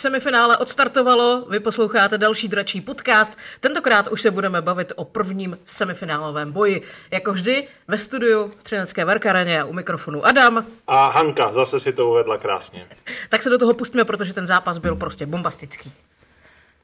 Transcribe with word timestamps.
Semifinále 0.00 0.56
odstartovalo, 0.56 1.46
vy 1.50 1.60
posloucháte 1.60 2.18
další 2.18 2.48
dračí 2.48 2.80
podcast. 2.80 3.38
Tentokrát 3.60 4.08
už 4.08 4.22
se 4.22 4.30
budeme 4.30 4.62
bavit 4.62 4.92
o 4.96 5.04
prvním 5.04 5.58
semifinálovém 5.64 6.52
boji. 6.52 6.82
Jako 7.10 7.32
vždy 7.32 7.68
ve 7.88 7.98
studiu 7.98 8.52
v 8.58 8.62
Třinecké 8.62 9.04
Verkareně 9.04 9.62
a 9.62 9.64
u 9.64 9.72
mikrofonu 9.72 10.26
Adam. 10.26 10.66
A 10.86 11.10
Hanka 11.10 11.52
zase 11.52 11.80
si 11.80 11.92
to 11.92 12.10
uvedla 12.10 12.38
krásně. 12.38 12.88
Tak 13.28 13.42
se 13.42 13.50
do 13.50 13.58
toho 13.58 13.74
pustíme, 13.74 14.04
protože 14.04 14.34
ten 14.34 14.46
zápas 14.46 14.78
byl 14.78 14.96
prostě 14.96 15.26
bombastický. 15.26 15.92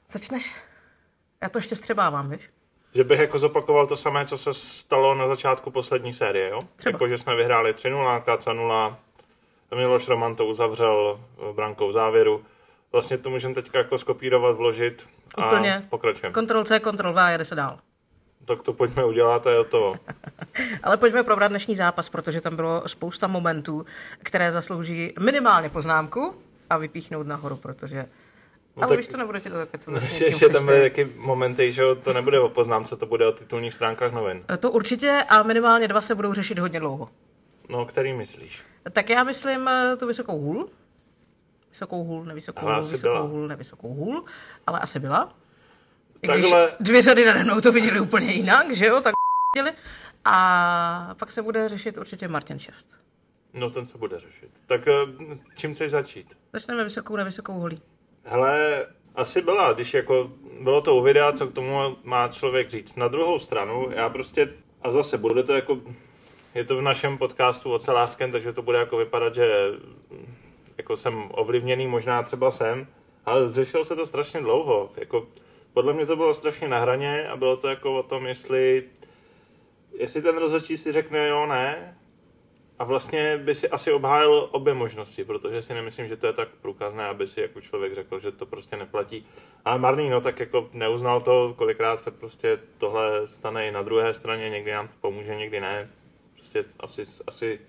Začneš? 0.09 0.57
Já 1.43 1.48
to 1.48 1.59
ještě 1.59 1.77
střebávám, 1.77 2.30
víš? 2.30 2.51
Že 2.95 3.05
bych 3.05 3.21
jako 3.21 3.38
zopakoval 3.38 3.87
to 3.87 3.96
samé, 3.96 4.27
co 4.27 4.38
se 4.38 4.55
stalo 4.55 5.15
na 5.15 5.29
začátku 5.29 5.71
poslední 5.71 6.15
série, 6.15 6.48
jo? 6.51 6.59
Třeba. 6.77 6.93
Jako, 6.93 7.09
že 7.09 7.19
jsme 7.19 7.37
vyhráli 7.37 7.73
3-0, 7.73 8.37
KC 8.37 8.46
0, 8.46 8.98
Miloš 9.74 10.09
Roman 10.09 10.37
to 10.37 10.46
uzavřel 10.46 11.21
eh, 11.21 11.52
brankou 11.52 11.88
v 11.88 11.93
závěru. 11.93 12.45
Vlastně 12.92 13.18
to 13.18 13.30
můžeme 13.30 13.54
teďka 13.54 13.78
jako 13.78 13.98
skopírovat, 13.98 14.56
vložit 14.56 15.06
a 15.34 15.46
Úplně. 15.46 15.86
pokračujeme. 15.90 16.34
Kontrol 16.34 16.64
C, 16.64 16.80
kontrol 16.80 17.12
V 17.12 17.18
a 17.18 17.30
jede 17.30 17.45
se 17.45 17.54
dál. 17.54 17.78
Tak 18.45 18.62
to 18.62 18.72
pojďme 18.72 19.04
udělat 19.04 19.46
a 19.46 19.50
je 19.50 19.64
to. 19.64 19.95
Ale 20.82 20.96
pojďme 20.96 21.22
probrat 21.22 21.48
dnešní 21.50 21.76
zápas, 21.76 22.09
protože 22.09 22.40
tam 22.40 22.56
bylo 22.56 22.82
spousta 22.88 23.26
momentů, 23.26 23.87
které 24.18 24.52
zaslouží 24.52 25.12
minimálně 25.20 25.68
poznámku 25.68 26.34
a 26.70 26.76
vypíchnout 26.78 27.26
nahoru, 27.26 27.56
protože... 27.56 28.06
No, 28.76 28.82
ale 28.82 28.88
tak- 28.88 28.98
víš, 28.98 29.09
to 29.09 29.16
nebudete 29.16 29.50
to 29.50 29.56
také, 29.56 29.78
co 29.78 29.90
Ještě, 29.90 30.24
ještě 30.24 30.48
tam 30.48 30.65
byly 30.66 30.80
taky 30.80 31.12
momenty, 31.16 31.73
že 31.73 31.82
to 32.02 32.12
nebude 32.12 32.40
o 32.40 32.48
poznámce, 32.48 32.96
to 32.96 33.06
bude 33.06 33.26
o 33.26 33.32
titulních 33.32 33.74
stránkách 33.74 34.12
novin. 34.12 34.45
To 34.59 34.71
určitě 34.71 35.23
a 35.28 35.43
minimálně 35.43 35.88
dva 35.88 36.00
se 36.00 36.15
budou 36.15 36.34
řešit 36.34 36.59
hodně 36.59 36.80
dlouho. 36.80 37.09
No, 37.68 37.84
který 37.87 38.12
myslíš? 38.12 38.62
Tak 38.93 39.10
já 39.10 39.24
myslím 39.24 39.68
eh, 39.68 39.96
tu 39.96 40.06
vysokou 40.06 40.38
hůl. 40.38 40.68
Vysokou 41.77 42.05
hůl, 42.05 42.24
nevysokou 42.24 42.66
hůl, 42.66 42.77
vysokou 42.77 43.01
byla. 43.02 43.21
hůl, 43.21 43.49
nevysokou 43.49 43.95
hůl, 43.95 44.24
ale 44.66 44.80
asi 44.80 44.99
byla. 45.01 45.32
I 46.23 46.27
když 46.29 46.41
Takhle- 46.51 46.73
dvě 46.80 47.02
řady 47.02 47.24
nade 47.24 47.45
mnou 47.45 47.60
to 47.60 47.73
viděli 47.73 48.01
úplně 48.01 48.33
jinak, 48.33 48.74
že 48.74 48.87
jo, 48.87 49.01
tak 49.01 49.15
viděli. 49.55 49.77
A 50.24 51.15
pak 51.18 51.33
se 51.33 51.43
bude 51.43 51.68
řešit 51.68 51.99
určitě 51.99 52.29
Martin 52.29 52.59
Šeft. 52.59 52.87
No, 53.55 53.71
ten 53.71 53.87
se 53.87 53.99
bude 53.99 54.18
řešit. 54.18 54.51
Tak 54.66 54.88
eh, 54.88 54.93
čím 55.57 55.74
chceš 55.74 55.91
začít? 55.91 56.35
Začneme 56.52 56.85
vysokou, 56.85 57.16
nevysokou 57.16 57.52
holí. 57.52 57.83
Hele, 58.24 58.87
asi 59.15 59.43
byla, 59.43 59.73
když 59.73 59.95
jako 59.95 60.30
bylo 60.61 60.80
to 60.80 60.96
u 60.96 61.02
videa, 61.02 61.33
co 61.33 61.46
k 61.46 61.52
tomu 61.52 61.96
má 62.05 62.29
člověk 62.29 62.71
říct. 62.71 62.96
Na 62.96 63.09
druhou 63.09 63.38
stranu, 63.38 63.88
já 63.90 64.09
prostě, 64.09 64.53
a 64.83 64.91
zase 64.91 65.19
bude 65.19 65.43
to 65.43 65.55
jako, 65.55 65.81
je 66.55 66.65
to 66.65 66.77
v 66.77 66.83
našem 66.83 67.19
podcastu 67.19 67.72
ocelářském, 67.72 68.33
takže 68.33 68.53
to 68.53 68.62
bude 68.62 68.78
jako 68.78 68.97
vypadat, 68.97 69.34
že 69.34 69.71
jako 70.87 70.97
jsem 70.97 71.28
ovlivněný, 71.31 71.87
možná 71.87 72.22
třeba 72.22 72.50
jsem, 72.50 72.87
ale 73.25 73.47
zřešilo 73.47 73.84
se 73.84 73.97
to 73.97 74.06
strašně 74.06 74.41
dlouho. 74.41 74.91
Jako, 74.97 75.26
podle 75.72 75.93
mě 75.93 76.06
to 76.06 76.16
bylo 76.16 76.34
strašně 76.34 76.69
na 76.69 76.78
hraně 76.78 77.28
a 77.28 77.37
bylo 77.37 77.56
to 77.56 77.69
jako 77.69 77.98
o 77.98 78.03
tom, 78.03 78.26
jestli, 78.26 78.84
jestli 79.98 80.22
ten 80.22 80.38
rozhodčí 80.38 80.76
si 80.76 80.93
řekne 80.93 81.28
jo, 81.28 81.47
ne, 81.47 81.97
a 82.78 82.84
vlastně 82.84 83.38
by 83.38 83.54
si 83.54 83.69
asi 83.69 83.93
obhájil 83.93 84.48
obě 84.53 84.75
možnosti, 84.75 85.25
protože 85.25 85.62
si 85.62 85.75
nemyslím, 85.75 86.09
že 86.09 86.16
to 86.16 86.26
je 86.26 86.32
tak 86.32 86.48
průkazné, 86.62 87.06
aby 87.06 87.26
si 87.26 87.41
jako 87.41 87.61
člověk 87.61 87.94
řekl, 87.94 88.19
že 88.19 88.32
to 88.32 88.47
prostě 88.47 88.77
neplatí. 88.77 89.27
Ale 89.65 89.78
Marný, 89.78 90.11
no 90.11 90.21
tak 90.21 90.41
jako 90.41 90.69
neuznal 90.72 91.21
to, 91.21 91.55
kolikrát 91.56 91.97
se 91.97 92.11
prostě 92.11 92.59
tohle 92.78 93.28
stane 93.28 93.69
i 93.69 93.71
na 93.71 93.82
druhé 93.82 94.15
straně, 94.15 94.50
někdy 94.50 94.72
nám 94.72 94.88
to 94.88 94.94
pomůže, 95.00 95.34
někdy 95.34 95.61
ne. 95.61 95.91
Prostě 96.32 96.65
asi, 96.81 97.03
asi, 97.27 97.61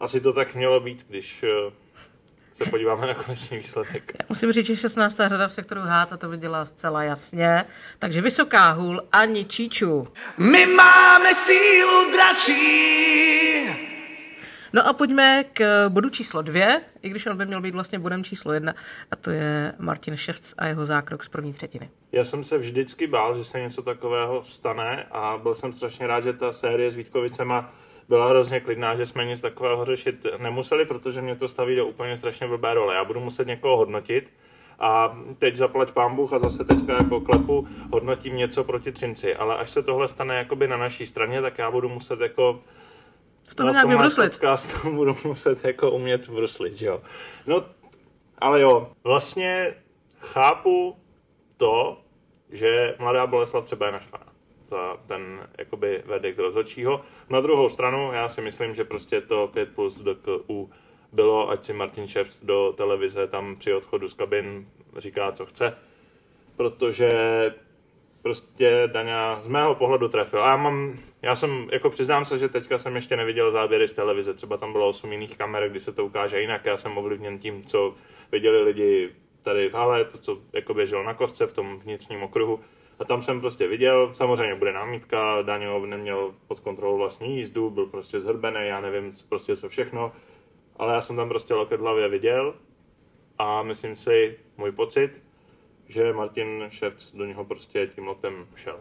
asi 0.00 0.20
to 0.20 0.32
tak 0.32 0.54
mělo 0.54 0.80
být, 0.80 1.06
když 1.08 1.42
eh, 1.42 1.85
se 2.56 2.70
podíváme 2.70 3.06
na 3.06 3.14
konečný 3.14 3.58
výsledek. 3.58 4.12
Já 4.20 4.26
musím 4.28 4.52
říct, 4.52 4.66
že 4.66 4.76
16. 4.76 5.16
řada 5.26 5.48
v 5.48 5.52
sektoru 5.52 5.80
H 5.84 6.06
to 6.06 6.28
viděla 6.28 6.64
zcela 6.64 7.02
jasně. 7.02 7.64
Takže 7.98 8.20
vysoká 8.20 8.70
hůl 8.70 9.02
ani 9.12 9.44
číču. 9.44 10.08
My 10.38 10.66
máme 10.66 11.34
sílu 11.34 12.12
dračí. 12.12 13.66
No 14.72 14.88
a 14.88 14.92
pojďme 14.92 15.44
k 15.52 15.88
bodu 15.88 16.10
číslo 16.10 16.42
dvě, 16.42 16.80
i 17.02 17.08
když 17.08 17.26
on 17.26 17.36
by 17.36 17.46
měl 17.46 17.60
být 17.60 17.74
vlastně 17.74 17.98
bodem 17.98 18.24
číslo 18.24 18.52
jedna, 18.52 18.74
a 19.10 19.16
to 19.16 19.30
je 19.30 19.72
Martin 19.78 20.16
Ševc 20.16 20.54
a 20.58 20.66
jeho 20.66 20.86
zákrok 20.86 21.24
z 21.24 21.28
první 21.28 21.52
třetiny. 21.52 21.90
Já 22.12 22.24
jsem 22.24 22.44
se 22.44 22.58
vždycky 22.58 23.06
bál, 23.06 23.38
že 23.38 23.44
se 23.44 23.60
něco 23.60 23.82
takového 23.82 24.44
stane 24.44 25.06
a 25.10 25.38
byl 25.42 25.54
jsem 25.54 25.72
strašně 25.72 26.06
rád, 26.06 26.20
že 26.20 26.32
ta 26.32 26.52
série 26.52 26.90
s 26.90 26.96
Vítkovicema 26.96 27.74
byla 28.08 28.28
hrozně 28.28 28.60
klidná, 28.60 28.96
že 28.96 29.06
jsme 29.06 29.24
nic 29.24 29.40
takového 29.40 29.84
řešit 29.84 30.26
nemuseli, 30.38 30.84
protože 30.84 31.22
mě 31.22 31.36
to 31.36 31.48
staví 31.48 31.76
do 31.76 31.86
úplně 31.86 32.16
strašně 32.16 32.46
blbé 32.46 32.74
role. 32.74 32.94
Já 32.94 33.04
budu 33.04 33.20
muset 33.20 33.46
někoho 33.46 33.76
hodnotit 33.76 34.32
a 34.78 35.18
teď 35.38 35.56
zaplať 35.56 35.92
pán 35.92 36.16
Bůh 36.16 36.32
a 36.32 36.38
zase 36.38 36.64
teďka 36.64 36.92
jako 36.92 37.20
klepu 37.20 37.66
hodnotím 37.92 38.36
něco 38.36 38.64
proti 38.64 38.92
Třinci, 38.92 39.36
ale 39.36 39.56
až 39.56 39.70
se 39.70 39.82
tohle 39.82 40.08
stane 40.08 40.36
jakoby 40.36 40.68
na 40.68 40.76
naší 40.76 41.06
straně, 41.06 41.42
tak 41.42 41.58
já 41.58 41.70
budu 41.70 41.88
muset 41.88 42.20
jako 42.20 42.60
Z 43.44 43.54
toho 43.54 43.70
nějak 43.70 43.88
vybruslit. 43.88 44.32
podcastu 44.32 44.90
budu 44.94 45.14
muset 45.24 45.64
jako 45.64 45.90
umět 45.90 46.28
bruslit, 46.28 46.76
že 46.76 46.86
jo. 46.86 47.02
No, 47.46 47.64
ale 48.38 48.60
jo, 48.60 48.92
vlastně 49.04 49.74
chápu 50.18 50.96
to, 51.56 52.00
že 52.50 52.94
mladá 52.98 53.26
Boleslav 53.26 53.64
třeba 53.64 53.86
je 53.86 53.92
naštvaná 53.92 54.35
za 54.68 54.96
ten 55.06 55.48
jakoby 55.58 56.02
verdikt 56.06 56.38
rozhodčího. 56.38 57.00
Na 57.30 57.40
druhou 57.40 57.68
stranu, 57.68 58.12
já 58.12 58.28
si 58.28 58.40
myslím, 58.40 58.74
že 58.74 58.84
prostě 58.84 59.20
to 59.20 59.50
5 59.52 59.74
plus 59.74 60.00
DKU 60.00 60.70
bylo, 61.12 61.50
ať 61.50 61.64
si 61.64 61.72
Martin 61.72 62.06
Ševc 62.06 62.44
do 62.44 62.72
televize 62.76 63.26
tam 63.26 63.56
při 63.56 63.74
odchodu 63.74 64.08
z 64.08 64.14
kabin 64.14 64.68
říká, 64.96 65.32
co 65.32 65.46
chce, 65.46 65.76
protože 66.56 67.10
prostě 68.22 68.82
Daňa 68.86 69.38
z 69.42 69.46
mého 69.46 69.74
pohledu 69.74 70.08
trefil. 70.08 70.44
A 70.44 70.48
já 70.48 70.56
mám, 70.56 70.98
já 71.22 71.34
jsem, 71.34 71.68
jako 71.72 71.90
přiznám 71.90 72.24
se, 72.24 72.38
že 72.38 72.48
teďka 72.48 72.78
jsem 72.78 72.96
ještě 72.96 73.16
neviděl 73.16 73.50
záběry 73.50 73.88
z 73.88 73.92
televize, 73.92 74.34
třeba 74.34 74.56
tam 74.56 74.72
bylo 74.72 74.88
8 74.88 75.12
jiných 75.12 75.38
kamer, 75.38 75.68
kdy 75.68 75.80
se 75.80 75.92
to 75.92 76.04
ukáže 76.04 76.40
jinak, 76.40 76.64
já 76.64 76.76
jsem 76.76 76.98
ovlivněn 76.98 77.38
tím, 77.38 77.64
co 77.64 77.94
viděli 78.32 78.62
lidi 78.62 79.10
tady 79.42 79.68
v 79.68 79.74
hale, 79.74 80.04
to, 80.04 80.18
co 80.18 80.38
jako 80.52 80.74
běželo 80.74 81.02
na 81.02 81.14
kostce 81.14 81.46
v 81.46 81.52
tom 81.52 81.76
vnitřním 81.76 82.22
okruhu. 82.22 82.60
A 82.98 83.04
tam 83.04 83.22
jsem 83.22 83.40
prostě 83.40 83.68
viděl, 83.68 84.14
samozřejmě 84.14 84.54
bude 84.54 84.72
námitka, 84.72 85.42
Daňo 85.42 85.86
neměl 85.86 86.34
pod 86.48 86.60
kontrolou 86.60 86.98
vlastní 86.98 87.36
jízdu, 87.36 87.70
byl 87.70 87.86
prostě 87.86 88.20
zhrbený, 88.20 88.60
já 88.62 88.80
nevím 88.80 89.12
co- 89.12 89.26
prostě 89.28 89.56
co 89.56 89.68
všechno, 89.68 90.12
ale 90.76 90.94
já 90.94 91.00
jsem 91.00 91.16
tam 91.16 91.28
prostě 91.28 91.54
loket 91.54 91.80
v 91.80 91.82
hlavě 91.82 92.08
viděl 92.08 92.54
a 93.38 93.62
myslím 93.62 93.96
si, 93.96 94.38
můj 94.56 94.72
pocit, 94.72 95.22
že 95.88 96.12
Martin 96.12 96.64
Ševc 96.68 97.14
do 97.14 97.24
něho 97.24 97.44
prostě 97.44 97.86
tím 97.86 98.06
loktem 98.06 98.46
šel. 98.54 98.80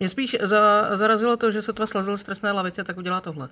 Mě 0.00 0.08
spíš 0.08 0.36
za, 0.40 0.96
zarazilo 0.96 1.36
to, 1.36 1.50
že 1.50 1.62
se 1.62 1.72
to 1.72 1.86
slezl 1.86 2.16
z 2.16 2.22
trestné 2.22 2.52
lavice, 2.52 2.84
tak 2.84 2.96
udělá 2.96 3.20
tohle. 3.20 3.48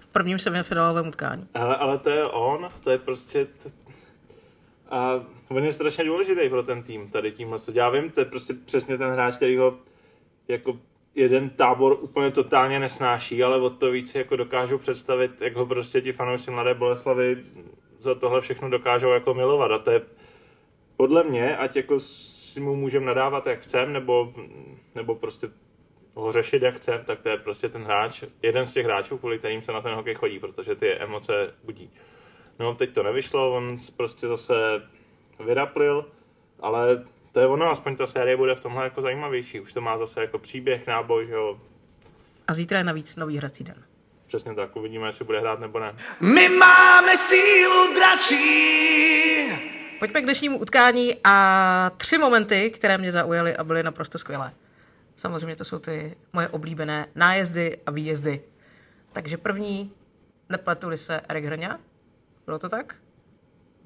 V 0.00 0.06
prvním 0.06 0.38
semifinálovém 0.38 1.08
utkání. 1.08 1.48
Ale, 1.54 1.76
ale 1.76 1.98
to 1.98 2.10
je 2.10 2.24
on, 2.24 2.70
to 2.80 2.90
je 2.90 2.98
prostě... 2.98 3.44
T... 3.44 3.70
A 4.90 5.24
on 5.48 5.64
je 5.64 5.72
strašně 5.72 6.04
důležitý 6.04 6.48
pro 6.48 6.62
ten 6.62 6.82
tým, 6.82 7.10
tady 7.10 7.32
tímhle, 7.32 7.58
co 7.58 7.72
já 7.74 7.90
vím, 7.90 8.10
to 8.10 8.20
je 8.20 8.24
prostě 8.24 8.54
přesně 8.54 8.98
ten 8.98 9.10
hráč, 9.10 9.36
který 9.36 9.56
ho 9.56 9.78
jako 10.48 10.78
jeden 11.14 11.50
tábor 11.50 11.98
úplně 12.00 12.30
totálně 12.30 12.78
nesnáší, 12.78 13.42
ale 13.42 13.60
o 13.60 13.70
to 13.70 13.90
víc 13.90 14.14
jako 14.14 14.36
dokážu 14.36 14.78
představit, 14.78 15.40
jak 15.40 15.56
ho 15.56 15.66
prostě 15.66 16.00
ti 16.00 16.12
fanoušci 16.12 16.50
Mladé 16.50 16.74
Boleslavy 16.74 17.44
za 18.00 18.14
tohle 18.14 18.40
všechno 18.40 18.70
dokážou 18.70 19.10
jako 19.10 19.34
milovat 19.34 19.72
a 19.72 19.78
to 19.78 19.90
je 19.90 20.02
podle 20.96 21.24
mě, 21.24 21.56
ať 21.56 21.76
jako 21.76 22.00
si 22.00 22.60
mu 22.60 22.76
můžeme 22.76 23.06
nadávat 23.06 23.46
jak 23.46 23.60
chcem, 23.60 23.92
nebo, 23.92 24.32
nebo 24.94 25.14
prostě 25.14 25.50
ho 26.14 26.32
řešit 26.32 26.62
jak 26.62 26.74
chcem, 26.74 27.04
tak 27.04 27.20
to 27.20 27.28
je 27.28 27.36
prostě 27.36 27.68
ten 27.68 27.82
hráč, 27.82 28.24
jeden 28.42 28.66
z 28.66 28.72
těch 28.72 28.84
hráčů, 28.84 29.18
kvůli 29.18 29.38
kterým 29.38 29.62
se 29.62 29.72
na 29.72 29.80
ten 29.80 29.94
hokej 29.94 30.14
chodí, 30.14 30.38
protože 30.38 30.74
ty 30.74 30.92
emoce 30.92 31.54
budí. 31.64 31.90
No, 32.60 32.74
teď 32.74 32.92
to 32.92 33.02
nevyšlo, 33.02 33.56
on 33.56 33.78
prostě 33.96 34.28
zase 34.28 34.54
vyraplil, 35.44 36.06
ale 36.60 37.04
to 37.32 37.40
je 37.40 37.46
ono, 37.46 37.70
aspoň 37.70 37.96
ta 37.96 38.06
série 38.06 38.36
bude 38.36 38.54
v 38.54 38.60
tomhle 38.60 38.84
jako 38.84 39.00
zajímavější. 39.02 39.60
Už 39.60 39.72
to 39.72 39.80
má 39.80 39.98
zase 39.98 40.20
jako 40.20 40.38
příběh, 40.38 40.86
náboj, 40.86 41.26
že 41.26 41.32
jo. 41.32 41.60
A 42.48 42.54
zítra 42.54 42.78
je 42.78 42.84
navíc 42.84 43.16
nový 43.16 43.36
hrací 43.36 43.64
den. 43.64 43.84
Přesně 44.26 44.54
tak, 44.54 44.76
uvidíme, 44.76 45.08
jestli 45.08 45.24
bude 45.24 45.40
hrát 45.40 45.60
nebo 45.60 45.80
ne. 45.80 45.96
My 46.20 46.48
máme 46.48 47.16
sílu 47.16 47.94
dračí. 47.94 48.40
Pojďme 49.98 50.20
k 50.20 50.24
dnešnímu 50.24 50.58
utkání 50.58 51.16
a 51.24 51.90
tři 51.96 52.18
momenty, 52.18 52.70
které 52.70 52.98
mě 52.98 53.12
zaujaly 53.12 53.56
a 53.56 53.64
byly 53.64 53.82
naprosto 53.82 54.18
skvělé. 54.18 54.52
Samozřejmě 55.16 55.56
to 55.56 55.64
jsou 55.64 55.78
ty 55.78 56.16
moje 56.32 56.48
oblíbené 56.48 57.06
nájezdy 57.14 57.78
a 57.86 57.90
výjezdy. 57.90 58.40
Takže 59.12 59.36
první, 59.36 59.92
nepletuli 60.48 60.98
se 60.98 61.20
Erik 61.28 61.44
Hrňa, 61.44 61.78
bylo 62.46 62.58
to 62.58 62.68
tak? 62.68 62.96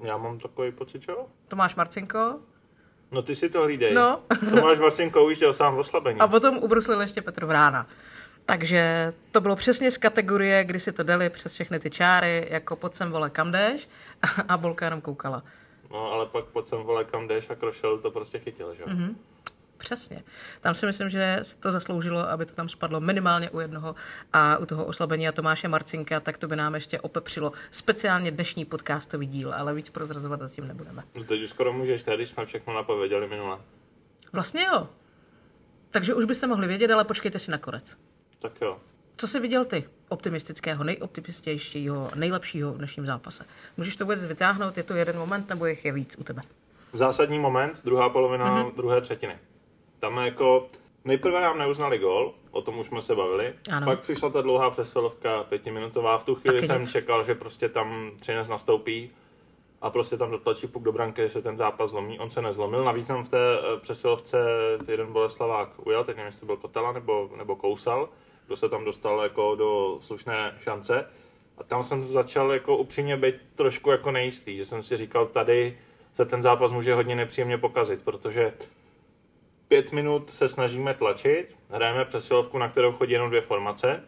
Já 0.05 0.17
mám 0.17 0.39
takový 0.39 0.73
pocit, 0.73 1.03
že 1.03 1.13
jo? 1.13 1.27
Tomáš 1.49 1.75
Marcinko 1.75 2.39
No 3.11 3.23
ty 3.23 3.35
si 3.35 3.49
to 3.49 3.63
hlídej. 3.63 3.95
No. 3.95 4.23
Tomáš 4.51 4.79
Marcinko 4.79 5.25
už 5.25 5.41
jel 5.41 5.53
sám 5.53 5.75
v 5.75 5.79
oslabení. 5.79 6.21
a 6.21 6.29
potom 6.29 6.59
ubruslil 6.59 7.01
ještě 7.01 7.23
Petr 7.23 7.45
Vrána. 7.45 7.87
Takže 8.47 9.13
to 9.31 9.41
bylo 9.41 9.57
přesně 9.57 9.91
z 9.91 9.97
kategorie, 9.97 10.65
kdy 10.65 10.81
si 10.81 10.93
to 10.93 11.03
dali 11.03 11.31
přes 11.31 11.55
všechny 11.55 11.81
ty 11.81 11.91
čáry, 11.91 12.49
jako 12.51 12.77
pod 12.77 12.97
sem 12.97 13.11
vole 13.11 13.31
kam 13.31 13.53
jdeš 13.53 13.89
a 14.49 14.57
Bolka 14.57 14.85
jenom 14.85 15.01
koukala. 15.01 15.43
No, 15.91 16.13
ale 16.13 16.27
pak 16.27 16.45
pod 16.45 16.67
sem 16.67 16.79
vole 16.79 17.05
kam 17.05 17.29
jdeš 17.29 17.51
a 17.51 17.55
krošel 17.55 17.99
to 17.99 18.11
prostě 18.11 18.39
chytil, 18.39 18.75
že 18.75 18.83
jo? 18.83 18.89
Mm-hmm. 18.89 19.15
Přesně. 19.85 20.25
Tam 20.61 20.75
si 20.75 20.87
myslím, 20.87 21.11
že 21.11 21.41
to 21.61 21.73
zasloužilo, 21.73 22.31
aby 22.31 22.47
to 22.47 22.55
tam 22.55 22.69
spadlo 22.69 23.01
minimálně 23.01 23.51
u 23.51 23.61
jednoho 23.61 23.95
a 24.33 24.57
u 24.57 24.67
toho 24.67 24.85
oslabení 24.85 25.29
a 25.29 25.33
Tomáše 25.33 25.69
Marcinka, 25.69 26.21
tak 26.21 26.39
to 26.39 26.49
by 26.49 26.57
nám 26.57 26.75
ještě 26.75 27.01
opepřilo 27.01 27.53
speciálně 27.71 28.31
dnešní 28.31 28.65
podcastový 28.65 29.27
díl, 29.27 29.55
ale 29.55 29.75
víc 29.75 29.91
prozrazovat 29.91 30.43
s 30.43 30.53
tím 30.53 30.69
nebudeme. 30.69 31.03
No 31.15 31.25
teď 31.25 31.43
už 31.43 31.51
skoro 31.51 31.73
můžeš, 31.73 32.03
tady 32.03 32.27
jsme 32.27 32.47
všechno 32.47 32.75
napověděli 32.75 33.29
minule. 33.29 33.59
Vlastně 34.33 34.63
jo. 34.63 34.89
Takže 35.91 36.15
už 36.15 36.25
byste 36.25 36.47
mohli 36.47 36.69
vědět, 36.69 36.91
ale 36.91 37.05
počkejte 37.05 37.39
si 37.39 37.51
na 37.51 37.59
konec. 37.59 37.97
Tak 38.39 38.53
jo. 38.61 38.79
Co 39.17 39.29
jsi 39.29 39.41
viděl 39.41 39.65
ty 39.65 39.85
optimistického, 40.09 40.85
nejoptimističtějšího, 40.85 42.11
nejlepšího 42.15 42.73
v 42.73 42.79
dnešním 42.79 43.07
zápase? 43.07 43.45
Můžeš 43.77 43.97
to 43.97 44.05
vůbec 44.05 44.27
vytáhnout? 44.27 44.77
Je 44.77 44.83
to 44.83 44.95
jeden 44.95 45.19
moment 45.19 45.49
nebo 45.49 45.67
jich 45.67 45.85
je 45.85 45.93
víc 45.93 46.17
u 46.19 46.25
tebe? 46.25 46.43
Zásadní 46.93 47.39
moment, 47.39 47.81
druhá 47.85 48.09
polovina 48.09 48.47
mm-hmm. 48.47 48.75
druhé 48.75 49.01
třetiny. 49.01 49.39
Tam 50.05 50.17
jako 50.17 50.67
nejprve 51.05 51.41
nám 51.41 51.59
neuznali 51.59 51.99
gol, 51.99 52.35
o 52.51 52.63
tom 52.63 52.79
už 52.79 52.87
jsme 52.87 53.03
se 53.03 53.15
bavili. 53.15 53.55
Ano. 53.73 53.87
Pak 53.87 54.01
přišla 54.01 54.31
ta 54.31 54.41
dlouhá 54.43 54.71
přesilovka 54.71 55.43
pětiminutová. 55.43 56.19
V 56.19 56.25
tu 56.25 56.35
chvíli 56.35 56.57
Taky 56.57 56.67
jsem 56.67 56.81
nic. 56.81 56.93
čekal, 56.93 57.25
že 57.25 57.35
prostě 57.35 57.69
tam 57.69 58.11
Třinec 58.21 58.49
nastoupí 58.49 59.11
a 59.81 59.91
prostě 59.91 60.17
tam 60.17 60.31
dotlačí 60.31 60.67
puk 60.67 60.83
do 60.83 60.93
branky, 60.93 61.23
že 61.23 61.29
se 61.29 61.43
ten 61.43 61.57
zápas 61.57 61.91
zlomí. 61.91 62.19
On 62.19 62.31
se 62.31 62.43
nezlomil. 62.43 62.85
Navíc 62.85 63.09
nám 63.09 63.25
v 63.25 63.29
té 63.29 63.59
eh, 63.59 63.81
přesilovce 63.81 64.39
jeden 64.89 65.13
Boleslavák 65.13 65.87
ujel, 65.87 66.05
teď 66.05 66.17
nevím, 66.17 66.27
jestli 66.27 66.47
byl 66.47 66.57
Kotela 66.57 66.93
nebo, 66.93 67.31
nebo 67.37 67.57
Kousal, 67.57 68.09
kdo 68.47 68.57
se 68.57 68.69
tam 68.69 68.85
dostal 68.85 69.21
jako 69.21 69.55
do 69.55 69.99
slušné 70.01 70.55
šance. 70.59 71.07
A 71.59 71.65
tam 71.65 71.83
jsem 71.83 72.05
začal 72.05 72.53
jako 72.53 72.77
upřímně 72.77 73.17
být 73.17 73.35
trošku 73.55 73.91
jako 73.91 74.11
nejistý, 74.11 74.57
že 74.57 74.65
jsem 74.65 74.83
si 74.83 74.97
říkal, 74.97 75.27
tady 75.27 75.79
se 76.13 76.25
ten 76.25 76.43
zápas 76.43 76.73
může 76.73 76.95
hodně 76.95 77.17
nepříjemně 77.17 77.59
pokazit, 77.59 78.03
protože 78.05 78.53
pět 79.69 79.93
minut 79.93 80.31
se 80.31 80.49
snažíme 80.49 80.95
tlačit, 80.95 81.55
hrajeme 81.71 82.05
přesilovku, 82.05 82.59
na 82.59 82.69
kterou 82.69 82.93
chodí 82.93 83.13
jenom 83.13 83.29
dvě 83.29 83.41
formace, 83.41 84.05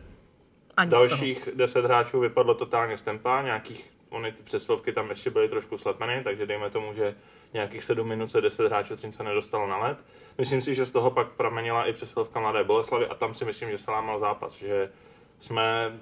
toho. 0.76 1.08
Dalších 1.08 1.48
deset 1.54 1.84
hráčů 1.84 2.20
vypadlo 2.20 2.54
totálně 2.54 2.98
z 2.98 3.02
tempa, 3.02 3.42
nějakých, 3.42 3.90
ony 4.08 4.32
ty 4.32 4.42
přeslovky 4.42 4.92
tam 4.92 5.10
ještě 5.10 5.30
byly 5.30 5.48
trošku 5.48 5.78
slepeny, 5.78 6.22
takže 6.24 6.46
dejme 6.46 6.70
tomu, 6.70 6.94
že 6.94 7.14
nějakých 7.52 7.84
sedm 7.84 8.08
minut 8.08 8.30
se 8.30 8.40
deset 8.40 8.66
hráčů 8.66 8.96
Třince 8.96 9.22
nedostalo 9.22 9.66
na 9.66 9.78
led. 9.78 10.04
Myslím 10.38 10.62
si, 10.62 10.74
že 10.74 10.86
z 10.86 10.92
toho 10.92 11.10
pak 11.10 11.28
pramenila 11.28 11.84
i 11.84 11.92
přesilovka 11.92 12.40
Mladé 12.40 12.64
Boleslavy 12.64 13.06
a 13.06 13.14
tam 13.14 13.34
si 13.34 13.44
myslím, 13.44 13.70
že 13.70 13.78
se 13.78 13.90
lámal 13.90 14.18
zápas, 14.18 14.58
že 14.58 14.92
jsme, 15.38 15.98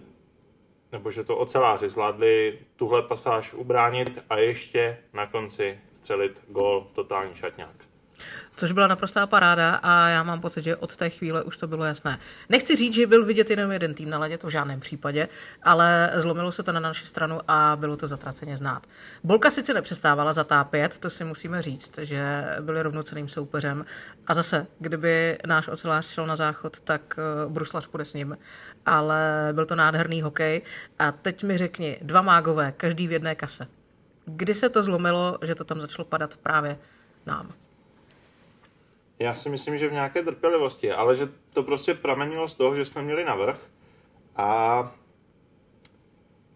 nebo 0.92 1.10
že 1.10 1.24
to 1.24 1.36
oceláři 1.36 1.88
zvládli 1.88 2.58
tuhle 2.76 3.02
pasáž 3.02 3.54
ubránit 3.54 4.18
a 4.30 4.38
ještě 4.38 4.98
na 5.12 5.26
konci 5.26 5.80
střelit 5.94 6.44
gol 6.48 6.90
totální 6.92 7.34
šatňák. 7.34 7.93
Což 8.56 8.72
byla 8.72 8.86
naprostá 8.86 9.26
paráda 9.26 9.74
a 9.74 10.08
já 10.08 10.22
mám 10.22 10.40
pocit, 10.40 10.62
že 10.62 10.76
od 10.76 10.96
té 10.96 11.10
chvíle 11.10 11.42
už 11.42 11.56
to 11.56 11.66
bylo 11.66 11.84
jasné. 11.84 12.18
Nechci 12.48 12.76
říct, 12.76 12.94
že 12.94 13.06
byl 13.06 13.24
vidět 13.24 13.50
jenom 13.50 13.72
jeden 13.72 13.94
tým 13.94 14.10
na 14.10 14.18
ledě, 14.18 14.38
to 14.38 14.46
v 14.46 14.50
žádném 14.50 14.80
případě, 14.80 15.28
ale 15.62 16.12
zlomilo 16.16 16.52
se 16.52 16.62
to 16.62 16.72
na 16.72 16.80
naši 16.80 17.06
stranu 17.06 17.40
a 17.48 17.76
bylo 17.76 17.96
to 17.96 18.06
zatraceně 18.06 18.56
znát. 18.56 18.86
Bolka 19.24 19.50
sice 19.50 19.74
nepřestávala 19.74 20.32
zatápět, 20.32 20.98
to 20.98 21.10
si 21.10 21.24
musíme 21.24 21.62
říct, 21.62 21.98
že 21.98 22.44
byli 22.60 22.82
rovnoceným 22.82 23.28
soupeřem 23.28 23.84
a 24.26 24.34
zase, 24.34 24.66
kdyby 24.78 25.38
náš 25.46 25.68
ocelář 25.68 26.06
šel 26.06 26.26
na 26.26 26.36
záchod, 26.36 26.80
tak 26.80 27.18
eh, 27.18 27.48
bruslař 27.48 27.86
půjde 27.86 28.04
s 28.04 28.14
ním, 28.14 28.38
ale 28.86 29.48
byl 29.52 29.66
to 29.66 29.74
nádherný 29.74 30.22
hokej 30.22 30.62
a 30.98 31.12
teď 31.12 31.44
mi 31.44 31.58
řekni, 31.58 31.98
dva 32.02 32.22
mágové, 32.22 32.72
každý 32.76 33.08
v 33.08 33.12
jedné 33.12 33.34
kase. 33.34 33.66
Kdy 34.26 34.54
se 34.54 34.68
to 34.68 34.82
zlomilo, 34.82 35.38
že 35.42 35.54
to 35.54 35.64
tam 35.64 35.80
začalo 35.80 36.04
padat 36.04 36.36
právě 36.36 36.78
nám? 37.26 37.52
Já 39.24 39.34
si 39.34 39.48
myslím, 39.48 39.78
že 39.78 39.88
v 39.88 39.92
nějaké 39.92 40.22
trpělivosti, 40.22 40.92
ale 40.92 41.16
že 41.16 41.28
to 41.52 41.62
prostě 41.62 41.94
pramenilo 41.94 42.48
z 42.48 42.54
toho, 42.54 42.74
že 42.74 42.84
jsme 42.84 43.02
měli 43.02 43.24
navrh 43.24 43.70
a 44.36 44.92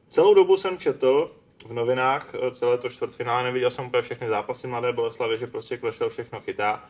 celou 0.07 0.35
dobu 0.35 0.57
jsem 0.57 0.79
četl 0.79 1.31
v 1.67 1.73
novinách 1.73 2.35
eh, 2.35 2.51
celé 2.51 2.79
to 2.79 2.89
čtvrtfinále, 2.89 3.45
neviděl 3.45 3.71
jsem 3.71 3.87
úplně 3.87 4.03
všechny 4.03 4.29
zápasy 4.29 4.67
Mladé 4.67 4.93
Boleslavy, 4.93 5.39
že 5.39 5.47
prostě 5.47 5.77
Klešel 5.77 6.09
všechno 6.09 6.41
chytá. 6.41 6.85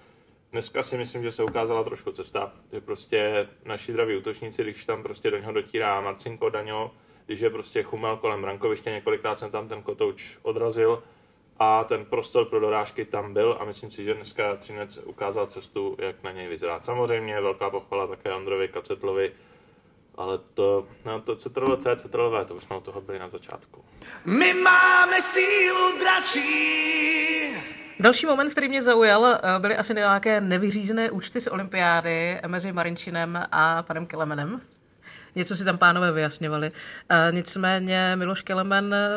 Dneska 0.53 0.83
si 0.83 0.97
myslím, 0.97 1.23
že 1.23 1.33
se 1.33 1.45
ukázala 1.45 1.85
trošku 1.85 2.13
cesta, 2.13 2.53
že 2.73 2.81
prostě 2.81 3.49
naši 3.65 3.93
draví 3.93 4.17
útočníci, 4.17 4.63
když 4.63 4.85
tam 4.85 5.03
prostě 5.03 5.31
do 5.31 5.39
něho 5.39 5.53
dotírá 5.53 6.01
Marcinko 6.01 6.51
Daňo, 6.51 6.91
když 7.27 7.41
je 7.41 7.51
prostě 7.51 7.83
chumel 7.83 8.17
kolem 8.17 8.43
brankoviště, 8.43 8.91
několikrát 8.91 9.39
jsem 9.39 9.51
tam 9.51 9.69
ten 9.69 9.83
kotouč 9.83 10.39
odrazil 10.43 11.03
a 11.59 11.85
ten 11.85 12.05
prostor 12.05 12.45
pro 12.45 12.61
dorážky 12.61 13.05
tam 13.05 13.35
byl 13.35 13.57
a 13.61 13.65
myslím 13.65 13.91
si, 13.91 14.05
že 14.05 14.15
dneska 14.15 14.57
Třinec 14.57 14.99
ukázal 15.05 15.47
cestu, 15.47 15.97
jak 15.99 16.23
na 16.23 16.33
něj 16.33 16.49
vyzrát. 16.49 16.85
Samozřejmě 16.85 17.41
velká 17.41 17.71
pochvala 17.71 18.07
také 18.07 18.31
Androvi 18.31 18.69
Kacetlovi, 18.69 19.33
ale 20.17 20.39
to, 20.55 20.87
no 21.05 21.21
to 21.21 21.37
CTRL 21.37 21.77
C, 21.77 21.97
CTRL 21.97 22.31
V, 22.31 22.45
to 22.45 22.55
už 22.55 22.63
jsme 22.65 22.77
u 22.77 22.81
toho 22.81 23.01
byli 23.01 23.19
na 23.19 23.29
začátku. 23.29 23.85
My 24.25 24.55
máme 24.55 25.23
sílu 25.23 25.99
dračí. 25.99 27.55
Další 28.01 28.27
moment, 28.27 28.51
který 28.51 28.69
mě 28.69 28.83
zaujal, 28.83 29.27
eh, 29.27 29.59
byly 29.59 29.77
asi 29.77 29.95
nějaké 29.95 30.41
nevyřízené 30.41 31.11
účty 31.11 31.41
z 31.41 31.47
olympiády 31.47 32.41
mezi 32.47 32.73
Marinčinem 32.73 33.43
a 33.53 33.83
panem 33.83 34.07
Kelemenem. 34.07 34.61
Něco 35.35 35.57
si 35.57 35.65
tam 35.65 35.79
pánové 35.79 36.13
vyjasňovali. 36.13 36.73
Eh, 37.09 37.29
Nicméně 37.33 38.13
Miloš 38.17 38.43
Kelemen 38.43 38.95
eh, 38.95 39.09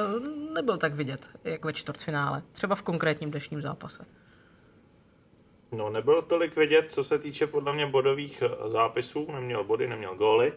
nebyl 0.54 0.78
tak 0.78 0.94
vidět, 0.94 1.30
jak 1.44 1.66
ve 1.66 1.74
čtvrtfinále. 1.74 2.42
Třeba 2.52 2.76
v 2.76 2.82
konkrétním 2.82 3.32
dnešním 3.32 3.62
zápase. 3.62 4.06
No, 5.72 5.90
nebylo 5.90 6.22
tolik 6.22 6.56
vidět, 6.56 6.92
co 6.92 7.04
se 7.04 7.20
týče 7.20 7.48
podle 7.48 7.74
mě 7.74 7.88
bodových 7.88 8.42
eh, 8.46 8.70
zápisů, 8.70 9.28
neměl 9.32 9.64
body, 9.64 9.88
neměl 9.88 10.16
góly, 10.16 10.54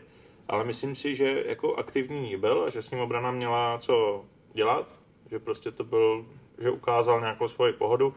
ale 0.49 0.65
myslím 0.65 0.95
si, 0.95 1.17
že 1.17 1.43
jako 1.47 1.75
aktivní 1.77 2.37
byl 2.37 2.65
a 2.67 2.71
že 2.71 2.83
s 2.83 2.91
ním 2.91 3.01
obrana 3.01 3.31
měla 3.31 3.79
co 3.79 4.25
dělat, 4.53 5.01
že 5.31 5.39
prostě 5.39 5.71
to 5.71 5.85
byl, 5.85 6.27
že 6.59 6.71
ukázal 6.71 7.21
nějakou 7.21 7.49
svoji 7.49 7.73
pohodu. 7.73 8.15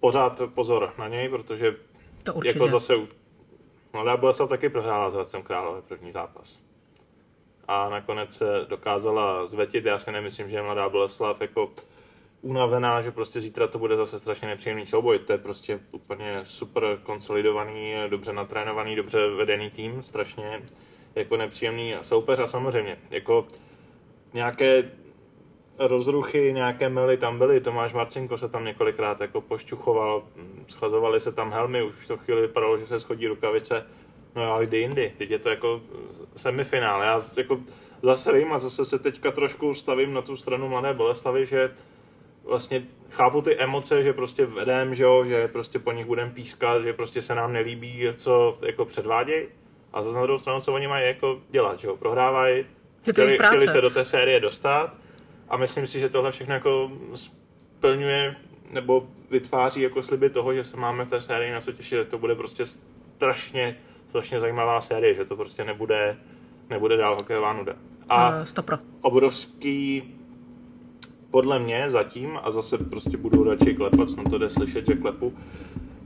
Pořád 0.00 0.40
pozor 0.54 0.92
na 0.98 1.08
něj, 1.08 1.28
protože 1.28 1.76
To 2.22 2.34
určitě. 2.34 2.58
jako 2.58 2.68
zase 2.68 2.94
Mladá 3.92 4.16
Boleslav 4.16 4.48
taky 4.48 4.68
prohrála 4.68 5.10
s 5.10 5.14
Hradcem 5.14 5.42
Králové 5.42 5.82
první 5.82 6.12
zápas. 6.12 6.58
A 7.68 7.88
nakonec 7.88 8.36
se 8.36 8.66
dokázala 8.68 9.46
zvetit. 9.46 9.84
Já 9.84 9.98
si 9.98 10.12
nemyslím, 10.12 10.48
že 10.48 10.56
je 10.56 10.62
Mladá 10.62 10.88
Boleslav 10.88 11.40
jako 11.40 11.70
unavená, 12.42 13.00
že 13.00 13.10
prostě 13.10 13.40
zítra 13.40 13.66
to 13.66 13.78
bude 13.78 13.96
zase 13.96 14.18
strašně 14.18 14.48
nepříjemný 14.48 14.86
souboj. 14.86 15.18
To 15.18 15.32
je 15.32 15.38
prostě 15.38 15.80
úplně 15.90 16.40
super 16.42 16.98
konsolidovaný, 17.02 17.94
dobře 18.08 18.32
natrénovaný, 18.32 18.96
dobře 18.96 19.28
vedený 19.28 19.70
tým, 19.70 20.02
strašně 20.02 20.62
jako 21.14 21.36
nepříjemný 21.36 21.94
soupeř 22.02 22.38
a 22.38 22.46
samozřejmě 22.46 22.98
jako 23.10 23.46
nějaké 24.32 24.90
rozruchy, 25.86 26.52
nějaké 26.52 26.88
mely 26.88 27.16
tam 27.16 27.38
byly. 27.38 27.60
Tomáš 27.60 27.92
Marcinko 27.92 28.36
se 28.36 28.48
tam 28.48 28.64
několikrát 28.64 29.20
jako 29.20 29.40
pošťuchoval, 29.40 30.22
schazovaly 30.68 31.20
se 31.20 31.32
tam 31.32 31.52
helmy, 31.52 31.82
už 31.82 32.06
to 32.06 32.16
chvíli 32.16 32.40
vypadalo, 32.40 32.78
že 32.78 32.86
se 32.86 33.00
schodí 33.00 33.26
rukavice. 33.26 33.86
No 34.36 34.52
ale 34.52 34.66
kdy 34.66 34.78
jindy, 34.78 35.12
teď 35.18 35.30
je 35.30 35.38
to 35.38 35.50
jako 35.50 35.80
semifinál. 36.36 37.02
Já 37.02 37.22
jako 37.36 37.60
zase 38.02 38.32
vím 38.32 38.52
a 38.52 38.58
zase 38.58 38.84
se 38.84 38.98
teďka 38.98 39.30
trošku 39.30 39.74
stavím 39.74 40.14
na 40.14 40.22
tu 40.22 40.36
stranu 40.36 40.68
Mladé 40.68 40.94
Boleslavy, 40.94 41.46
že 41.46 41.70
vlastně 42.44 42.84
chápu 43.10 43.42
ty 43.42 43.56
emoce, 43.56 44.02
že 44.02 44.12
prostě 44.12 44.46
vedem, 44.46 44.94
že, 44.94 45.02
jo, 45.02 45.24
že 45.24 45.48
prostě 45.48 45.78
po 45.78 45.92
nich 45.92 46.06
budeme 46.06 46.30
pískat, 46.30 46.82
že 46.82 46.92
prostě 46.92 47.22
se 47.22 47.34
nám 47.34 47.52
nelíbí, 47.52 48.06
co 48.14 48.58
jako 48.66 48.84
předvádějí. 48.84 49.46
A 49.92 50.02
zase 50.02 50.16
na 50.16 50.22
druhou 50.22 50.38
stranu, 50.38 50.60
co 50.60 50.72
oni 50.72 50.88
mají 50.88 51.06
jako 51.06 51.40
dělat, 51.50 51.78
že 51.78 51.88
jo, 51.88 51.96
prohrávají, 51.96 52.66
chtěli, 53.10 53.38
chtěli 53.38 53.68
se 53.68 53.80
do 53.80 53.90
té 53.90 54.04
série 54.04 54.40
dostat 54.40 54.96
a 55.48 55.56
myslím 55.56 55.86
si, 55.86 56.00
že 56.00 56.08
tohle 56.08 56.30
všechno 56.32 56.54
jako 56.54 56.90
splňuje 57.14 58.36
nebo 58.70 59.06
vytváří 59.30 59.80
jako 59.80 60.02
sliby 60.02 60.30
toho, 60.30 60.54
že 60.54 60.64
se 60.64 60.76
máme 60.76 61.04
v 61.04 61.08
té 61.10 61.20
sérii 61.20 61.52
na 61.52 61.60
co 61.60 61.72
těšit, 61.72 61.98
že 61.98 62.04
to 62.04 62.18
bude 62.18 62.34
prostě 62.34 62.64
strašně, 62.66 63.76
strašně 64.08 64.40
zajímavá 64.40 64.80
série, 64.80 65.14
že 65.14 65.24
to 65.24 65.36
prostě 65.36 65.64
nebude, 65.64 66.16
nebude 66.70 66.96
dál 66.96 67.14
hokejová 67.14 67.52
nuda. 67.52 67.72
A 68.08 68.32
Eh, 68.32 68.46
Stopro. 68.46 68.78
obrovský 69.00 70.02
podle 71.30 71.58
mě 71.58 71.90
zatím, 71.90 72.38
a 72.42 72.50
zase 72.50 72.78
prostě 72.78 73.16
budu 73.16 73.44
radši 73.44 73.74
klepat, 73.74 74.10
snad 74.10 74.30
to 74.30 74.38
jde 74.38 74.50
slyšet, 74.50 74.86
že 74.86 74.94
klepu, 74.94 75.34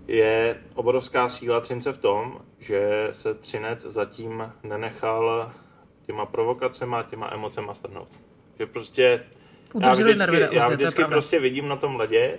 je 0.07 0.57
obrovská 0.75 1.29
síla 1.29 1.61
Třince 1.61 1.93
v 1.93 1.99
tom, 1.99 2.39
že 2.59 3.09
se 3.13 3.35
Třinec 3.35 3.81
zatím 3.81 4.53
nenechal 4.63 5.53
těma 6.07 6.27
provokacema, 6.27 7.03
těma 7.03 7.31
emocema 7.33 7.75
strhnout. 7.75 8.21
Že 8.59 8.67
prostě 8.67 9.25
já 9.81 9.95
vždycky, 9.95 10.19
nervy 10.19 10.49
já 10.53 10.69
vždycky 10.69 11.05
prostě 11.05 11.41
vidím 11.41 11.69
na 11.69 11.77
tom 11.77 11.97
ledě, 11.97 12.39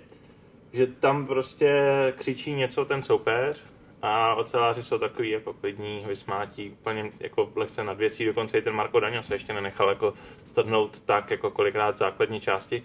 že 0.73 0.87
tam 0.87 1.27
prostě 1.27 1.73
křičí 2.17 2.53
něco 2.53 2.85
ten 2.85 3.03
soupeř 3.03 3.63
A 4.01 4.35
oceláři 4.35 4.83
jsou 4.83 4.97
takový 4.97 5.29
jako 5.29 5.53
klidní, 5.53 6.05
vysmátí, 6.07 6.69
úplně 6.69 7.11
jako 7.19 7.51
lehce 7.55 7.83
nad 7.83 7.97
věcí, 7.97 8.25
dokonce 8.25 8.57
i 8.57 8.61
ten 8.61 8.73
Marko 8.73 8.99
Daňo 8.99 9.23
se 9.23 9.35
ještě 9.35 9.53
nenechal 9.53 9.89
jako 9.89 10.13
strhnout 10.43 10.99
tak 10.99 11.31
jako 11.31 11.51
kolikrát 11.51 11.97
základní 11.97 12.39
části. 12.39 12.83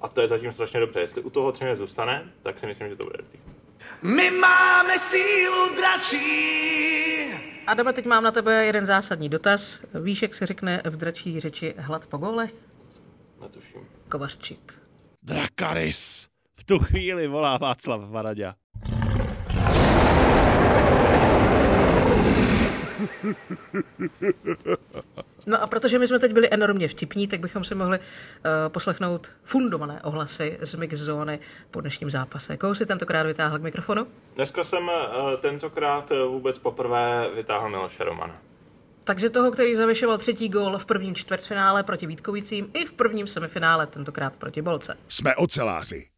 A 0.00 0.08
to 0.08 0.20
je 0.20 0.28
zatím 0.28 0.52
strašně 0.52 0.80
dobře. 0.80 1.00
Jestli 1.00 1.22
u 1.22 1.30
toho 1.30 1.52
tři 1.52 1.64
zůstane, 1.74 2.24
tak 2.42 2.58
si 2.58 2.66
myslím, 2.66 2.88
že 2.88 2.96
to 2.96 3.04
bude 3.04 3.16
dobrý. 3.18 3.38
My 4.02 4.30
máme 4.30 4.98
sílu 4.98 5.74
dračí. 5.76 6.54
Adame, 7.66 7.92
teď 7.92 8.06
mám 8.06 8.24
na 8.24 8.30
tebe 8.30 8.64
jeden 8.64 8.86
zásadní 8.86 9.28
dotaz. 9.28 9.80
Víš, 9.94 10.22
jak 10.22 10.34
se 10.34 10.46
řekne 10.46 10.82
v 10.84 10.96
dračí 10.96 11.40
řeči 11.40 11.74
hlad 11.78 12.06
po 12.06 12.18
gólech? 12.18 12.54
Netuším. 13.44 13.86
Kovařčík. 14.08 14.82
Drakaris! 15.22 16.28
V 16.54 16.64
tu 16.64 16.78
chvíli 16.78 17.26
volá 17.26 17.58
Václav 17.58 18.00
Varaďa. 18.10 18.54
No 25.46 25.62
a 25.62 25.66
protože 25.66 25.98
my 25.98 26.06
jsme 26.06 26.18
teď 26.18 26.32
byli 26.32 26.48
enormně 26.50 26.88
vtipní, 26.88 27.28
tak 27.28 27.40
bychom 27.40 27.64
si 27.64 27.74
mohli 27.74 27.98
uh, 27.98 28.04
poslechnout 28.68 29.30
fundované 29.42 30.02
ohlasy 30.02 30.58
z 30.60 30.74
mix 30.74 30.98
zóny 30.98 31.38
po 31.70 31.80
dnešním 31.80 32.10
zápase. 32.10 32.56
Koho 32.56 32.74
si 32.74 32.86
tentokrát 32.86 33.22
vytáhl 33.22 33.58
k 33.58 33.62
mikrofonu? 33.62 34.06
Dneska 34.34 34.64
jsem 34.64 34.88
uh, 34.88 35.34
tentokrát 35.40 36.10
uh, 36.10 36.18
vůbec 36.32 36.58
poprvé 36.58 37.30
vytáhl 37.34 37.68
Miloše 37.70 38.04
Romana. 38.04 38.38
Takže 39.04 39.30
toho, 39.30 39.50
který 39.50 39.74
zavěšoval 39.74 40.18
třetí 40.18 40.48
gól 40.48 40.78
v 40.78 40.86
prvním 40.86 41.14
čtvrtfinále 41.14 41.82
proti 41.82 42.06
Vítkovicím 42.06 42.70
i 42.74 42.84
v 42.84 42.92
prvním 42.92 43.26
semifinále, 43.26 43.86
tentokrát 43.86 44.36
proti 44.36 44.62
Bolce. 44.62 44.96
Jsme 45.08 45.34
oceláři. 45.36 46.08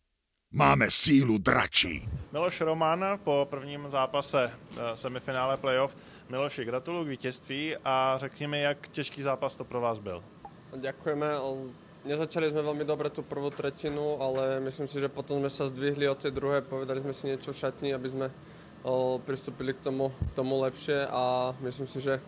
Máme 0.53 0.91
sílu 0.91 1.39
dračí. 1.39 2.09
Miloš 2.33 2.61
Roman 2.61 3.05
po 3.25 3.47
prvním 3.51 3.91
zápase 3.91 4.51
eh, 4.51 4.97
semifinále 4.97 5.57
playoff. 5.57 5.97
Miloši, 6.29 6.65
gratuluju 6.65 7.05
k 7.05 7.09
vítězství 7.09 7.77
a 7.85 8.15
řekni 8.17 8.47
mi, 8.47 8.61
jak 8.61 8.89
těžký 8.89 9.23
zápas 9.23 9.57
to 9.57 9.65
pro 9.65 9.81
vás 9.81 9.99
byl. 9.99 10.23
Ďakujeme. 10.77 11.27
Nezačali 12.07 12.55
sme 12.55 12.63
veľmi 12.63 12.87
dobre 12.87 13.11
tú 13.11 13.27
prvú 13.27 13.51
tretinu, 13.51 14.23
ale 14.23 14.63
myslím 14.63 14.87
si, 14.87 15.03
že 15.03 15.11
potom 15.11 15.43
sme 15.43 15.51
sa 15.51 15.67
zdvihli 15.67 16.07
od 16.07 16.15
tej 16.15 16.31
druhej, 16.31 16.63
povedali 16.63 17.03
sme 17.03 17.11
si 17.11 17.27
niečo 17.27 17.51
v 17.51 17.59
šatni, 17.59 17.91
aby 17.91 18.07
sme 18.07 18.27
o, 18.87 19.19
pristúpili 19.19 19.75
k 19.75 19.83
tomu, 19.83 20.15
k 20.15 20.33
tomu 20.39 20.63
lepšie 20.63 21.03
a 21.11 21.51
myslím 21.67 21.91
si, 21.91 21.99
že 21.99 22.23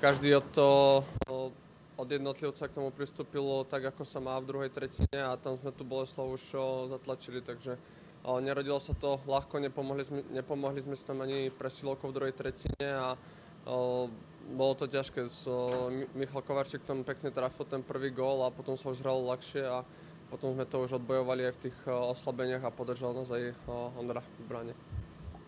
každý 0.00 0.36
od, 0.36 0.46
to, 0.52 0.68
od 1.96 2.08
jednotlivca 2.10 2.68
k 2.68 2.76
tomu 2.76 2.90
pristúpil 2.90 3.66
tak, 3.70 3.84
ako 3.88 4.04
sa 4.04 4.20
má 4.20 4.36
v 4.40 4.48
druhej 4.48 4.70
tretine 4.70 5.20
a 5.20 5.36
tam 5.36 5.56
sme 5.56 5.72
tu 5.72 5.84
Boleslav 5.84 6.28
už 6.28 6.56
zatlačili, 6.90 7.40
takže 7.40 7.78
nerodilo 8.40 8.80
sa 8.80 8.96
to 8.96 9.20
ľahko, 9.28 9.60
nepomohli 9.60 10.04
sme, 10.04 10.20
nepomohli 10.32 10.80
sme 10.80 10.96
si 10.96 11.04
tam 11.04 11.20
ani 11.20 11.52
presilovkou 11.52 12.08
v 12.08 12.16
druhej 12.16 12.34
tretine 12.34 12.88
a 12.88 13.16
o, 13.68 14.08
bolo 14.56 14.72
to 14.76 14.88
ťažké. 14.88 15.28
So, 15.28 15.88
Michal 16.16 16.44
Kovarčík 16.44 16.84
tam 16.84 17.04
pekne 17.04 17.32
trafil 17.32 17.64
ten 17.68 17.84
prvý 17.84 18.12
gól 18.12 18.44
a 18.44 18.52
potom 18.52 18.76
sa 18.76 18.92
už 18.92 19.04
hralo 19.04 19.28
ľahšie 19.28 19.64
a 19.64 19.84
potom 20.32 20.56
sme 20.56 20.64
to 20.64 20.84
už 20.84 21.00
odbojovali 21.00 21.48
aj 21.48 21.54
v 21.56 21.62
tých 21.68 21.78
oslabeniach 21.88 22.64
a 22.64 22.72
podržal 22.72 23.12
nás 23.12 23.28
aj 23.28 23.52
Ondra 23.96 24.20
v 24.20 24.44
bráně. 24.48 24.74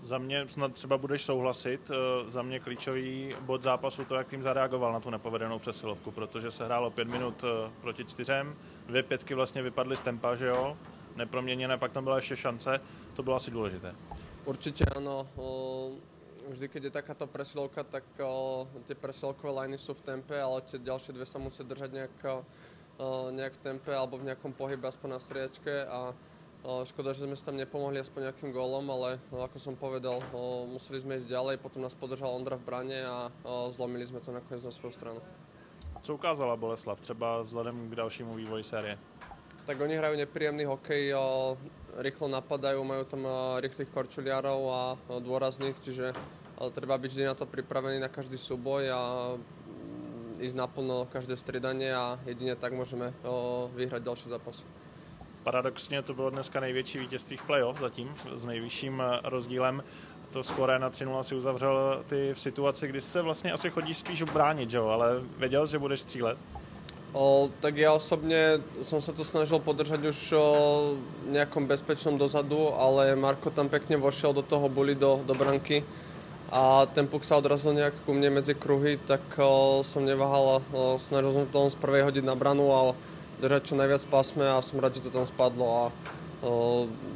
Za 0.06 0.18
mě 0.18 0.48
snad 0.48 0.72
třeba 0.72 0.98
budeš 0.98 1.24
souhlasit, 1.24 1.90
za 2.26 2.42
mě 2.42 2.60
klíčový 2.60 3.34
bod 3.40 3.62
zápasu 3.62 4.04
to, 4.04 4.14
jak 4.14 4.28
tým 4.28 4.42
zareagoval 4.42 4.92
na 4.92 5.00
tu 5.00 5.10
nepovedenou 5.10 5.58
přesilovku, 5.58 6.10
protože 6.10 6.50
se 6.50 6.64
hrálo 6.64 6.90
pět 6.90 7.08
minut 7.08 7.44
proti 7.80 8.04
čtyřem, 8.04 8.56
dvě 8.86 9.02
pětky 9.02 9.34
vlastně 9.34 9.62
vypadly 9.62 9.96
z 9.96 10.00
tempa, 10.00 10.34
že 10.34 10.46
jo, 10.46 10.76
neproměněné, 11.16 11.78
pak 11.78 11.92
tam 11.92 12.04
byla 12.04 12.16
ještě 12.16 12.36
šance, 12.36 12.80
to 13.14 13.22
bylo 13.22 13.36
asi 13.36 13.50
důležité. 13.50 13.94
Určitě 14.44 14.84
ano, 14.96 15.26
vždy, 16.48 16.68
keď 16.68 16.82
je 16.84 16.90
takáto 16.90 17.26
presilovka, 17.26 17.82
tak 17.82 18.04
o, 18.22 18.68
tie 18.86 18.94
presilovkové 18.94 19.50
liney 19.50 19.78
sú 19.78 19.94
v 19.94 20.06
tempe, 20.06 20.38
ale 20.38 20.62
tie 20.62 20.78
ďalšie 20.78 21.18
dve 21.18 21.26
sa 21.26 21.42
musia 21.42 21.66
držať 21.66 21.90
nejak, 21.90 22.16
o, 22.30 23.34
nejak 23.34 23.58
v 23.58 23.62
tempe 23.62 23.90
alebo 23.90 24.22
v 24.22 24.30
nejakom 24.30 24.54
pohybe, 24.54 24.86
aspoň 24.86 25.10
na 25.10 25.18
striedačke 25.18 25.82
a 25.90 26.14
škoda, 26.84 27.14
že 27.14 27.26
sme 27.26 27.38
sa 27.38 27.50
tam 27.50 27.56
nepomohli 27.56 28.02
aspoň 28.02 28.30
nejakým 28.30 28.50
gólom, 28.50 28.86
ale 28.90 29.22
o, 29.30 29.42
ako 29.42 29.58
som 29.58 29.74
povedal, 29.78 30.18
o, 30.34 30.66
museli 30.66 30.98
sme 31.00 31.16
ísť 31.16 31.30
ďalej, 31.30 31.62
potom 31.62 31.82
nás 31.82 31.94
podržal 31.94 32.34
Ondra 32.34 32.58
v 32.58 32.66
brane 32.66 32.98
a 33.06 33.30
o, 33.46 33.70
zlomili 33.70 34.06
sme 34.06 34.18
to 34.18 34.34
nakoniec 34.34 34.64
na 34.64 34.74
svoju 34.74 34.92
stranu. 34.94 35.20
Co 36.02 36.14
ukázala 36.14 36.56
Boleslav 36.56 37.00
třeba 37.00 37.40
vzhledem 37.40 37.90
k 37.90 37.94
dalšímu 37.94 38.34
vývoji 38.34 38.64
série? 38.64 38.98
Tak 39.66 39.80
oni 39.80 39.98
hrajú 39.98 40.16
nepríjemný 40.16 40.64
hokej, 40.64 41.14
o, 41.14 41.56
rýchlo 41.98 42.28
napadajú, 42.28 42.84
majú 42.84 43.04
tam 43.04 43.26
rýchlych 43.58 43.88
korčuliarov 43.88 44.60
a 44.70 44.82
dôrazných, 45.18 45.74
čiže 45.80 46.12
treba 46.72 46.98
byť 46.98 47.10
vždy 47.10 47.24
na 47.24 47.34
to 47.34 47.46
pripravený 47.46 47.98
na 47.98 48.08
každý 48.08 48.38
súboj 48.38 48.90
a 48.90 49.00
ísť 50.40 50.56
naplno 50.56 51.08
každé 51.12 51.36
střídanie 51.36 51.94
a 51.94 52.20
jedině 52.26 52.56
tak 52.56 52.72
můžeme 52.72 53.14
vyhrať 53.74 54.02
další 54.02 54.28
zápasy. 54.28 54.64
Paradoxně 55.46 56.02
to 56.02 56.14
bylo 56.14 56.30
dneska 56.30 56.60
největší 56.60 56.98
vítězství 56.98 57.36
v 57.36 57.44
playoff 57.44 57.78
zatím, 57.78 58.14
s 58.34 58.44
nejvyšším 58.44 59.02
rozdílem. 59.24 59.82
To 60.30 60.42
skore 60.42 60.78
na 60.78 60.90
3-0 60.90 61.22
si 61.22 61.34
uzavřel 61.34 62.02
ty 62.06 62.34
v 62.34 62.40
situaci, 62.40 62.88
kdy 62.88 63.00
se 63.00 63.22
vlastně 63.22 63.52
asi 63.52 63.70
chodí 63.70 63.94
spíš 63.94 64.22
bránit, 64.22 64.72
jo? 64.72 64.88
ale 64.88 65.22
věděl, 65.38 65.66
že 65.66 65.78
budeš 65.78 66.00
střílet? 66.00 66.38
O, 67.12 67.48
tak 67.60 67.78
ja 67.78 67.94
osobne 67.94 68.60
som 68.82 68.98
sa 68.98 69.14
to 69.14 69.22
snažil 69.24 69.62
podržať 69.62 70.04
už 70.04 70.18
o 70.36 70.48
nejakom 71.30 71.64
bezpečnom 71.64 72.18
dozadu, 72.18 72.74
ale 72.74 73.16
Marko 73.16 73.48
tam 73.48 73.70
pekne 73.70 73.96
vošiel 73.96 74.34
do 74.34 74.42
toho 74.42 74.68
buli 74.68 74.98
do, 74.98 75.22
do 75.24 75.32
branky 75.32 75.80
a 76.50 76.84
ten 76.90 77.06
puk 77.06 77.24
sa 77.24 77.38
odrazil 77.38 77.72
nejak 77.72 77.94
ku 78.04 78.12
mne 78.12 78.42
medzi 78.42 78.52
kruhy, 78.52 78.98
tak 78.98 79.22
o, 79.38 79.80
som 79.86 80.04
neváhal 80.04 80.60
a 80.60 80.98
snažil 80.98 81.32
som 81.32 81.46
to 81.46 81.70
z 81.70 81.78
prvej 81.78 82.04
hodiť 82.04 82.24
na 82.26 82.34
branu 82.34 82.68
a 82.74 82.92
držať 83.40 83.62
čo 83.62 83.74
najviac 83.76 84.02
pásme 84.08 84.44
a 84.48 84.62
som 84.64 84.80
rád, 84.80 84.96
že 84.96 85.06
to 85.06 85.10
tam 85.12 85.26
spadlo 85.26 85.66
a 85.66 85.82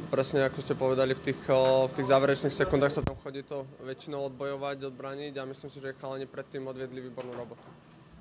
presne 0.09 0.43
ako 0.43 0.59
ste 0.61 0.73
povedali, 0.75 1.13
v 1.13 1.23
tých, 1.31 1.41
v 1.87 1.93
tých 1.93 2.09
záverečných 2.09 2.53
sekundách 2.53 2.91
sa 2.91 3.01
tam 3.05 3.15
chodí 3.21 3.45
to 3.45 3.63
väčšinou 3.85 4.27
odbojovať, 4.33 4.91
odbraniť 4.91 5.33
a 5.37 5.45
myslím 5.45 5.69
si, 5.69 5.79
že 5.79 5.95
chalani 6.01 6.25
predtým 6.25 6.67
odviedli 6.67 7.01
výbornú 7.01 7.33
robotu. 7.37 7.63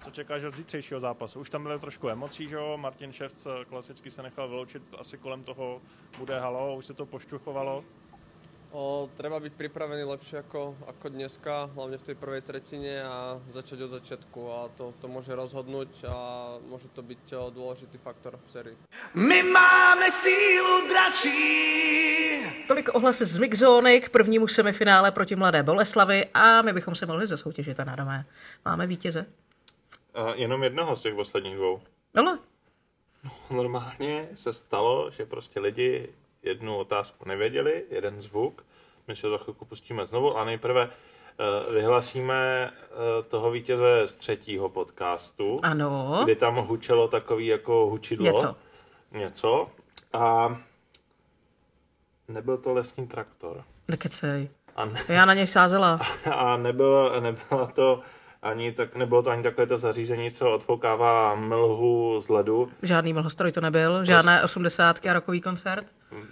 Co 0.00 0.10
čekáš 0.10 0.44
od 0.44 0.54
zítřejšího 0.54 1.00
zápasu? 1.00 1.40
Už 1.40 1.50
tam 1.50 1.62
byly 1.62 1.78
trošku 1.78 2.08
emocí, 2.08 2.48
že 2.48 2.56
jo? 2.56 2.76
Martin 2.76 3.12
Ševc 3.12 3.46
klasicky 3.68 4.10
se 4.10 4.22
nechal 4.22 4.48
vyloučit, 4.48 4.82
asi 4.98 5.18
kolem 5.18 5.44
toho 5.44 5.80
bude 6.18 6.40
halo, 6.40 6.76
už 6.76 6.86
se 6.86 6.94
to 6.94 7.06
pošťuchovalo. 7.06 7.84
O, 8.70 9.10
treba 9.18 9.42
byť 9.42 9.58
pripravený 9.58 10.06
lepšie 10.06 10.46
ako, 10.46 10.78
ako 10.86 11.10
dneska, 11.10 11.74
hlavne 11.74 11.98
v 11.98 12.06
tej 12.06 12.14
prvej 12.14 12.42
tretine 12.46 13.02
a 13.02 13.42
začať 13.50 13.82
od 13.82 13.90
začiatku 13.98 14.40
a 14.46 14.58
to, 14.78 14.94
to 15.02 15.10
môže 15.10 15.34
rozhodnúť 15.34 16.06
a 16.06 16.16
môže 16.70 16.86
to 16.94 17.02
byť 17.02 17.34
o, 17.34 17.50
dôležitý 17.50 17.98
faktor 17.98 18.38
v 18.38 18.46
sérii. 18.46 18.76
My 19.18 19.42
máme 19.42 20.06
sílu 20.14 20.86
dračí. 20.86 22.46
Tolik 22.70 22.94
ohlasy 22.94 23.26
z 23.26 23.42
Mixzóny 23.42 24.06
k 24.06 24.08
prvnímu 24.14 24.46
semifinále 24.46 25.10
proti 25.10 25.34
Mladé 25.34 25.62
Boleslavy 25.66 26.30
a 26.34 26.62
my 26.62 26.72
bychom 26.72 26.94
se 26.94 27.06
mohli 27.06 27.26
zasoutěžit 27.26 27.80
a 27.80 27.84
nádomé. 27.84 28.26
Máme 28.64 28.86
vítěze? 28.86 29.26
Uh, 30.14 30.32
jenom 30.34 30.62
jednoho 30.62 30.96
z 30.96 31.00
těch 31.00 31.14
posledních 31.14 31.56
dvou. 31.56 31.82
Ale? 32.14 32.38
Normálně 33.50 34.28
se 34.34 34.52
stalo, 34.52 35.10
že 35.10 35.26
prostě 35.26 35.60
lidi 35.60 36.08
jednu 36.42 36.78
otázku 36.78 37.28
nevěděli, 37.28 37.84
jeden 37.90 38.20
zvuk. 38.20 38.64
My 39.08 39.16
se 39.16 39.30
za 39.30 39.38
chvilku 39.38 39.64
pustíme 39.64 40.06
znovu 40.06 40.36
a 40.36 40.44
nejprve 40.44 40.86
uh, 40.86 41.74
vyhlasíme 41.74 42.70
uh, 42.70 43.24
toho 43.28 43.50
vítěze 43.50 44.08
z 44.08 44.14
třetího 44.14 44.68
podcastu. 44.68 45.60
Ano. 45.62 46.20
Kdy 46.24 46.36
tam 46.36 46.54
hučelo 46.56 47.08
takový 47.08 47.46
jako 47.46 47.86
hučidlo. 47.86 48.26
Něco. 48.26 48.56
Něco. 49.12 49.66
A 50.12 50.56
nebyl 52.28 52.56
to 52.56 52.72
lesní 52.72 53.06
traktor. 53.06 53.64
Nekecej. 53.88 54.48
A, 54.76 54.84
ne, 54.84 55.00
Já 55.08 55.24
na 55.24 55.34
něj 55.34 55.46
sázela. 55.46 56.00
a 56.34 56.56
nebylo, 56.56 57.20
nebylo 57.20 57.66
to 57.74 58.00
ani 58.42 58.72
tak, 58.72 58.96
nebylo 58.96 59.22
to 59.22 59.30
ani 59.30 59.42
takové 59.42 59.66
to 59.66 59.78
zařízení, 59.78 60.30
co 60.30 60.52
odfoukává 60.52 61.34
mlhu 61.34 62.20
z 62.20 62.28
ledu. 62.28 62.72
Žádný 62.82 63.12
mlhostroj 63.12 63.52
to 63.52 63.60
nebyl, 63.60 64.04
žádné 64.04 64.42
osmdesátky 64.42 65.10
a 65.10 65.12
rokový 65.12 65.40
koncert. 65.40 65.86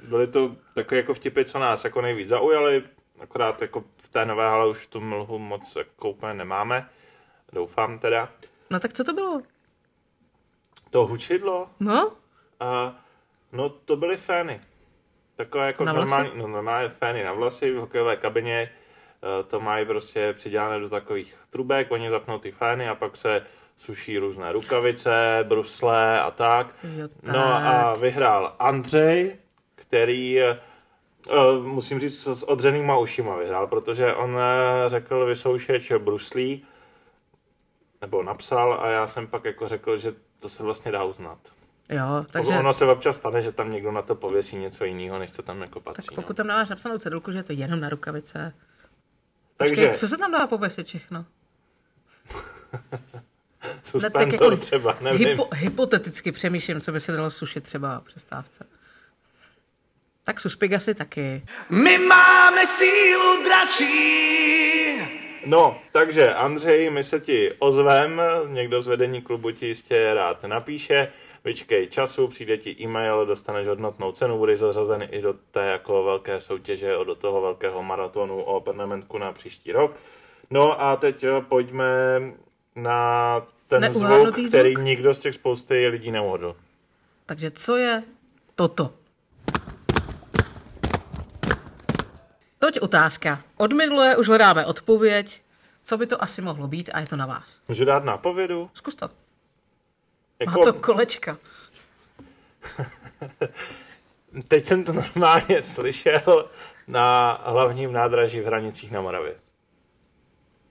Byly 0.09 0.27
to 0.27 0.57
takové 0.75 0.97
jako 0.97 1.15
vtipy, 1.15 1.45
co 1.45 1.59
nás 1.59 1.85
jako 1.85 2.01
nejvíc 2.03 2.29
zaujaly, 2.29 2.83
akorát 3.21 3.63
jako 3.63 3.85
v 3.97 4.09
té 4.09 4.27
nové 4.27 4.49
hale 4.49 4.69
už 4.69 4.87
tu 4.87 5.01
mlhu 5.01 5.39
moc 5.39 5.77
jako 5.77 6.11
úplně 6.11 6.35
nemáme, 6.35 6.89
doufám 7.53 7.99
teda. 7.99 8.29
No 8.71 8.81
tak 8.81 8.93
co 8.93 9.05
to 9.05 9.13
bylo? 9.13 9.43
To 10.91 11.07
hučidlo? 11.07 11.69
No? 11.81 12.13
A, 12.61 12.97
no 13.53 13.69
to 13.69 13.97
byly 13.97 14.17
fény. 14.17 14.61
Takové 15.37 15.67
jako 15.67 15.85
normální, 15.85 16.31
no, 16.35 16.49
normálně 16.49 16.89
fény 16.89 17.25
na 17.25 17.33
vlasy 17.33 17.73
v 17.73 17.77
hokejové 17.77 18.17
kabině. 18.17 18.71
Eh, 19.23 19.43
To 19.45 19.61
mají 19.61 19.87
prostě 19.87 20.33
přidělané 20.33 20.79
do 20.79 20.89
takových 20.89 21.37
trubek, 21.51 21.91
oni 21.91 22.11
zapnou 22.11 22.39
ty 22.39 22.51
fény 22.51 22.89
a 22.89 22.95
pak 22.95 23.17
se 23.17 23.43
suší 23.77 24.19
různé 24.19 24.53
rukavice, 24.53 25.45
brusle 25.49 26.21
a 26.21 26.31
tak. 26.31 26.67
Jo, 26.83 27.09
No 27.23 27.45
a 27.55 27.61
tak. 27.93 28.01
vyhrál 28.03 28.57
Andřej, 28.59 29.37
který 29.75 30.41
eh, 30.41 30.59
Uh, 31.59 31.67
musím 31.67 32.01
říct, 32.01 32.27
s 32.27 32.43
odřenýma 32.43 32.99
ušima 32.99 33.37
vyhrál, 33.37 33.67
protože 33.67 34.15
on 34.15 34.39
řekl 34.87 35.27
vysoušeč 35.27 35.93
bruslí, 35.99 36.65
nebo 38.01 38.23
napsal 38.23 38.79
a 38.83 38.89
já 38.91 39.07
jsem 39.07 39.27
pak 39.27 39.45
jako 39.45 39.69
řekl, 39.69 39.97
že 39.97 40.15
to 40.39 40.49
se 40.49 40.63
vlastně 40.63 40.93
dá 40.93 41.05
uznat. 41.05 41.39
Jo, 41.89 42.25
Takže... 42.31 42.59
Ono 42.59 42.73
se 42.73 42.87
občas 42.87 43.17
stane, 43.17 43.43
že 43.43 43.53
tam 43.53 43.71
někdo 43.73 43.93
na 43.93 44.03
to 44.03 44.15
pověsí 44.15 44.57
něco 44.57 44.85
jiného, 44.85 45.19
než 45.19 45.31
co 45.33 45.43
tam 45.43 45.61
jako 45.63 45.81
patří. 45.81 46.07
tak 46.07 46.15
pokud 46.15 46.29
no. 46.29 46.35
tam 46.35 46.47
máš 46.47 46.69
napsanou 46.69 46.99
cedulku, 46.99 47.33
že 47.33 47.39
je 47.39 47.43
to 47.43 47.53
jenom 47.53 47.81
na 47.81 47.89
rukavice. 47.89 48.55
Takže 49.59 49.83
Počkej, 49.83 49.99
co 49.99 50.09
se 50.09 50.17
tam 50.17 50.33
dá 50.33 50.47
pověsit 50.47 50.87
všechno? 50.87 51.25
suspenzor 53.83 54.33
jako 54.33 54.57
třeba, 54.57 54.99
nevím. 55.01 55.29
Hypo, 55.29 55.49
hypoteticky 55.55 56.33
přemýšlím, 56.33 56.81
co 56.81 56.93
by 56.93 57.01
se 57.01 57.13
dalo 57.13 57.31
sušit 57.31 57.65
třeba 57.65 58.01
přestávce. 58.01 58.67
Tak 60.25 60.41
suspigasy 60.41 60.95
taky. 60.95 61.43
My 61.71 61.99
máme 61.99 62.67
sílu 62.67 63.45
dračí. 63.45 65.28
No, 65.49 65.77
takže 65.93 66.35
Andřej, 66.35 66.91
my 66.91 67.03
se 67.03 67.21
ti 67.21 67.53
ozvem, 67.59 68.23
někdo 68.47 68.83
z 68.83 68.87
vedení 68.87 69.23
klubu 69.23 69.51
ti 69.51 69.67
jistě 69.67 70.15
rád 70.15 70.45
napíše, 70.45 71.09
vyčkej 71.45 71.87
času, 71.87 72.29
přijde 72.29 72.57
ti 72.57 72.77
e-mail, 72.81 73.27
dostaneš 73.27 73.67
hodnotnou 73.67 74.13
cenu, 74.13 74.39
budeš 74.39 74.59
zařazen 74.59 75.09
i 75.11 75.21
do 75.21 75.35
té 75.51 75.67
jako 75.67 76.03
velké 76.05 76.41
soutěže, 76.41 76.93
do 77.07 77.15
toho 77.15 77.41
velkého 77.41 77.83
maratonu 77.83 78.43
o 78.43 78.61
permanentku 78.61 79.19
na 79.19 79.33
příští 79.33 79.73
rok. 79.73 79.97
No 80.51 80.83
a 80.83 80.97
teď 80.97 81.25
pojďme 81.49 81.87
na 82.77 83.41
ten 83.69 83.93
zvuk, 83.93 84.03
Neuhádnutý 84.03 84.49
který 84.49 84.75
zvuk? 84.75 84.85
nikdo 84.85 85.15
z 85.15 85.19
těch 85.19 85.35
spousty 85.35 85.89
lidí 85.89 86.11
neuhodl. 86.11 86.57
Takže 87.27 87.51
co 87.51 87.77
je 87.77 88.03
toto? 88.55 88.91
Toť 92.69 92.85
otázka. 92.85 93.41
Od 93.57 93.73
minulé 93.73 94.17
už 94.17 94.29
hledáme 94.29 94.67
odpověď. 94.67 95.43
Co 95.83 95.97
by 95.97 96.07
to 96.07 96.23
asi 96.23 96.43
mohlo 96.43 96.69
být 96.69 96.91
a 96.93 97.01
je 97.01 97.07
to 97.07 97.17
na 97.17 97.27
vás. 97.27 97.61
Můžu 97.69 97.85
dát 97.85 98.05
nápovědu? 98.05 98.71
Zkus 98.75 98.95
to. 98.95 99.07
Má 99.07 99.13
Jako, 100.41 100.65
to 100.65 100.73
kolečka. 100.73 101.39
Teď 104.49 104.65
jsem 104.65 104.85
to 104.85 104.93
normálně 104.93 105.63
slyšel 105.63 106.51
na 106.89 107.33
hlavním 107.45 107.93
nádraží 107.93 108.41
v 108.41 108.45
Hranicích 108.45 108.91
na 108.91 109.01
Moravě. 109.01 109.35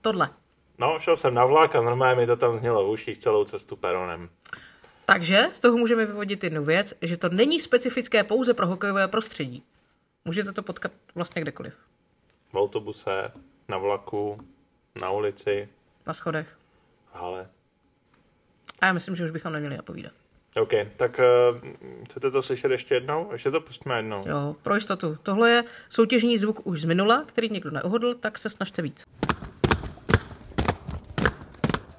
Tohle. 0.01 0.29
No, 0.77 0.99
šel 0.99 1.15
jsem 1.15 1.33
na 1.33 1.45
vlak 1.45 1.75
a 1.75 1.81
normálně 1.81 2.21
mi 2.21 2.27
to 2.27 2.37
tam 2.37 2.57
znělo 2.57 2.87
v 2.87 2.89
uších 2.89 3.17
celou 3.17 3.43
cestu 3.43 3.75
peronem. 3.75 4.29
Takže 5.05 5.49
z 5.53 5.59
toho 5.59 5.77
můžeme 5.77 6.05
vyvodit 6.05 6.43
jednu 6.43 6.65
věc, 6.65 6.93
že 7.01 7.17
to 7.17 7.29
není 7.29 7.59
specifické 7.59 8.23
pouze 8.23 8.53
pro 8.53 8.67
hokejové 8.67 9.07
prostředí. 9.07 9.63
Můžete 10.25 10.51
to 10.51 10.63
potkat 10.63 10.91
vlastně 11.15 11.41
kdekoliv. 11.41 11.86
V 12.53 12.55
autobuse, 12.55 13.31
na 13.67 13.77
vlaku, 13.77 14.37
na 15.01 15.11
ulici, 15.11 15.69
Na 16.05 16.13
schodech. 16.13 16.57
v 17.11 17.15
hale. 17.15 17.47
A 18.81 18.85
já 18.85 18.93
myslím, 18.93 19.15
že 19.15 19.23
už 19.23 19.31
bychom 19.31 19.53
neměli 19.53 19.77
napovídat. 19.77 20.13
OK, 20.61 20.71
tak 20.97 21.19
uh, 21.53 21.59
chcete 22.05 22.31
to 22.31 22.41
slyšet 22.41 22.71
ještě 22.71 22.93
jednou? 22.95 23.29
Ještě 23.31 23.51
to 23.51 23.61
pustíme 23.61 23.95
jednou. 23.97 24.23
Jo, 24.27 24.55
pro 24.61 24.75
jistotu. 24.75 25.17
Tohle 25.23 25.49
je 25.51 25.63
soutěžní 25.89 26.37
zvuk 26.37 26.67
už 26.67 26.81
z 26.81 26.85
minula, 26.85 27.23
který 27.25 27.49
někdo 27.49 27.71
neuhodl, 27.71 28.15
tak 28.15 28.37
se 28.37 28.49
snažte 28.49 28.81
víc. 28.81 29.03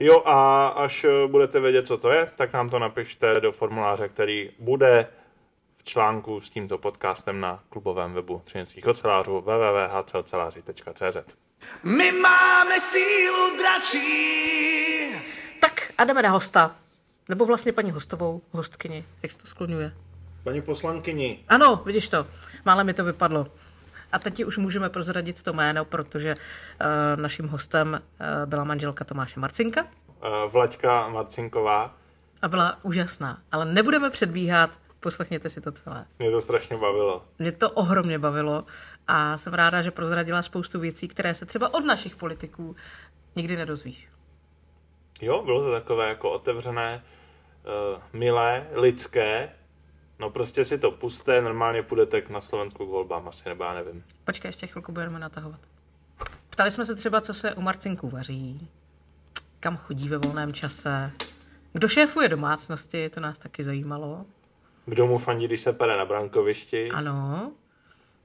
Jo, 0.01 0.23
a 0.25 0.67
až 0.69 1.05
eh, 1.05 1.27
budete 1.29 1.61
vědět, 1.61 1.87
co 1.87 1.99
to 1.99 2.11
je, 2.11 2.27
tak 2.37 2.53
nám 2.53 2.71
to 2.71 2.79
napište 2.79 3.41
do 3.41 3.53
formuláře, 3.53 4.09
který 4.09 4.51
bude 4.59 5.07
článku 5.89 6.41
s 6.41 6.51
tímto 6.51 6.79
podcastem 6.79 7.41
na 7.41 7.61
klubovém 7.69 8.13
webu 8.13 8.43
třineckých 8.45 8.87
ocelářů 8.87 9.41
www.hcoceláři.cz 9.41 11.17
My 11.85 12.13
máme 12.13 12.81
sílu 12.81 13.57
dračí. 13.59 15.13
Tak 15.61 15.93
a 15.99 16.05
jdeme 16.05 16.23
na 16.23 16.31
hosta. 16.31 16.77
Nebo 17.29 17.47
vlastně 17.47 17.73
paní 17.73 17.91
hostovou, 17.91 18.43
hostkyni, 18.51 19.05
jak 19.23 19.33
se 19.33 19.39
to 19.39 19.47
skloňuje. 19.47 19.93
Paní 20.45 20.63
poslankyni, 20.63 21.45
Ano, 21.49 21.83
vidíš 21.87 22.09
to, 22.09 22.27
málem 22.65 22.87
mi 22.87 22.95
to 22.95 23.05
vypadlo. 23.05 23.47
A 24.13 24.19
teď 24.19 24.45
už 24.45 24.59
můžeme 24.59 24.89
prozradit 24.91 25.43
to 25.43 25.53
jméno, 25.53 25.85
protože 25.85 26.35
uh, 26.35 26.41
naším 27.21 27.49
hostem 27.49 28.01
uh, 28.03 28.27
byla 28.47 28.65
manželka 28.65 29.05
Tomáše 29.05 29.41
Marcinka 29.41 29.83
uh, 29.83 29.89
Vlaďka 30.53 31.09
Marcinková, 31.09 31.95
a 32.43 32.49
byla 32.49 32.79
úžasná. 32.83 33.39
Ale 33.53 33.65
nebudeme 33.65 34.11
předbíhat, 34.11 34.71
poslechněte 35.01 35.49
si 35.51 35.61
to 35.61 35.73
celé. 35.73 36.07
mě 36.19 36.31
to 36.31 36.41
strašně 36.41 36.77
bavilo. 36.77 37.25
Mě 37.39 37.53
to 37.53 37.71
ohromně 37.71 38.19
bavilo 38.19 38.65
a 39.07 39.37
jsem 39.39 39.55
ráda, 39.55 39.83
že 39.83 39.91
prozradila 39.91 40.43
spoustu 40.43 40.81
věcí, 40.81 41.09
které 41.09 41.35
se 41.35 41.47
třeba 41.47 41.75
od 41.75 41.85
našich 41.85 42.17
politiků 42.17 42.77
nikdy 43.37 43.57
nedozvíš. 43.57 44.09
Jo, 45.21 45.43
bylo 45.43 45.63
to 45.63 45.73
takové 45.73 46.09
jako 46.09 46.31
otevřené, 46.31 47.03
uh, 47.95 48.03
milé, 48.13 48.67
lidské. 48.73 49.53
No 50.19 50.31
prostě 50.31 50.65
si 50.65 50.79
to 50.79 50.91
puste, 50.91 51.43
normálně 51.43 51.83
půjdete 51.83 52.21
k 52.21 52.31
na 52.31 52.41
Slovensku 52.41 52.87
k 52.87 52.89
volbám 52.89 53.29
asi, 53.29 53.49
nebo 53.49 53.65
já 53.65 53.75
nevím. 53.75 54.05
Počkej, 54.25 54.49
ještě 54.49 54.67
chvilku 54.67 54.93
budeme 54.93 55.19
natahovat. 55.19 55.61
Ptali 56.51 56.71
jsme 56.71 56.85
se 56.85 56.95
třeba, 56.95 57.21
co 57.21 57.35
se 57.35 57.55
u 57.55 57.61
Marcinku 57.61 58.09
vaří, 58.09 58.69
kam 59.61 59.77
chodí 59.77 60.09
ve 60.09 60.19
volném 60.19 60.53
čase, 60.53 61.13
kdo 61.73 61.89
šéfuje 61.89 62.29
domácnosti, 62.29 63.11
to 63.11 63.21
nás 63.21 63.39
taky 63.39 63.65
zajímalo. 63.65 64.27
Kdo 64.89 65.07
mu 65.07 65.19
fandí, 65.19 65.45
když 65.47 65.61
se 65.61 65.73
pere 65.73 65.97
na 65.97 66.05
brankovišti, 66.05 66.91
Ano. 66.91 67.53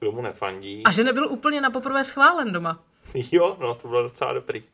kdo 0.00 0.12
mu 0.12 0.22
nefandí. 0.22 0.82
A 0.86 0.90
že 0.90 1.04
nebyl 1.04 1.28
úplně 1.28 1.60
na 1.60 1.70
poprvé 1.70 2.04
schválen 2.04 2.52
doma. 2.52 2.80
Jo, 3.32 3.56
no 3.60 3.74
to 3.74 3.88
bylo 3.88 4.02
docela 4.02 4.32
dobrý. 4.32 4.64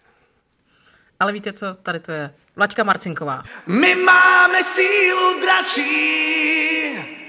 Ale 1.21 1.33
víte 1.33 1.53
co, 1.53 1.75
tady 1.83 2.01
to 2.01 2.13
je. 2.13 2.35
Vlaďka 2.57 2.85
Marcinková. 2.85 3.43
My 3.67 3.95
máme 3.95 4.63
sílu 4.65 5.41
dračí. 5.41 7.20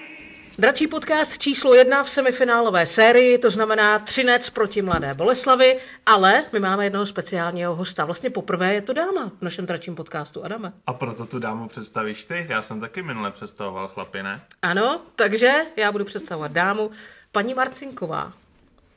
Dračí 0.62 0.88
podcast 0.88 1.38
číslo 1.38 1.74
jedna 1.74 2.04
v 2.04 2.10
semifinálové 2.10 2.86
sérii, 2.86 3.38
to 3.38 3.50
znamená 3.50 4.00
Třinec 4.00 4.50
proti 4.50 4.82
Mladé 4.82 5.14
Boleslavi, 5.14 5.80
ale 6.06 6.44
my 6.54 6.60
máme 6.60 6.84
jednoho 6.84 7.06
speciálního 7.06 7.76
hosta. 7.76 8.06
Vlastně 8.06 8.30
poprvé 8.30 8.74
je 8.74 8.82
to 8.82 8.94
dáma 8.94 9.32
v 9.40 9.42
našem 9.42 9.66
dračím 9.66 9.96
podcastu. 9.96 10.44
Adame. 10.44 10.74
A 10.88 10.94
proto 10.94 11.26
tu 11.26 11.40
dámu 11.40 11.68
představíš 11.68 12.26
ty? 12.26 12.46
Já 12.50 12.62
jsem 12.62 12.80
taky 12.80 13.04
minule 13.04 13.32
představoval 13.32 13.88
chlapi, 13.88 14.24
ne? 14.24 14.42
Ano, 14.62 15.02
takže 15.16 15.54
já 15.78 15.92
budu 15.92 16.06
představovat 16.06 16.52
dámu. 16.52 16.92
Paní 17.32 17.54
Marcinková 17.54 18.34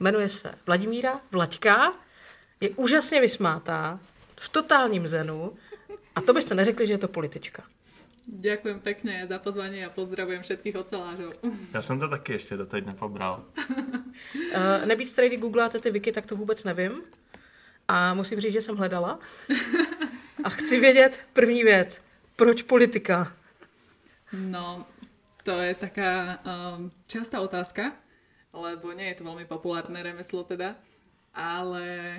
jmenuje 0.01 0.29
se 0.29 0.55
Vladimíra 0.67 1.21
Vlaďka, 1.33 1.93
je 2.61 2.71
úžasně 2.71 3.21
vysmátá, 3.21 3.99
v 4.41 4.49
totálním 4.49 5.07
zenu 5.07 5.53
a 6.15 6.21
to 6.21 6.33
byste 6.33 6.55
neřekli, 6.55 6.87
že 6.87 6.95
je 6.95 6.99
to 6.99 7.09
politička. 7.09 7.63
Ďakujem 8.25 8.81
pekne 8.81 9.21
za 9.29 9.37
pozvanie 9.39 9.85
a 9.85 9.93
pozdravujem 9.93 10.43
všetkých 10.43 10.77
ocelářov. 10.77 11.39
Já 11.75 11.83
jsem 11.83 12.01
to 12.01 12.09
taky 12.09 12.33
ještě 12.33 12.57
doteď 12.57 12.87
nepobral. 12.87 13.45
Uh, 14.55 14.87
nebýt 14.87 15.09
strejdy 15.09 15.37
googláte 15.37 15.79
ty 15.79 15.91
wiki, 15.91 16.13
tak 16.13 16.27
to 16.27 16.37
vůbec 16.37 16.65
nevím. 16.65 17.03
A 17.89 18.15
musím 18.15 18.41
říct, 18.41 18.53
že 18.53 18.61
jsem 18.61 18.77
hledala. 18.77 19.19
A 20.45 20.49
chci 20.49 20.81
vědět 20.81 21.21
první 21.33 21.65
věc. 21.65 22.03
Proč 22.37 22.63
politika? 22.63 23.33
No, 24.33 24.87
to 25.45 25.59
je 25.59 25.75
taká 25.75 26.39
um, 26.43 26.91
častá 27.07 27.41
otázka, 27.41 27.93
lebo 28.53 28.93
nie 28.97 29.13
je 29.13 29.21
to 29.21 29.29
veľmi 29.29 29.47
populárne 29.47 30.03
remeslo 30.03 30.43
teda, 30.43 30.75
ale 31.35 32.19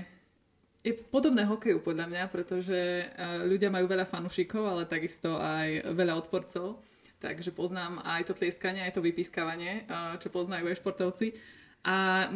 je 0.86 0.94
podobné 0.94 1.50
hokeju 1.50 1.82
podľa 1.82 2.06
mňa, 2.06 2.24
pretože 2.30 3.10
uh, 3.10 3.42
ľudia 3.42 3.74
majú 3.74 3.90
veľa 3.90 4.06
fanúšikov, 4.06 4.62
ale 4.62 4.86
takisto 4.86 5.42
aj 5.42 5.90
veľa 5.98 6.14
odporcov. 6.22 6.78
Takže 7.18 7.50
poznám 7.50 8.06
aj 8.06 8.30
to 8.30 8.38
tlieskanie, 8.38 8.86
aj 8.86 8.94
to 8.94 9.02
vypískavanie, 9.02 9.90
uh, 9.90 10.14
čo 10.22 10.30
poznajú 10.30 10.70
aj 10.70 10.78
športovci. 10.78 11.34
A 11.82 12.30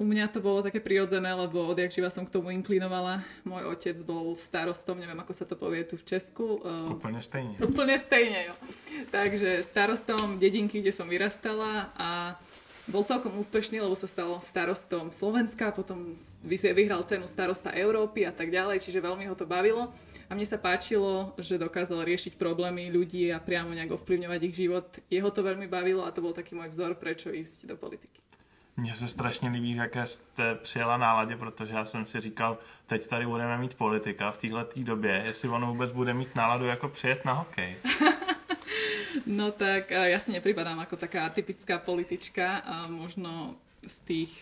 u 0.00 0.04
mňa 0.04 0.32
to 0.32 0.40
bolo 0.40 0.64
také 0.64 0.80
prirodzené, 0.80 1.28
lebo 1.28 1.60
odjak 1.68 1.92
živa 1.92 2.08
som 2.08 2.24
k 2.24 2.32
tomu 2.32 2.48
inklinovala. 2.56 3.20
Môj 3.44 3.68
otec 3.68 4.00
bol 4.00 4.32
starostom, 4.32 4.96
neviem 4.96 5.20
ako 5.20 5.32
sa 5.36 5.44
to 5.44 5.60
povie 5.60 5.84
tu 5.84 6.00
v 6.00 6.04
Česku. 6.04 6.60
Uh, 6.64 6.96
Úplně 6.96 7.22
stejně. 7.22 7.56
Úplne 7.64 7.98
stejne, 7.98 8.40
jo. 8.48 8.54
Takže 9.10 9.62
starostom 9.62 10.40
dedinky, 10.40 10.80
kde 10.80 10.92
som 10.92 11.08
vyrastala 11.08 11.92
a 11.96 12.40
bol 12.88 13.04
celkom 13.04 13.36
úspešný, 13.36 13.82
lebo 13.82 13.92
sa 13.92 14.08
stal 14.08 14.40
starostom 14.40 15.12
Slovenska, 15.12 15.74
potom 15.74 16.16
vy- 16.40 16.72
vyhral 16.72 17.04
cenu 17.04 17.28
starosta 17.28 17.74
Európy 17.74 18.24
a 18.24 18.32
tak 18.32 18.48
ďalej, 18.48 18.80
čiže 18.80 19.04
veľmi 19.04 19.28
ho 19.28 19.36
to 19.36 19.44
bavilo. 19.44 19.92
A 20.30 20.38
mne 20.38 20.46
sa 20.46 20.56
páčilo, 20.56 21.34
že 21.36 21.58
dokázal 21.58 22.06
riešiť 22.06 22.38
problémy 22.38 22.88
ľudí 22.88 23.28
a 23.34 23.42
priamo 23.42 23.74
nejak 23.74 23.98
ovplyvňovať 24.00 24.40
ich 24.46 24.54
život. 24.56 24.86
Jeho 25.10 25.30
to 25.34 25.42
veľmi 25.42 25.66
bavilo 25.66 26.06
a 26.06 26.14
to 26.14 26.22
bol 26.22 26.32
taký 26.32 26.54
môj 26.54 26.70
vzor, 26.70 26.94
prečo 26.96 27.34
ísť 27.34 27.66
do 27.66 27.76
politiky. 27.76 28.20
Mně 28.76 28.94
se 28.94 29.08
strašně 29.08 29.48
líbí, 29.48 29.74
v 29.74 29.76
jaké 29.76 30.06
jste 30.06 30.54
přijela 30.54 30.96
náladě, 30.96 31.36
protože 31.36 31.72
já 31.74 31.84
jsem 31.84 32.06
si 32.06 32.20
říkal, 32.20 32.58
teď 32.86 33.06
tady 33.06 33.26
budeme 33.26 33.58
mít 33.58 33.74
politika 33.74 34.30
v 34.30 34.38
téhle 34.38 34.66
době, 34.76 35.22
jestli 35.26 35.48
on 35.48 35.66
vůbec 35.66 35.92
bude 35.92 36.14
mít 36.14 36.36
náladu 36.36 36.64
jako 36.64 36.88
přijet 36.88 37.24
na 37.24 37.32
hokej. 37.32 37.76
No 39.26 39.50
tak 39.50 39.90
ja 39.90 40.18
si 40.22 40.30
nepripadám 40.30 40.78
ako 40.82 40.94
taká 40.94 41.26
typická 41.34 41.82
politička 41.82 42.62
a 42.62 42.86
možno 42.86 43.58
z 43.82 43.96
tých 44.06 44.32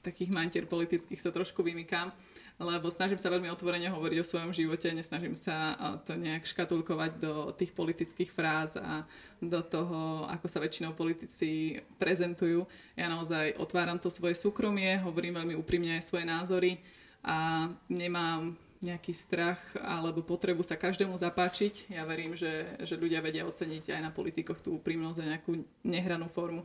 takých 0.00 0.32
mantier 0.32 0.64
politických 0.64 1.20
sa 1.20 1.28
trošku 1.28 1.60
vymykám, 1.60 2.08
lebo 2.56 2.88
snažím 2.88 3.20
sa 3.20 3.28
veľmi 3.28 3.52
otvorene 3.52 3.92
hovoriť 3.92 4.18
o 4.20 4.28
svojom 4.28 4.52
živote, 4.56 4.88
nesnažím 4.92 5.36
sa 5.36 5.76
to 6.08 6.16
nejak 6.16 6.48
škatulkovať 6.48 7.20
do 7.20 7.52
tých 7.52 7.72
politických 7.76 8.32
fráz 8.32 8.80
a 8.80 9.04
do 9.40 9.60
toho, 9.60 10.24
ako 10.28 10.46
sa 10.48 10.60
väčšinou 10.60 10.96
politici 10.96 11.80
prezentujú. 12.00 12.64
Ja 12.96 13.12
naozaj 13.12 13.60
otváram 13.60 14.00
to 14.00 14.08
svoje 14.08 14.36
súkromie, 14.36 15.00
hovorím 15.00 15.36
veľmi 15.40 15.54
úprimne 15.56 16.00
svoje 16.00 16.24
názory 16.24 16.80
a 17.20 17.68
nemám 17.88 18.56
nejaký 18.80 19.12
strach 19.12 19.60
alebo 19.76 20.24
potrebu 20.24 20.64
sa 20.64 20.76
každému 20.76 21.16
zapáčiť. 21.16 21.92
Ja 21.92 22.08
verím, 22.08 22.32
že, 22.32 22.80
že 22.80 22.96
ľudia 22.96 23.20
vedia 23.20 23.44
oceniť 23.44 23.92
aj 23.92 24.00
na 24.00 24.10
politikoch 24.10 24.60
tú 24.64 24.80
úprimnosť 24.80 25.18
a 25.20 25.30
nejakú 25.36 25.52
nehranú 25.84 26.32
formu. 26.32 26.64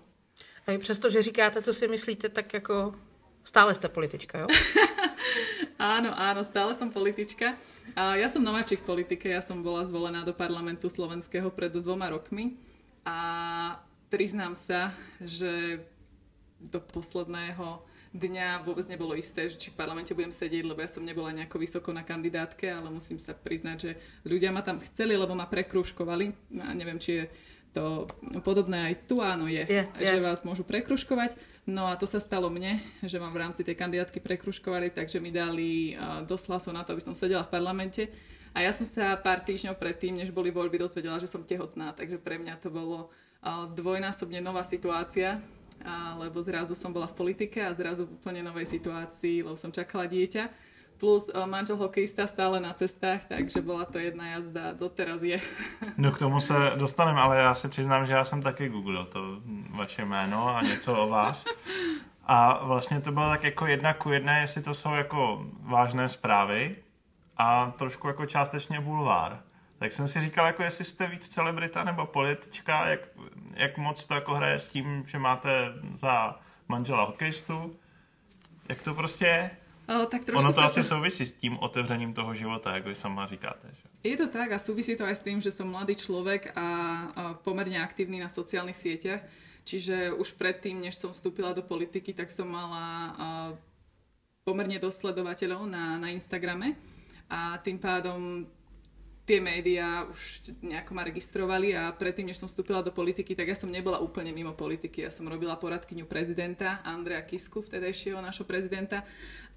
A 0.67 0.71
i 0.71 0.78
přesto, 0.78 1.10
že 1.10 1.21
říkáte, 1.21 1.62
co 1.62 1.73
si 1.73 1.88
myslíte, 1.88 2.30
tak 2.30 2.54
jako 2.54 2.95
stále 3.43 3.75
jste 3.75 3.89
politička, 3.89 4.39
jo? 4.39 4.47
áno, 5.80 6.10
áno, 6.15 6.43
stále 6.43 6.73
som 6.73 6.89
politička. 6.89 7.54
A 7.95 8.15
ja 8.15 8.32
som 8.32 8.41
nováčik 8.41 8.82
v 8.82 8.89
politike, 8.95 9.30
ja 9.30 9.41
som 9.43 9.62
bola 9.63 9.86
zvolená 9.86 10.23
do 10.25 10.34
parlamentu 10.34 10.89
slovenského 10.89 11.51
pred 11.51 11.71
dvoma 11.71 12.10
rokmi 12.10 12.58
a 13.06 13.17
priznám 14.10 14.56
sa, 14.56 14.95
že 15.21 15.84
do 16.60 16.80
posledného 16.80 17.86
dňa 18.15 18.63
vôbec 18.63 18.88
nebolo 18.88 19.12
isté, 19.19 19.51
že 19.51 19.60
či 19.60 19.67
v 19.69 19.78
parlamente 19.78 20.15
budem 20.15 20.32
sedieť, 20.32 20.63
lebo 20.63 20.80
ja 20.80 20.88
som 20.88 21.04
nebola 21.04 21.36
nejako 21.36 21.60
vysoko 21.60 21.91
na 21.91 22.08
kandidátke, 22.08 22.71
ale 22.71 22.88
musím 22.88 23.19
sa 23.19 23.36
priznať, 23.36 23.78
že 23.78 23.91
ľudia 24.23 24.56
ma 24.56 24.63
tam 24.63 24.80
chceli, 24.80 25.19
lebo 25.19 25.36
ma 25.36 25.45
prekruškovali. 25.45 26.56
A 26.63 26.71
neviem, 26.71 26.95
či 26.95 27.12
je 27.19 27.25
to 27.75 28.08
podobné 28.39 28.95
aj 28.95 28.95
tu, 29.04 29.19
áno 29.19 29.51
je, 29.51 29.67
je, 29.67 29.84
je. 29.84 30.08
že 30.08 30.23
vás 30.23 30.47
môžu 30.47 30.63
prekruškovať. 30.63 31.36
No 31.67 31.91
a 31.91 31.99
to 31.99 32.08
sa 32.08 32.23
stalo 32.23 32.47
mne, 32.47 32.80
že 33.04 33.19
ma 33.19 33.28
v 33.28 33.41
rámci 33.43 33.67
tej 33.67 33.75
kandidátky 33.75 34.23
prekruškovali, 34.23 34.95
takže 34.95 35.19
mi 35.19 35.36
dali 35.36 35.99
dosť 36.23 36.45
hlasov 36.47 36.71
na 36.71 36.88
to, 36.88 36.95
aby 36.95 37.04
som 37.04 37.12
sedela 37.12 37.43
v 37.43 37.51
parlamente. 37.51 38.08
A 38.56 38.63
ja 38.63 38.71
som 38.71 38.88
sa 38.88 39.19
pár 39.19 39.43
týždňov 39.43 39.75
predtým, 39.75 40.15
než 40.15 40.32
boli 40.32 40.47
voľby, 40.56 40.80
dozvedela, 40.80 41.19
že 41.19 41.28
som 41.28 41.43
tehotná, 41.43 41.91
takže 41.91 42.15
pre 42.15 42.39
mňa 42.39 42.63
to 42.63 42.71
bolo 42.71 43.12
dvojnásobne 43.75 44.39
nová 44.39 44.63
situácia, 44.63 45.43
lebo 46.17 46.41
zrazu 46.41 46.74
som 46.76 46.89
bola 46.89 47.06
v 47.06 47.13
politike 47.13 47.62
a 47.62 47.74
zrazu 47.74 48.10
v 48.10 48.17
úplne 48.17 48.41
novej 48.41 48.65
situácii, 48.65 49.45
lebo 49.45 49.54
som 49.54 49.69
čakala 49.69 50.10
dieťa. 50.10 50.50
Plus 50.95 51.28
o, 51.28 51.43
manžel 51.43 51.76
hokejista 51.76 52.24
stále 52.24 52.60
na 52.63 52.71
cestách, 52.71 53.28
takže 53.28 53.60
bola 53.60 53.84
to 53.84 54.00
jedna 54.00 54.39
jazda, 54.39 54.71
doteraz 54.71 55.24
je. 55.24 55.38
No 55.98 56.12
k 56.12 56.19
tomu 56.19 56.39
se 56.39 56.54
dostaneme, 56.76 57.21
ale 57.21 57.38
já 57.38 57.56
si 57.56 57.67
přiznám, 57.67 58.06
že 58.06 58.13
já 58.13 58.24
jsem 58.24 58.41
taky 58.41 58.69
googlil 58.69 59.06
to 59.06 59.41
vaše 59.69 60.06
jméno 60.06 60.56
a 60.56 60.62
něco 60.62 60.95
o 60.98 61.08
vás. 61.08 61.45
A 62.26 62.65
vlastně 62.65 63.02
to 63.02 63.12
bylo 63.12 63.30
tak 63.30 63.43
jako 63.43 63.65
jedna 63.65 63.93
ku 63.93 64.10
jedné, 64.10 64.41
jestli 64.41 64.62
to 64.62 64.74
jsou 64.74 64.93
jako 64.93 65.45
vážné 65.62 66.10
zprávy 66.10 66.76
a 67.38 67.71
trošku 67.78 68.08
jako 68.08 68.26
částečně 68.26 68.80
bulvár. 68.80 69.43
Tak 69.79 69.91
jsem 69.91 70.07
si 70.07 70.21
říkal, 70.21 70.45
jako 70.45 70.63
jestli 70.63 70.85
jste 70.85 71.07
víc 71.07 71.27
celebrita 71.27 71.83
nebo 71.83 72.05
politička, 72.05 72.88
jak, 72.88 72.99
jak 73.55 73.77
moc 73.77 74.05
to 74.05 74.13
jako 74.13 74.35
hraje 74.35 74.59
s 74.59 74.69
tím, 74.69 75.03
že 75.07 75.19
máte 75.19 75.49
za 75.93 76.39
manžela 76.67 77.03
hokejistu. 77.03 77.75
Jak 78.69 78.83
to 78.83 78.93
prostě 78.93 79.25
je? 79.25 79.51
O, 80.01 80.05
tak 80.05 80.21
ono 80.35 80.53
to 80.53 80.61
asi 80.61 80.79
to... 80.79 80.83
souvisí 80.83 81.25
s 81.25 81.31
tím 81.33 81.59
otevřením 81.59 82.13
toho 82.13 82.33
života, 82.33 82.75
jak 82.75 82.85
vy 82.85 82.95
sama 82.95 83.25
říkáte. 83.25 83.67
Že? 83.71 84.09
Je 84.09 84.17
to 84.17 84.27
tak 84.27 84.51
a 84.51 84.57
súvisí 84.57 84.97
to 84.97 85.05
aj 85.05 85.15
s 85.15 85.25
tým, 85.25 85.41
že 85.41 85.53
som 85.53 85.69
mladý 85.69 85.93
človek 85.97 86.53
a, 86.53 86.59
a 86.61 86.67
pomerne 87.33 87.81
aktívny 87.81 88.17
na 88.17 88.29
sociálnych 88.29 88.77
sieťach. 88.77 89.21
Čiže 89.65 90.13
už 90.13 90.38
predtým, 90.38 90.81
než 90.81 90.97
som 90.97 91.13
vstúpila 91.13 91.53
do 91.53 91.61
politiky, 91.61 92.13
tak 92.13 92.29
som 92.33 92.49
mala 92.49 92.85
a, 92.85 93.27
pomerne 94.45 94.77
dosť 94.77 94.97
sledovateľov 95.01 95.65
na, 95.69 95.97
na 95.97 96.09
Instagrame 96.13 96.77
a 97.29 97.57
tým 97.61 97.77
pádom 97.81 98.45
tie 99.25 99.41
médiá 99.41 100.05
už 100.05 100.53
nejako 100.61 100.91
ma 100.93 101.01
registrovali 101.01 101.73
a 101.73 101.89
predtým, 101.89 102.29
než 102.29 102.38
som 102.38 102.45
vstúpila 102.45 102.85
do 102.85 102.93
politiky, 102.93 103.33
tak 103.33 103.49
ja 103.49 103.57
som 103.57 103.73
nebola 103.73 103.97
úplne 103.97 104.29
mimo 104.29 104.53
politiky. 104.53 105.01
Ja 105.01 105.09
som 105.09 105.25
robila 105.25 105.57
poradkyňu 105.57 106.05
prezidenta, 106.05 106.85
Andrea 106.85 107.25
Kisku, 107.25 107.65
vtedajšieho 107.65 108.21
našho 108.21 108.45
prezidenta. 108.45 109.01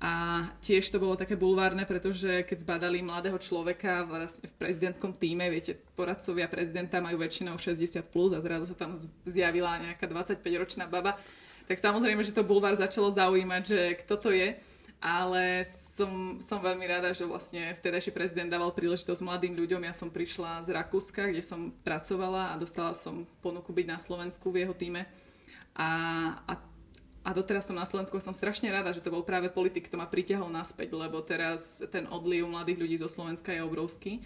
A 0.00 0.46
tiež 0.64 0.88
to 0.88 1.02
bolo 1.02 1.20
také 1.20 1.36
bulvárne, 1.36 1.84
pretože 1.84 2.48
keď 2.48 2.64
zbadali 2.64 3.04
mladého 3.04 3.36
človeka 3.36 4.08
vlastne 4.08 4.48
v 4.48 4.56
prezidentskom 4.56 5.12
týme, 5.12 5.50
viete, 5.52 5.76
poradcovia 5.98 6.48
prezidenta 6.48 7.04
majú 7.04 7.20
väčšinou 7.20 7.60
60 7.60 8.08
plus 8.08 8.32
a 8.32 8.40
zrazu 8.40 8.72
sa 8.72 8.78
tam 8.78 8.96
zjavila 9.28 9.76
nejaká 9.84 10.08
25-ročná 10.08 10.88
baba, 10.88 11.20
tak 11.68 11.76
samozrejme, 11.76 12.24
že 12.24 12.32
to 12.32 12.46
bulvár 12.46 12.78
začalo 12.78 13.12
zaujímať, 13.12 13.62
že 13.66 13.80
kto 14.00 14.14
to 14.16 14.30
je 14.32 14.56
ale 14.98 15.62
som, 15.62 16.42
som 16.42 16.58
veľmi 16.58 16.82
rada, 16.90 17.14
že 17.14 17.22
vlastne 17.22 17.70
vtedajší 17.70 18.10
prezident 18.10 18.50
dával 18.50 18.74
príležitosť 18.74 19.22
mladým 19.22 19.54
ľuďom. 19.54 19.86
Ja 19.86 19.94
som 19.94 20.10
prišla 20.10 20.66
z 20.66 20.74
Rakúska, 20.74 21.30
kde 21.30 21.38
som 21.38 21.70
pracovala 21.86 22.50
a 22.50 22.58
dostala 22.58 22.90
som 22.98 23.22
ponuku 23.38 23.70
byť 23.70 23.86
na 23.86 23.98
Slovensku 24.02 24.50
v 24.50 24.66
jeho 24.66 24.74
týme. 24.74 25.06
A, 25.78 25.88
a, 26.50 26.52
a 27.22 27.30
doteraz 27.30 27.70
som 27.70 27.78
na 27.78 27.86
Slovensku 27.86 28.18
a 28.18 28.26
som 28.26 28.34
strašne 28.34 28.74
rada, 28.74 28.90
že 28.90 28.98
to 28.98 29.14
bol 29.14 29.22
práve 29.22 29.46
politik, 29.54 29.86
kto 29.86 30.02
ma 30.02 30.10
pritiahol 30.10 30.50
naspäť, 30.50 30.98
lebo 30.98 31.22
teraz 31.22 31.78
ten 31.94 32.10
odliv 32.10 32.50
mladých 32.50 32.82
ľudí 32.82 32.96
zo 32.98 33.06
Slovenska 33.06 33.54
je 33.54 33.62
obrovský. 33.62 34.18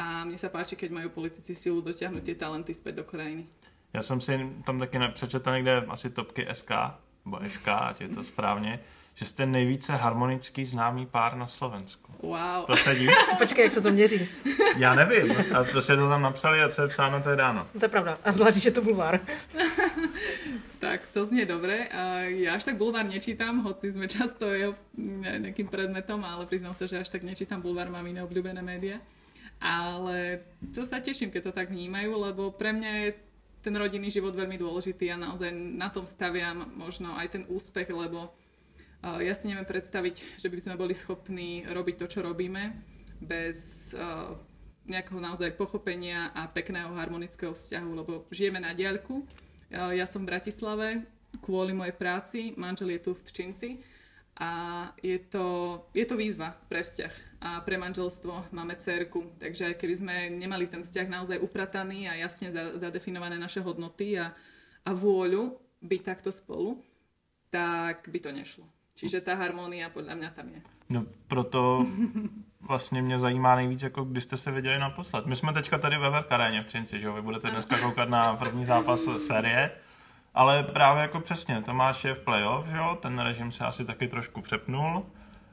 A 0.00 0.24
mne 0.24 0.40
sa 0.40 0.48
páči, 0.48 0.74
keď 0.74 0.90
majú 0.90 1.08
politici 1.12 1.52
silu 1.52 1.84
dotiahnuť 1.84 2.22
tie 2.24 2.36
talenty 2.40 2.72
späť 2.72 3.04
do 3.04 3.04
krajiny. 3.04 3.46
Já 3.94 4.02
jsem 4.02 4.20
si 4.20 4.50
tam 4.64 4.78
taky 4.78 4.98
přečetl 5.12 5.50
někde 5.50 5.84
asi 5.88 6.10
topky 6.10 6.46
SK, 6.52 6.70
nebo 7.24 7.38
SK, 7.48 7.68
ať 7.68 8.00
je 8.00 8.08
to 8.08 8.22
správně, 8.22 8.80
že 9.14 9.26
jste 9.26 9.46
nejvíce 9.46 9.92
harmonický 9.92 10.64
známý 10.64 11.06
pár 11.06 11.36
na 11.36 11.46
Slovensku. 11.46 12.12
Wow. 12.22 12.66
To 12.66 12.76
se 12.76 12.96
Počkej, 13.38 13.64
jak 13.64 13.72
se 13.72 13.80
to 13.80 13.90
měří? 13.90 14.28
Já 14.76 14.94
nevím. 14.94 15.36
A 15.56 15.64
prostě 15.64 15.96
to 15.96 16.08
tam 16.08 16.22
napsali 16.22 16.62
a 16.62 16.68
co 16.68 16.82
je 16.82 16.88
psáno, 16.88 17.22
to 17.22 17.30
je 17.30 17.36
dáno. 17.36 17.66
To 17.78 17.84
je 17.84 17.88
pravda. 17.88 18.18
A 18.24 18.32
zvlášť, 18.32 18.56
že 18.56 18.70
to 18.70 18.82
bulvár. 18.82 19.20
tak, 20.78 21.00
to 21.12 21.24
znie 21.24 21.46
dobre. 21.46 21.88
Ja 22.44 22.58
až 22.58 22.64
tak 22.64 22.76
bulvár 22.76 23.06
nečítam, 23.06 23.62
hoci 23.62 23.92
sme 23.92 24.10
často 24.10 24.50
jeho 24.50 24.74
nejakým 25.40 25.68
predmetom, 25.70 26.24
ale 26.24 26.46
priznám 26.46 26.74
sa, 26.74 26.90
že 26.90 27.00
až 27.00 27.08
tak 27.08 27.22
nečítam 27.22 27.62
bulvár, 27.62 27.88
mám 27.88 28.06
iné 28.06 28.20
obľúbené 28.20 28.60
médiá. 28.60 28.98
Ale 29.62 30.44
to 30.74 30.84
sa 30.84 31.00
teším, 31.00 31.30
keď 31.30 31.42
to 31.48 31.52
tak 31.56 31.70
vnímajú, 31.70 32.18
lebo 32.18 32.50
pre 32.50 32.74
mňa 32.74 32.90
je 33.00 33.08
ten 33.64 33.72
rodinný 33.72 34.12
život 34.12 34.36
veľmi 34.36 34.60
dôležitý 34.60 35.08
a 35.08 35.16
naozaj 35.16 35.48
na 35.54 35.88
tom 35.88 36.04
staviam 36.04 36.68
možno 36.76 37.16
aj 37.16 37.32
ten 37.32 37.42
úspech, 37.48 37.88
lebo 37.88 38.28
ja 39.04 39.34
si 39.36 39.52
neviem 39.52 39.68
predstaviť, 39.68 40.40
že 40.40 40.48
by 40.48 40.58
sme 40.60 40.80
boli 40.80 40.96
schopní 40.96 41.68
robiť 41.68 41.96
to, 42.00 42.06
čo 42.08 42.20
robíme, 42.24 42.72
bez 43.20 43.92
nejakého 44.84 45.20
naozaj 45.20 45.56
pochopenia 45.56 46.28
a 46.36 46.44
pekného 46.44 46.92
harmonického 46.92 47.56
vzťahu, 47.56 47.90
lebo 47.96 48.12
žijeme 48.28 48.60
na 48.60 48.76
diaľku. 48.76 49.24
Ja 49.72 50.04
som 50.04 50.24
v 50.24 50.36
Bratislave 50.36 51.08
kvôli 51.40 51.72
mojej 51.72 51.96
práci, 51.96 52.52
manžel 52.60 52.96
je 52.96 53.00
tu 53.00 53.10
v 53.16 53.24
Tčinci 53.24 53.70
a 54.34 54.50
je 55.00 55.18
to, 55.30 55.78
je 55.94 56.04
to 56.04 56.14
výzva 56.18 56.58
pre 56.68 56.84
vzťah 56.84 57.14
a 57.40 57.50
pre 57.64 57.80
manželstvo. 57.80 58.52
Máme 58.52 58.76
cerku, 58.76 59.30
takže 59.40 59.72
aj 59.72 59.78
keby 59.80 59.94
sme 59.94 60.14
nemali 60.30 60.66
ten 60.66 60.84
vzťah 60.84 61.06
naozaj 61.06 61.38
uprataný 61.40 62.10
a 62.10 62.18
jasne 62.18 62.52
zadefinované 62.52 63.40
naše 63.40 63.64
hodnoty 63.64 64.20
a, 64.20 64.36
a 64.84 64.90
vôľu 64.92 65.54
byť 65.80 66.00
takto 66.02 66.28
spolu, 66.34 66.82
tak 67.48 68.10
by 68.10 68.18
to 68.20 68.30
nešlo. 68.34 68.66
Čiže 68.94 69.20
ta 69.20 69.34
harmonia 69.34 69.88
podle 69.88 70.14
mě 70.14 70.32
tam 70.36 70.48
je. 70.48 70.62
No 70.88 71.04
proto 71.28 71.86
vlastně 72.68 73.02
mě 73.02 73.18
zajímá 73.18 73.56
nejvíc, 73.56 73.82
jako 73.82 74.04
kdy 74.04 74.20
jste 74.20 74.36
se 74.36 74.50
viděli 74.50 74.78
naposled. 74.78 75.26
My 75.26 75.36
jsme 75.36 75.52
teďka 75.52 75.78
tady 75.78 75.98
ve 75.98 76.10
Verkaréně 76.10 76.62
v 76.62 76.66
Třinci, 76.66 77.00
že 77.00 77.06
jo? 77.06 77.12
Vy 77.12 77.22
budete 77.22 77.50
dneska 77.50 77.78
koukat 77.78 78.08
na 78.08 78.36
první 78.38 78.64
zápas 78.64 79.08
série. 79.18 79.70
Ale 80.34 80.62
právě 80.62 81.02
jako 81.02 81.20
přesně, 81.20 81.62
Tomáš 81.62 82.04
je 82.04 82.14
v 82.14 82.20
playoff, 82.20 82.66
že 82.66 82.76
jo? 82.76 82.98
Ten 83.00 83.18
režim 83.18 83.52
se 83.52 83.64
asi 83.64 83.84
taky 83.84 84.08
trošku 84.08 84.42
přepnul. 84.42 85.06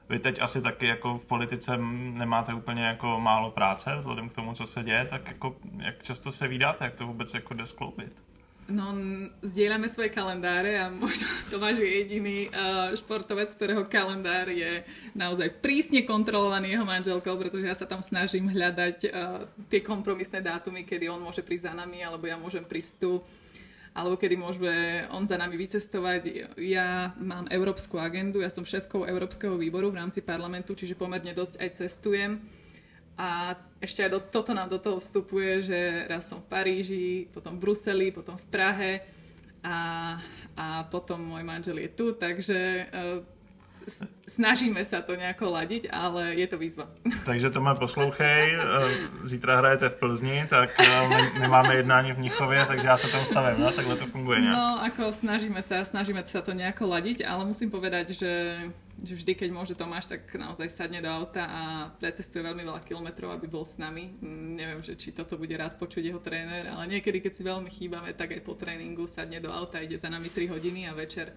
Vy 0.09 0.19
teď 0.19 0.41
asi 0.41 0.61
taky 0.61 0.87
jako 0.87 1.17
v 1.17 1.25
politice 1.25 1.77
nemáte 1.93 2.53
úplně 2.53 2.83
jako 2.83 3.19
málo 3.19 3.51
práce 3.51 3.95
vzhledem 3.97 4.29
k 4.29 4.33
tomu, 4.33 4.53
co 4.53 4.67
se 4.67 4.83
děje, 4.83 5.05
tak 5.05 5.27
jako 5.27 5.55
jak 5.77 6.03
často 6.03 6.31
se 6.31 6.47
vydáte, 6.47 6.83
jak 6.83 6.95
to 6.95 7.07
vůbec 7.07 7.33
jako 7.33 7.53
jde 7.53 7.65
skloubit? 7.65 8.23
No, 8.71 8.95
zdieľame 9.43 9.91
svoje 9.91 10.15
kalendáre 10.15 10.79
a 10.79 10.87
možno 10.87 11.27
Tomáš 11.51 11.83
je 11.83 11.91
jediný 11.91 12.47
uh, 12.47 12.95
športovec, 12.95 13.51
ktorého 13.51 13.83
kalendár 13.91 14.47
je 14.47 14.87
naozaj 15.11 15.59
prísne 15.59 16.07
kontrolovaný 16.07 16.79
jeho 16.79 16.87
manželkou, 16.87 17.35
pretože 17.35 17.67
ja 17.67 17.75
sa 17.75 17.83
tam 17.83 17.99
snažím 17.99 18.47
hľadať 18.47 18.97
uh, 19.11 19.43
tie 19.67 19.83
kompromisné 19.83 20.39
dátumy, 20.39 20.87
kedy 20.87 21.11
on 21.11 21.19
môže 21.19 21.43
prísť 21.43 21.67
za 21.67 21.73
nami, 21.75 21.99
alebo 21.99 22.31
ja 22.31 22.39
môžem 22.39 22.63
prísť 22.63 22.93
tu, 23.03 23.11
alebo 23.91 24.15
kedy 24.15 24.39
môže 24.39 24.71
on 25.11 25.27
za 25.27 25.35
nami 25.35 25.59
vycestovať. 25.59 26.55
Ja 26.63 27.11
mám 27.19 27.51
európsku 27.51 27.99
agendu, 27.99 28.39
ja 28.39 28.47
som 28.47 28.63
šéfkou 28.63 29.03
Európskeho 29.03 29.59
výboru 29.59 29.91
v 29.91 29.99
rámci 29.99 30.23
parlamentu, 30.23 30.79
čiže 30.79 30.95
pomerne 30.95 31.35
dosť 31.35 31.59
aj 31.59 31.69
cestujem 31.75 32.39
a 33.21 33.53
ešte 33.77 34.01
aj 34.01 34.09
do, 34.09 34.19
toto 34.19 34.49
nám 34.57 34.65
do 34.65 34.81
toho 34.81 34.97
vstupuje, 34.97 35.61
že 35.61 36.09
raz 36.09 36.25
som 36.25 36.41
v 36.41 36.49
Paríži, 36.49 37.29
potom 37.29 37.53
v 37.53 37.69
Bruseli, 37.69 38.09
potom 38.09 38.33
v 38.33 38.45
Prahe 38.49 38.91
a, 39.61 40.17
a 40.57 40.89
potom 40.89 41.21
môj 41.21 41.45
manžel 41.45 41.77
je 41.85 41.89
tu, 41.93 42.17
takže 42.17 42.89
s- 43.87 44.05
snažíme 44.29 44.81
sa 44.85 45.01
to 45.01 45.17
nejako 45.17 45.49
ladiť, 45.49 45.89
ale 45.89 46.37
je 46.37 46.47
to 46.47 46.57
výzva. 46.57 46.85
Takže 47.29 47.49
to 47.49 47.61
má 47.61 47.75
poslouchej, 47.75 48.43
eh, 48.53 48.61
zítra 49.25 49.57
hrajete 49.57 49.89
v 49.89 49.95
Plzni, 49.95 50.37
tak 50.49 50.77
eh, 50.79 51.07
my, 51.09 51.21
my 51.39 51.47
máme 51.47 51.75
jednání 51.75 52.13
v 52.13 52.19
Mnichově, 52.19 52.65
takže 52.65 52.87
já 52.87 52.97
se 52.97 53.07
tam 53.07 53.25
stavím, 53.25 53.61
no, 53.61 53.71
takhle 53.71 53.95
to 53.95 54.05
funguje 54.05 54.41
nějak. 54.41 54.57
No, 54.57 54.83
ako 54.83 55.13
snažíme 55.13 55.61
sa, 55.61 55.85
snažíme 55.85 56.23
sa 56.25 56.41
to 56.41 56.53
nejako 56.53 56.87
ladiť, 56.89 57.25
ale 57.25 57.45
musím 57.45 57.69
povedať, 57.69 58.13
že, 58.13 58.33
že 59.01 59.17
vždy, 59.17 59.33
keď 59.33 59.49
môže 59.49 59.73
Tomáš, 59.73 60.05
tak 60.05 60.29
naozaj 60.37 60.69
sadne 60.69 61.01
do 61.01 61.09
auta 61.09 61.43
a 61.49 61.61
precestuje 61.97 62.45
veľmi 62.45 62.61
veľa 62.61 62.81
kilometrov, 62.85 63.33
aby 63.33 63.49
bol 63.49 63.65
s 63.65 63.81
nami. 63.81 64.13
Neviem, 64.55 64.85
že 64.85 64.93
či 64.93 65.09
toto 65.09 65.41
bude 65.41 65.57
rád 65.57 65.81
počuť 65.81 66.05
jeho 66.05 66.21
tréner, 66.21 66.69
ale 66.69 66.85
niekedy, 66.85 67.17
keď 67.17 67.33
si 67.33 67.41
veľmi 67.41 67.69
chýbame, 67.69 68.13
tak 68.13 68.37
aj 68.37 68.45
po 68.45 68.53
tréningu 68.53 69.09
sadne 69.09 69.41
do 69.41 69.49
auta, 69.49 69.81
ide 69.81 69.97
za 69.97 70.09
nami 70.09 70.29
3 70.29 70.53
hodiny 70.53 70.85
a 70.85 70.93
večer 70.93 71.33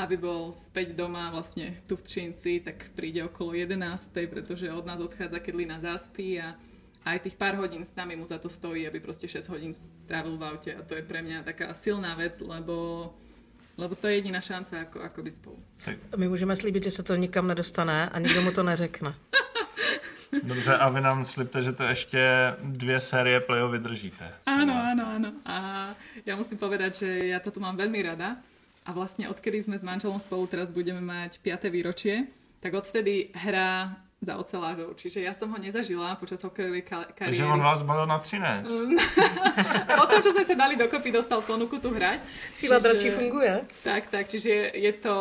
aby 0.00 0.16
bol 0.16 0.48
späť 0.56 0.96
doma 0.96 1.28
vlastne 1.28 1.84
tu 1.84 2.00
v 2.00 2.02
Třinci, 2.02 2.64
tak 2.64 2.96
príde 2.96 3.20
okolo 3.28 3.52
11, 3.52 3.76
pretože 4.24 4.72
od 4.72 4.88
nás 4.88 4.96
odchádza, 5.04 5.36
keď 5.36 5.52
Lina 5.52 5.78
zaspí 5.84 6.40
a 6.40 6.56
aj 7.02 7.28
tých 7.28 7.36
pár 7.36 7.58
hodín 7.58 7.82
s 7.82 7.92
nami 7.98 8.14
mu 8.14 8.24
za 8.24 8.38
to 8.38 8.46
stojí, 8.46 8.86
aby 8.86 9.02
proste 9.02 9.26
6 9.26 9.50
hodín 9.50 9.72
strávil 9.74 10.38
v 10.38 10.46
aute 10.46 10.70
a 10.72 10.86
to 10.86 10.94
je 10.94 11.04
pre 11.04 11.20
mňa 11.20 11.44
taká 11.44 11.74
silná 11.74 12.14
vec, 12.14 12.38
lebo, 12.38 13.10
lebo 13.76 13.94
to 13.94 14.08
je 14.08 14.14
jediná 14.14 14.40
šanca, 14.40 14.80
ako, 14.80 15.00
ako 15.00 15.22
byť 15.22 15.34
spolu. 15.34 15.58
My 16.16 16.28
můžeme 16.28 16.56
slíbit, 16.56 16.84
že 16.84 16.90
se 16.90 17.02
to 17.02 17.14
nikam 17.14 17.46
nedostane 17.46 18.08
a 18.08 18.18
nikdo 18.18 18.42
mu 18.42 18.52
to 18.52 18.62
neřekne. 18.62 19.14
Dobře, 20.42 20.76
a 20.76 20.88
vy 20.88 21.00
nám 21.00 21.24
slibte, 21.24 21.62
že 21.62 21.72
to 21.72 21.82
ještě 21.84 22.54
dvě 22.62 23.00
série 23.00 23.40
play 23.40 23.62
vydržíte. 23.70 24.32
Áno, 24.46 24.72
áno, 24.72 25.04
áno. 25.04 25.30
A 25.44 25.56
ja 26.24 26.34
musím 26.36 26.56
povedať, 26.56 27.04
že 27.04 27.08
ja 27.28 27.38
toto 27.40 27.60
mám 27.60 27.76
veľmi 27.76 28.00
rada. 28.00 28.40
A 28.82 28.90
vlastne 28.96 29.28
odkedy 29.28 29.62
sme 29.62 29.76
s 29.78 29.84
manželom 29.84 30.16
spolu, 30.16 30.48
teraz 30.48 30.72
budeme 30.72 31.04
mať 31.04 31.38
5. 31.38 31.68
výročie, 31.68 32.32
tak 32.64 32.74
odvtedy 32.74 33.28
hrá 33.36 33.92
za 34.22 34.38
ocelářov. 34.38 34.94
Čiže 34.94 35.18
ja 35.20 35.34
som 35.34 35.50
ho 35.50 35.58
nezažila 35.58 36.14
počas 36.14 36.38
hokejovej 36.46 36.86
ka- 36.86 37.10
kariéry. 37.10 37.34
Takže 37.34 37.44
on 37.44 37.58
vás 37.58 37.82
balil 37.82 38.06
na 38.06 38.22
Třinec. 38.22 38.70
Potom, 39.98 40.18
čo 40.22 40.30
sme 40.30 40.44
sa 40.46 40.54
dali 40.54 40.78
dokopy, 40.78 41.10
dostal 41.10 41.42
ponuku 41.42 41.78
tu 41.78 41.90
hrať. 41.90 42.22
Síla 42.50 42.78
Čiže- 42.78 42.84
dračí 42.86 43.08
funguje. 43.10 43.52
Tak, 43.82 44.02
tak, 44.10 44.24
čiže 44.30 44.70
je 44.72 44.92
to 44.94 45.14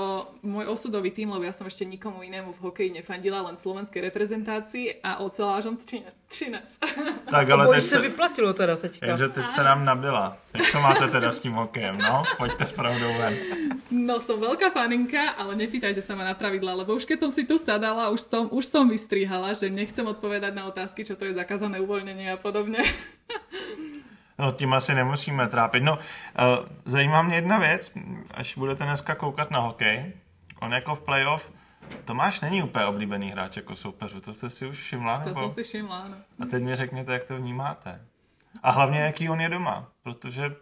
môj 0.46 0.70
osudový 0.70 1.10
tým, 1.12 1.34
lebo 1.34 1.42
ja 1.42 1.54
som 1.54 1.66
ešte 1.66 1.82
nikomu 1.82 2.22
inému 2.22 2.54
v 2.54 2.60
hokeji 2.62 2.90
nefandila, 2.94 3.42
len 3.42 3.58
slovenskej 3.58 4.02
reprezentácii 4.06 5.02
a 5.02 5.18
ocelážom 5.26 5.78
Třine- 5.78 6.14
Třinec. 6.30 6.70
Tak 7.30 7.50
ale 7.50 7.68
teď 7.68 7.84
se 7.84 8.00
vyplatilo 8.00 8.54
teda 8.54 8.76
teďka. 8.78 9.08
takže 9.08 9.30
teď 9.30 9.46
jste 9.46 9.64
nám 9.64 9.86
nabila. 9.86 10.38
Jak 10.54 10.72
to 10.72 10.82
máte 10.82 11.08
teda 11.08 11.32
s 11.32 11.40
tím 11.40 11.52
hokejem, 11.52 11.98
no? 11.98 12.24
Pojďte 12.38 12.66
s 12.66 12.72
pravdou 12.72 13.12
ven. 13.18 13.34
No, 13.92 14.20
som 14.24 14.40
veľká 14.40 14.72
faninka, 14.72 15.36
ale 15.36 15.56
nepýtajte 15.60 16.00
sa 16.00 16.16
ma 16.16 16.24
na 16.24 16.32
pravidla, 16.32 16.72
lebo 16.80 16.96
už 16.96 17.04
keď 17.04 17.20
som 17.28 17.32
si 17.32 17.44
tu 17.44 17.60
sadala, 17.60 18.08
už 18.16 18.24
som, 18.24 18.48
už 18.48 18.64
som 18.64 18.88
vystrihala, 18.92 19.56
že 19.56 19.72
nechcem 19.72 20.04
odpovedať 20.04 20.52
na 20.52 20.68
otázky, 20.68 21.08
čo 21.08 21.16
to 21.16 21.26
je 21.26 21.40
zakázané 21.40 21.80
uvoľnenie 21.80 22.36
a 22.36 22.38
podobne. 22.38 22.84
No 24.42 24.52
tím 24.52 24.74
asi 24.74 24.98
nemusíme 24.98 25.48
trápit. 25.54 25.86
No, 25.86 26.02
uh, 26.02 26.66
zajímá 26.86 27.22
mě 27.22 27.36
jedna 27.36 27.58
věc, 27.58 27.94
až 28.34 28.58
budete 28.58 28.84
dneska 28.84 29.16
koukat 29.16 29.52
na 29.52 29.60
hokej, 29.60 30.14
on 30.62 30.74
jako 30.74 30.96
v 30.96 31.02
playoff, 31.02 31.54
Tomáš 32.06 32.42
není 32.42 32.64
úplně 32.64 32.86
oblíbený 32.86 33.32
hráč 33.32 33.58
jako 33.58 33.76
soupeřu, 33.76 34.22
to 34.22 34.34
jste 34.34 34.50
si 34.50 34.66
už 34.66 34.78
všimla? 34.80 35.20
To 35.20 35.30
Nebo? 35.30 35.42
som 35.42 35.52
si 35.52 35.64
všimla, 35.64 35.98
áno. 36.00 36.18
A 36.40 36.46
teď 36.46 36.64
mi 36.64 36.76
řekněte, 36.76 37.14
jak 37.14 37.28
to 37.28 37.38
vnímáte. 37.38 38.02
A 38.64 38.72
hlavně, 38.72 39.00
jaký 39.00 39.30
on 39.30 39.42
je 39.42 39.50
doma. 39.50 39.92
Protože 40.04 40.56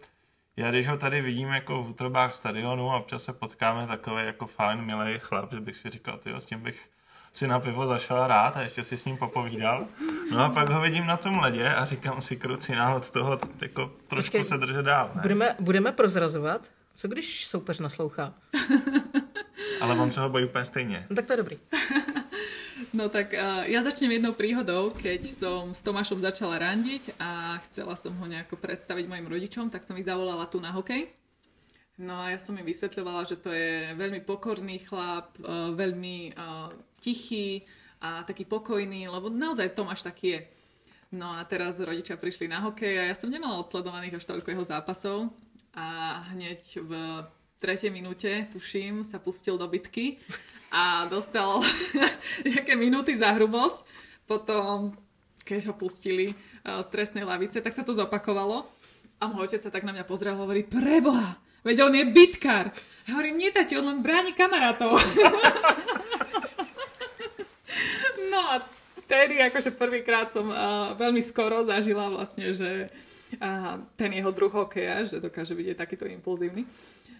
já, 0.57 0.71
když 0.71 0.87
ho 0.87 0.97
tady 0.97 1.21
vidím 1.21 1.47
jako 1.47 1.83
v 1.83 1.89
útrobách 1.89 2.35
stadionu 2.35 2.91
a 2.91 2.97
občas 2.97 3.23
se 3.23 3.33
potkáme 3.33 3.87
takový 3.87 4.25
jako 4.25 4.45
fajn, 4.45 4.81
milý 4.81 5.19
chlap, 5.19 5.53
že 5.53 5.59
bych 5.59 5.77
si 5.77 5.89
říkal, 5.89 6.17
tyjo, 6.17 6.39
s 6.39 6.45
tím 6.45 6.61
bych 6.61 6.89
si 7.33 7.47
na 7.47 7.59
pivo 7.59 7.87
zašel 7.87 8.27
rád 8.27 8.57
a 8.57 8.61
ještě 8.61 8.83
si 8.83 8.97
s 8.97 9.05
ním 9.05 9.17
popovídal. 9.17 9.87
No 10.31 10.45
a 10.45 10.49
pak 10.49 10.69
ho 10.69 10.81
vidím 10.81 11.05
na 11.05 11.17
tom 11.17 11.39
ledě 11.39 11.69
a 11.69 11.85
říkám 11.85 12.21
si, 12.21 12.35
kruci, 12.35 12.73
od 12.95 13.11
toho 13.11 13.39
jako 13.61 13.91
trošku 14.07 14.31
Počkej, 14.31 14.43
se 14.43 14.57
držet 14.57 14.85
dál. 14.85 15.11
Ne? 15.15 15.21
Budeme, 15.21 15.55
budeme 15.59 15.91
prozrazovat? 15.91 16.69
Co 16.95 17.07
když 17.07 17.47
soupeř 17.47 17.79
naslouchá? 17.79 18.33
Ale 19.81 19.95
on 19.95 20.11
se 20.11 20.21
ho 20.21 20.29
bojí 20.29 20.45
úplně 20.45 20.65
stejně. 20.65 21.05
No 21.09 21.15
tak 21.15 21.25
to 21.25 21.33
je 21.33 21.37
dobrý. 21.37 21.59
No 22.93 23.09
tak 23.09 23.37
uh, 23.37 23.69
ja 23.69 23.83
začnem 23.85 24.17
jednou 24.17 24.33
príhodou, 24.33 24.89
keď 24.89 25.29
som 25.29 25.77
s 25.77 25.85
Tomášom 25.85 26.17
začala 26.23 26.57
randiť 26.57 27.21
a 27.21 27.61
chcela 27.69 27.93
som 27.93 28.15
ho 28.17 28.25
nejako 28.25 28.57
predstaviť 28.57 29.05
mojim 29.05 29.29
rodičom, 29.29 29.69
tak 29.69 29.85
som 29.85 29.93
ich 29.99 30.09
zavolala 30.09 30.49
tu 30.49 30.57
na 30.57 30.73
hokej. 30.73 31.05
No 31.99 32.17
a 32.17 32.33
ja 32.33 32.39
som 32.41 32.57
im 32.57 32.65
vysvetľovala, 32.65 33.27
že 33.29 33.37
to 33.37 33.51
je 33.53 33.93
veľmi 33.93 34.23
pokorný 34.25 34.81
chlap, 34.89 35.37
uh, 35.43 35.69
veľmi 35.75 36.33
uh, 36.33 36.71
tichý 36.99 37.63
a 37.99 38.23
taký 38.23 38.47
pokojný, 38.47 39.07
lebo 39.07 39.27
naozaj 39.27 39.75
Tomáš 39.75 40.07
taký 40.07 40.27
je. 40.27 40.39
No 41.09 41.33
a 41.33 41.41
teraz 41.47 41.81
rodičia 41.81 42.21
prišli 42.21 42.45
na 42.45 42.61
hokej 42.61 43.01
a 43.01 43.09
ja 43.09 43.15
som 43.17 43.33
nemala 43.33 43.65
odsledovaných 43.65 44.21
až 44.21 44.29
toľko 44.29 44.53
jeho 44.53 44.65
zápasov 44.67 45.33
a 45.73 46.21
hneď 46.35 46.61
v 46.85 46.91
tretej 47.59 47.91
minúte, 47.91 48.47
tuším, 48.53 49.03
sa 49.03 49.19
pustil 49.19 49.57
do 49.57 49.67
bitky 49.67 50.17
a 50.69 51.09
dostal 51.09 51.65
nejaké 52.47 52.77
minúty 52.77 53.17
za 53.17 53.33
hrubosť. 53.35 53.83
Potom, 54.29 54.93
keď 55.41 55.65
ho 55.69 55.73
pustili 55.73 56.31
uh, 56.31 56.81
z 56.85 56.87
trestnej 56.93 57.25
lavice, 57.25 57.57
tak 57.59 57.73
sa 57.73 57.81
to 57.81 57.97
zopakovalo. 57.97 58.69
A 59.19 59.27
môj 59.27 59.51
otec 59.51 59.65
sa 59.65 59.73
tak 59.73 59.83
na 59.83 59.91
mňa 59.91 60.07
pozrel 60.07 60.37
a 60.37 60.39
hovorí, 60.39 60.63
preboha, 60.63 61.35
veď 61.65 61.89
on 61.89 61.93
je 61.97 62.05
bitkár. 62.07 62.71
Ja 63.03 63.19
hovorím, 63.19 63.41
nie 63.41 63.51
tati, 63.51 63.75
on 63.75 63.89
len 63.89 64.05
bráni 64.05 64.31
kamarátov. 64.31 64.95
no 68.31 68.39
a 68.39 68.63
vtedy 69.09 69.41
akože 69.41 69.73
prvýkrát 69.73 70.29
som 70.29 70.45
uh, 70.53 70.93
veľmi 70.93 71.17
skoro 71.25 71.65
zažila 71.65 72.13
vlastne, 72.13 72.53
že 72.53 72.85
uh, 73.41 73.81
ten 73.97 74.13
jeho 74.13 74.29
druh 74.29 74.53
hokeja, 74.53 75.09
že 75.09 75.17
dokáže 75.17 75.57
byť 75.57 75.73
aj 75.73 75.77
takýto 75.81 76.05
impulzívny. 76.05 76.69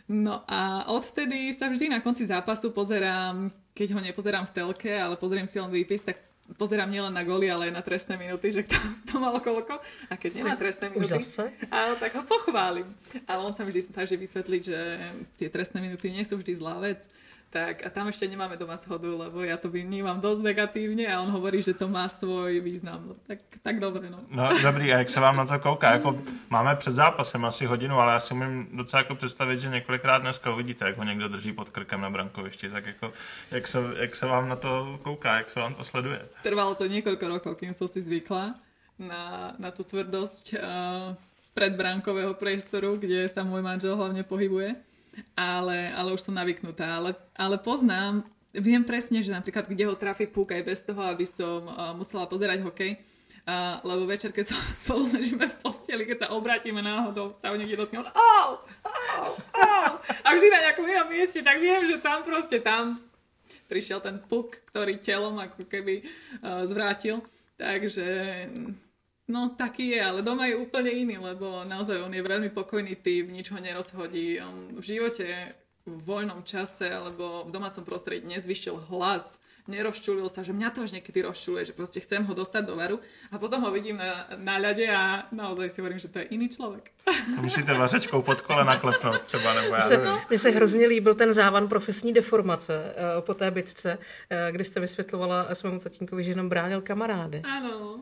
No 0.06 0.46
a 0.46 0.86
odvtedy 0.90 1.50
sa 1.50 1.66
vždy 1.66 1.90
na 1.90 2.02
konci 2.02 2.30
zápasu 2.30 2.70
pozerám, 2.70 3.50
keď 3.74 3.98
ho 3.98 4.02
nepozerám 4.06 4.46
v 4.46 4.54
telke, 4.54 4.94
ale 4.94 5.18
pozriem 5.18 5.50
si 5.50 5.58
len 5.58 5.70
výpis, 5.74 6.06
tak 6.06 6.22
pozerám 6.58 6.90
nielen 6.90 7.14
na 7.14 7.22
góly, 7.22 7.50
ale 7.50 7.70
aj 7.70 7.74
na 7.78 7.84
trestné 7.86 8.18
minúty, 8.18 8.50
že 8.50 8.66
kto 8.66 8.78
to 9.10 9.22
mal 9.22 9.38
koľko. 9.38 9.82
A 10.10 10.14
keď 10.18 10.42
nemá 10.42 10.54
trestné 10.58 10.94
zase? 11.06 11.54
a 11.70 11.94
tak 11.98 12.14
ho 12.18 12.24
pochválim. 12.26 12.90
Ale 13.30 13.42
on 13.46 13.54
sa 13.54 13.66
vždy 13.66 13.90
snaží 13.90 14.18
vysvetliť, 14.18 14.62
že 14.62 14.80
tie 15.38 15.50
trestné 15.50 15.82
minúty 15.82 16.10
nie 16.10 16.26
sú 16.26 16.38
vždy 16.38 16.54
zlá 16.58 16.82
vec. 16.82 17.06
Tak 17.50 17.82
a 17.82 17.90
tam 17.90 18.06
ešte 18.14 18.30
nemáme 18.30 18.62
doma 18.62 18.78
schodu, 18.78 19.18
lebo 19.18 19.42
ja 19.42 19.58
to 19.58 19.74
vnímam 19.74 20.22
dosť 20.22 20.42
negatívne 20.46 21.10
a 21.10 21.18
on 21.18 21.34
hovorí, 21.34 21.66
že 21.66 21.74
to 21.74 21.90
má 21.90 22.06
svoj 22.06 22.62
význam. 22.62 23.10
No, 23.10 23.14
tak, 23.26 23.42
tak 23.66 23.82
dobre, 23.82 24.06
no. 24.06 24.22
No 24.30 24.54
dobrý, 24.62 24.94
a 24.94 25.02
jak 25.02 25.10
se 25.10 25.20
vám 25.20 25.38
na 25.38 25.46
to 25.50 25.60
kouká? 25.60 25.98
Jako, 25.98 26.22
máme 26.50 26.76
před 26.76 26.92
zápasem 26.92 27.46
asi 27.46 27.66
hodinu, 27.66 27.98
ale 27.98 28.14
já 28.14 28.20
si 28.20 28.34
umím 28.34 28.70
docela 28.74 29.02
jako 29.02 29.16
představit, 29.16 29.60
že 29.60 29.70
několikrát 29.70 30.22
dneska 30.22 30.54
uvidíte, 30.54 30.86
jak 30.86 30.98
ho 30.98 31.04
někdo 31.04 31.28
drží 31.28 31.54
pod 31.54 31.70
krkem 31.70 32.02
na 32.02 32.10
brankovišti, 32.10 32.70
tak 32.70 32.86
jako, 32.86 33.12
jak 33.52 33.68
se, 33.68 33.80
jak 33.98 34.16
se 34.16 34.26
vám 34.26 34.50
na 34.50 34.56
to 34.56 35.00
kouká, 35.04 35.38
jak 35.38 35.50
se 35.50 35.60
vám 35.60 35.74
to 35.74 35.84
sleduje? 35.84 36.22
Trvalo 36.44 36.76
to 36.76 36.86
niekoľko 36.86 37.26
rokov, 37.28 37.58
kým 37.58 37.74
som 37.74 37.90
si 37.90 38.06
zvykla 38.06 38.54
na, 39.02 39.56
na 39.58 39.74
tú 39.74 39.82
tvrdosť 39.82 40.54
uh, 40.54 41.18
predbránkového 41.58 42.38
priestoru, 42.38 43.02
kde 43.02 43.26
sa 43.26 43.42
môj 43.42 43.66
manžel 43.66 43.98
hlavne 43.98 44.22
pohybuje. 44.22 44.89
Ale, 45.36 45.92
ale 45.92 46.10
už 46.16 46.22
som 46.24 46.36
navyknutá. 46.36 47.00
Ale, 47.00 47.16
ale 47.36 47.58
poznám, 47.60 48.24
viem 48.56 48.82
presne, 48.82 49.22
že 49.22 49.34
napríklad 49.34 49.70
kde 49.70 49.86
ho 49.86 49.96
trafí 49.98 50.26
púk 50.26 50.54
aj 50.54 50.64
bez 50.66 50.80
toho, 50.82 51.02
aby 51.06 51.26
som 51.26 51.66
uh, 51.70 51.94
musela 51.94 52.26
pozerať 52.26 52.66
hokej. 52.66 52.98
Uh, 53.50 53.82
lebo 53.82 54.06
večer, 54.06 54.30
keď 54.30 54.54
sa 54.54 54.58
spolu 54.86 55.10
ležíme 55.10 55.46
v 55.46 55.56
posteli, 55.62 56.06
keď 56.06 56.18
sa 56.26 56.28
obrátime 56.34 56.82
náhodou, 56.86 57.34
sa 57.38 57.50
o 57.50 57.58
niekde 57.58 57.78
dotkne, 57.80 58.06
on 58.06 58.10
au, 58.14 58.50
au, 58.86 59.30
au. 59.58 59.92
A 60.22 60.28
vždy 60.38 60.48
na 60.54 60.70
nejakom 60.70 60.86
inom 60.86 61.10
mieste, 61.10 61.42
tak 61.42 61.58
viem, 61.58 61.82
že 61.86 61.98
tam 61.98 62.22
proste 62.22 62.62
tam 62.62 63.02
prišiel 63.66 64.02
ten 64.02 64.22
puk, 64.22 64.58
ktorý 64.74 64.98
telom 65.02 65.38
ako 65.38 65.66
keby 65.66 66.06
uh, 66.42 66.66
zvrátil. 66.66 67.26
Takže 67.60 68.08
no 69.30 69.54
taký 69.54 69.94
je, 69.96 70.02
ale 70.02 70.26
doma 70.26 70.50
je 70.50 70.58
úplne 70.58 70.90
iný, 70.90 71.16
lebo 71.22 71.64
naozaj 71.64 72.02
on 72.02 72.12
je 72.12 72.26
veľmi 72.26 72.50
pokojný 72.50 72.98
typ, 72.98 73.30
nič 73.30 73.54
ho 73.54 73.60
nerozhodí. 73.62 74.42
On 74.42 74.76
v 74.76 74.84
živote 74.84 75.54
v 75.86 75.98
voľnom 76.04 76.44
čase 76.44 76.90
alebo 76.90 77.46
v 77.46 77.54
domácom 77.54 77.86
prostredí 77.86 78.26
nezvyšil 78.28 78.90
hlas, 78.90 79.38
nerozčulil 79.70 80.26
sa, 80.28 80.42
že 80.42 80.52
mňa 80.52 80.70
to 80.74 80.84
už 80.84 80.98
niekedy 80.98 81.22
rozčuluje, 81.22 81.70
že 81.70 81.78
proste 81.78 82.02
chcem 82.02 82.26
ho 82.26 82.34
dostať 82.34 82.66
do 82.66 82.76
varu 82.76 82.98
a 83.32 83.38
potom 83.38 83.62
ho 83.62 83.70
vidím 83.70 84.02
na, 84.02 84.26
na 84.36 84.58
ľade 84.58 84.90
a 84.90 85.30
naozaj 85.30 85.70
si 85.70 85.78
hovorím, 85.82 86.02
že 86.02 86.10
to 86.10 86.20
je 86.20 86.26
iný 86.34 86.50
človek. 86.50 86.90
To 87.36 87.42
musíte 87.42 87.74
vařečkou 87.74 88.22
pod 88.22 88.42
kolena 88.42 88.78
klepnout 88.78 89.22
třeba, 89.22 89.54
nebo 89.54 89.76
já 89.76 89.82
se, 89.82 89.98
nevím. 89.98 90.14
mně 90.30 90.40
se 90.40 90.50
hrozně 90.50 90.88
líbil 90.88 91.14
ten 91.14 91.34
závan 91.34 91.68
profesní 91.68 92.14
deformace 92.14 92.94
uh, 92.94 93.22
po 93.26 93.34
té 93.34 93.52
bitce, 93.52 93.98
uh, 93.98 94.38
kdy 94.52 94.66
jste 94.66 94.80
vysvětlovala 94.80 95.56
svému 95.56 95.80
tatínkovi, 95.80 96.24
že 96.24 96.32
jenom 96.32 96.50
bránil 96.50 96.82
kamarády. 96.82 97.42
Áno. 97.42 98.00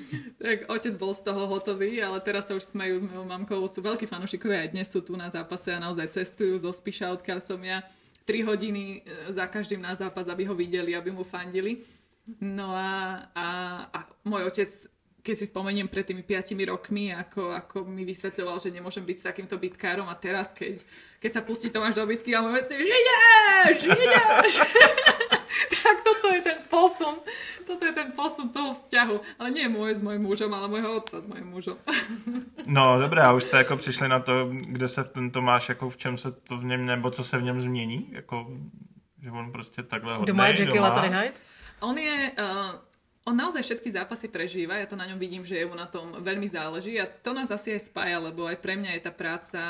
tak 0.42 0.68
otec 0.72 0.96
bol 0.96 1.12
z 1.14 1.22
toho 1.22 1.46
hotový, 1.46 2.00
ale 2.02 2.20
teraz 2.20 2.48
sa 2.48 2.56
už 2.56 2.64
smejú 2.64 3.00
s 3.00 3.04
mojou 3.04 3.24
mamkou. 3.28 3.60
Sú 3.68 3.84
veľkí 3.84 4.08
fanúšikovia, 4.08 4.64
aj 4.64 4.72
dnes 4.72 4.88
sú 4.88 5.04
tu 5.04 5.12
na 5.16 5.28
zápase 5.28 5.68
a 5.68 5.82
naozaj 5.82 6.16
cestujú 6.16 6.56
zo 6.56 6.72
Spiša, 6.72 7.12
odkiaľ 7.20 7.38
som 7.44 7.60
ja. 7.60 7.84
3 8.24 8.48
hodiny 8.48 8.82
e, 8.84 9.32
za 9.32 9.46
každým 9.46 9.80
na 9.82 9.94
zápas, 9.94 10.28
aby 10.28 10.46
ho 10.46 10.54
videli, 10.54 10.94
aby 10.96 11.10
mu 11.10 11.24
fandili. 11.26 11.82
No 12.40 12.76
a, 12.76 13.26
a, 13.34 13.46
a 13.90 13.98
môj 14.24 14.46
otec 14.48 14.70
keď 15.20 15.36
si 15.36 15.46
spomeniem 15.52 15.88
pred 15.88 16.08
tými 16.08 16.24
5 16.24 16.56
rokmi, 16.64 17.12
ako, 17.12 17.52
ako 17.52 17.84
mi 17.84 18.08
vysvetľoval, 18.08 18.56
že 18.56 18.72
nemôžem 18.72 19.04
byť 19.04 19.16
s 19.20 19.28
takýmto 19.28 19.60
bitkárom 19.60 20.08
a 20.08 20.16
teraz, 20.16 20.48
keď, 20.56 20.80
keď 21.20 21.30
sa 21.30 21.44
pustí 21.44 21.68
Tomáš 21.68 22.00
do 22.00 22.08
bitky 22.08 22.32
a 22.32 22.40
môj 22.40 22.64
že 22.64 22.76
ideš, 22.80 23.78
ideš. 23.84 24.54
tak 25.82 25.96
toto 26.04 26.34
je 26.34 26.40
ten 26.42 26.58
posun. 26.70 27.14
Toto 27.66 27.82
je 27.84 27.92
ten 27.92 28.12
posun 28.12 28.48
toho 28.48 28.74
vzťahu. 28.74 29.16
Ale 29.38 29.48
nie 29.50 29.66
môj 29.68 29.94
s 29.98 30.02
mojím 30.02 30.22
mužom, 30.26 30.50
ale 30.54 30.70
môjho 30.70 31.02
otca 31.02 31.20
s 31.20 31.26
mojím 31.26 31.48
mužom. 31.50 31.78
No 32.66 33.00
dobré, 33.00 33.22
a 33.22 33.32
už 33.32 33.44
jste 33.44 33.56
jako 33.56 33.76
přišli 33.76 34.08
na 34.08 34.20
to, 34.20 34.46
kde 34.50 34.88
se 34.88 35.04
ten 35.04 35.30
Tomáš, 35.30 35.68
jako 35.68 35.90
v 35.90 35.96
čem 35.96 36.16
se 36.16 36.32
to 36.32 36.56
v 36.56 36.64
něm, 36.64 36.86
nebo 36.86 37.10
co 37.10 37.24
se 37.24 37.38
v 37.38 37.42
něm 37.42 37.60
změní? 37.60 38.08
Jako, 38.12 38.46
že 39.22 39.30
on 39.30 39.52
prostě 39.52 39.82
takhle 39.82 40.12
hodnej, 40.12 40.26
Doma 40.26 40.46
je 40.46 40.60
Jekyll 40.60 40.84
a 40.84 40.90
tady 40.90 41.08
Hyde? 41.08 41.32
On 41.80 41.98
je... 41.98 42.32
Uh, 42.38 42.80
on 43.24 43.36
naozaj 43.36 43.62
všetky 43.62 43.90
zápasy 43.90 44.28
prežíva, 44.32 44.80
ja 44.80 44.88
to 44.88 44.96
na 44.96 45.04
ňom 45.04 45.20
vidím, 45.20 45.44
že 45.44 45.60
jemu 45.60 45.76
na 45.76 45.86
tom 45.86 46.16
veľmi 46.18 46.48
záleží 46.48 46.96
a 46.96 47.06
to 47.06 47.36
nás 47.36 47.52
asi 47.52 47.76
aj 47.76 47.92
spája, 47.92 48.16
lebo 48.16 48.48
aj 48.48 48.56
pre 48.58 48.80
mňa 48.80 48.96
je 48.96 49.02
tá 49.04 49.12
práca 49.12 49.60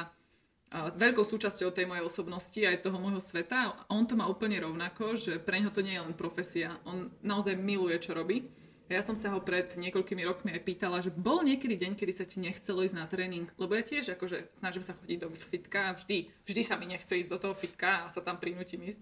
veľkou 0.70 1.26
súčasťou 1.26 1.74
tej 1.74 1.90
mojej 1.90 2.06
osobnosti 2.06 2.60
aj 2.62 2.86
toho 2.86 2.98
môjho 3.02 3.18
sveta. 3.18 3.74
A 3.74 3.90
on 3.90 4.06
to 4.06 4.14
má 4.14 4.30
úplne 4.30 4.62
rovnako, 4.62 5.18
že 5.18 5.42
pre 5.42 5.58
neho 5.58 5.74
to 5.74 5.82
nie 5.82 5.98
je 5.98 6.04
len 6.06 6.14
profesia. 6.14 6.78
On 6.86 7.10
naozaj 7.20 7.58
miluje, 7.58 7.98
čo 7.98 8.14
robí. 8.14 8.46
Ja 8.90 9.06
som 9.06 9.14
sa 9.14 9.30
ho 9.30 9.38
pred 9.38 9.70
niekoľkými 9.78 10.26
rokmi 10.26 10.50
aj 10.50 10.66
pýtala, 10.66 10.98
že 10.98 11.14
bol 11.14 11.46
niekedy 11.46 11.78
deň, 11.78 11.94
kedy 11.94 12.10
sa 12.10 12.26
ti 12.26 12.42
nechcelo 12.42 12.82
ísť 12.82 12.98
na 12.98 13.06
tréning, 13.06 13.46
lebo 13.54 13.78
ja 13.78 13.86
tiež 13.86 14.18
akože 14.18 14.50
snažím 14.58 14.82
sa 14.82 14.98
chodiť 14.98 15.18
do 15.22 15.30
fitka 15.30 15.94
a 15.94 15.94
vždy, 15.94 16.26
vždy 16.42 16.62
sa 16.66 16.74
mi 16.74 16.90
nechce 16.90 17.14
ísť 17.14 17.30
do 17.30 17.38
toho 17.38 17.54
fitka 17.54 18.06
a 18.06 18.10
sa 18.10 18.18
tam 18.18 18.42
prinútim 18.42 18.82
ísť. 18.82 18.98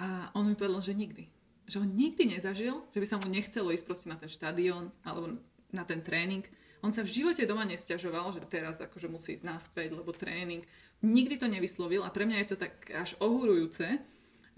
A 0.00 0.32
on 0.32 0.48
mi 0.48 0.56
povedal, 0.56 0.80
že 0.80 0.96
nikdy 0.96 1.28
že 1.70 1.78
on 1.78 1.94
nikdy 1.94 2.26
nezažil, 2.26 2.82
že 2.90 2.98
by 2.98 3.06
sa 3.06 3.16
mu 3.22 3.30
nechcelo 3.30 3.70
ísť 3.70 3.86
proste 3.86 4.10
na 4.10 4.18
ten 4.18 4.26
štadión 4.26 4.90
alebo 5.06 5.38
na 5.70 5.86
ten 5.86 6.02
tréning. 6.02 6.42
On 6.82 6.90
sa 6.90 7.06
v 7.06 7.14
živote 7.14 7.46
doma 7.46 7.62
nestiažoval, 7.62 8.34
že 8.34 8.42
teraz 8.50 8.82
akože 8.82 9.06
musí 9.06 9.38
ísť 9.38 9.46
naspäť, 9.46 9.94
lebo 9.94 10.10
tréning. 10.10 10.66
Nikdy 11.00 11.40
to 11.40 11.48
nevyslovil 11.48 12.04
a 12.04 12.12
pre 12.12 12.28
mňa 12.28 12.44
je 12.44 12.48
to 12.52 12.56
tak 12.60 12.76
až 12.92 13.16
ohurujúce, 13.24 14.00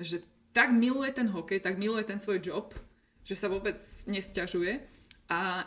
že 0.02 0.26
tak 0.50 0.74
miluje 0.74 1.14
ten 1.14 1.30
hokej, 1.30 1.62
tak 1.62 1.78
miluje 1.78 2.02
ten 2.04 2.18
svoj 2.18 2.42
job, 2.42 2.74
že 3.22 3.38
sa 3.38 3.46
vôbec 3.46 3.78
nestiažuje 4.10 4.82
a, 5.30 5.64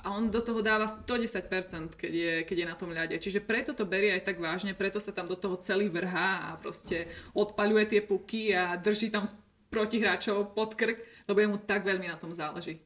a 0.00 0.06
on 0.10 0.32
do 0.32 0.40
toho 0.40 0.64
dáva 0.64 0.88
110%, 0.88 1.94
keď 1.94 2.12
je, 2.12 2.34
keď 2.48 2.56
je 2.56 2.66
na 2.66 2.76
tom 2.76 2.90
ľade. 2.90 3.20
Čiže 3.20 3.44
preto 3.44 3.76
to 3.76 3.84
berie 3.84 4.16
aj 4.16 4.24
tak 4.24 4.40
vážne, 4.40 4.72
preto 4.72 4.98
sa 4.98 5.12
tam 5.12 5.28
do 5.28 5.36
toho 5.36 5.60
celý 5.60 5.92
vrhá 5.92 6.50
a 6.50 6.56
proste 6.56 7.06
odpaľuje 7.36 7.84
tie 7.92 8.00
puky 8.00 8.56
a 8.56 8.80
drží 8.80 9.12
tam 9.12 9.28
protihráčov 9.68 10.56
pod 10.56 10.72
krk, 10.74 11.02
lebo 11.28 11.38
jemu 11.38 11.56
tak 11.62 11.84
veľmi 11.84 12.08
na 12.08 12.16
tom 12.16 12.32
záleží. 12.32 12.80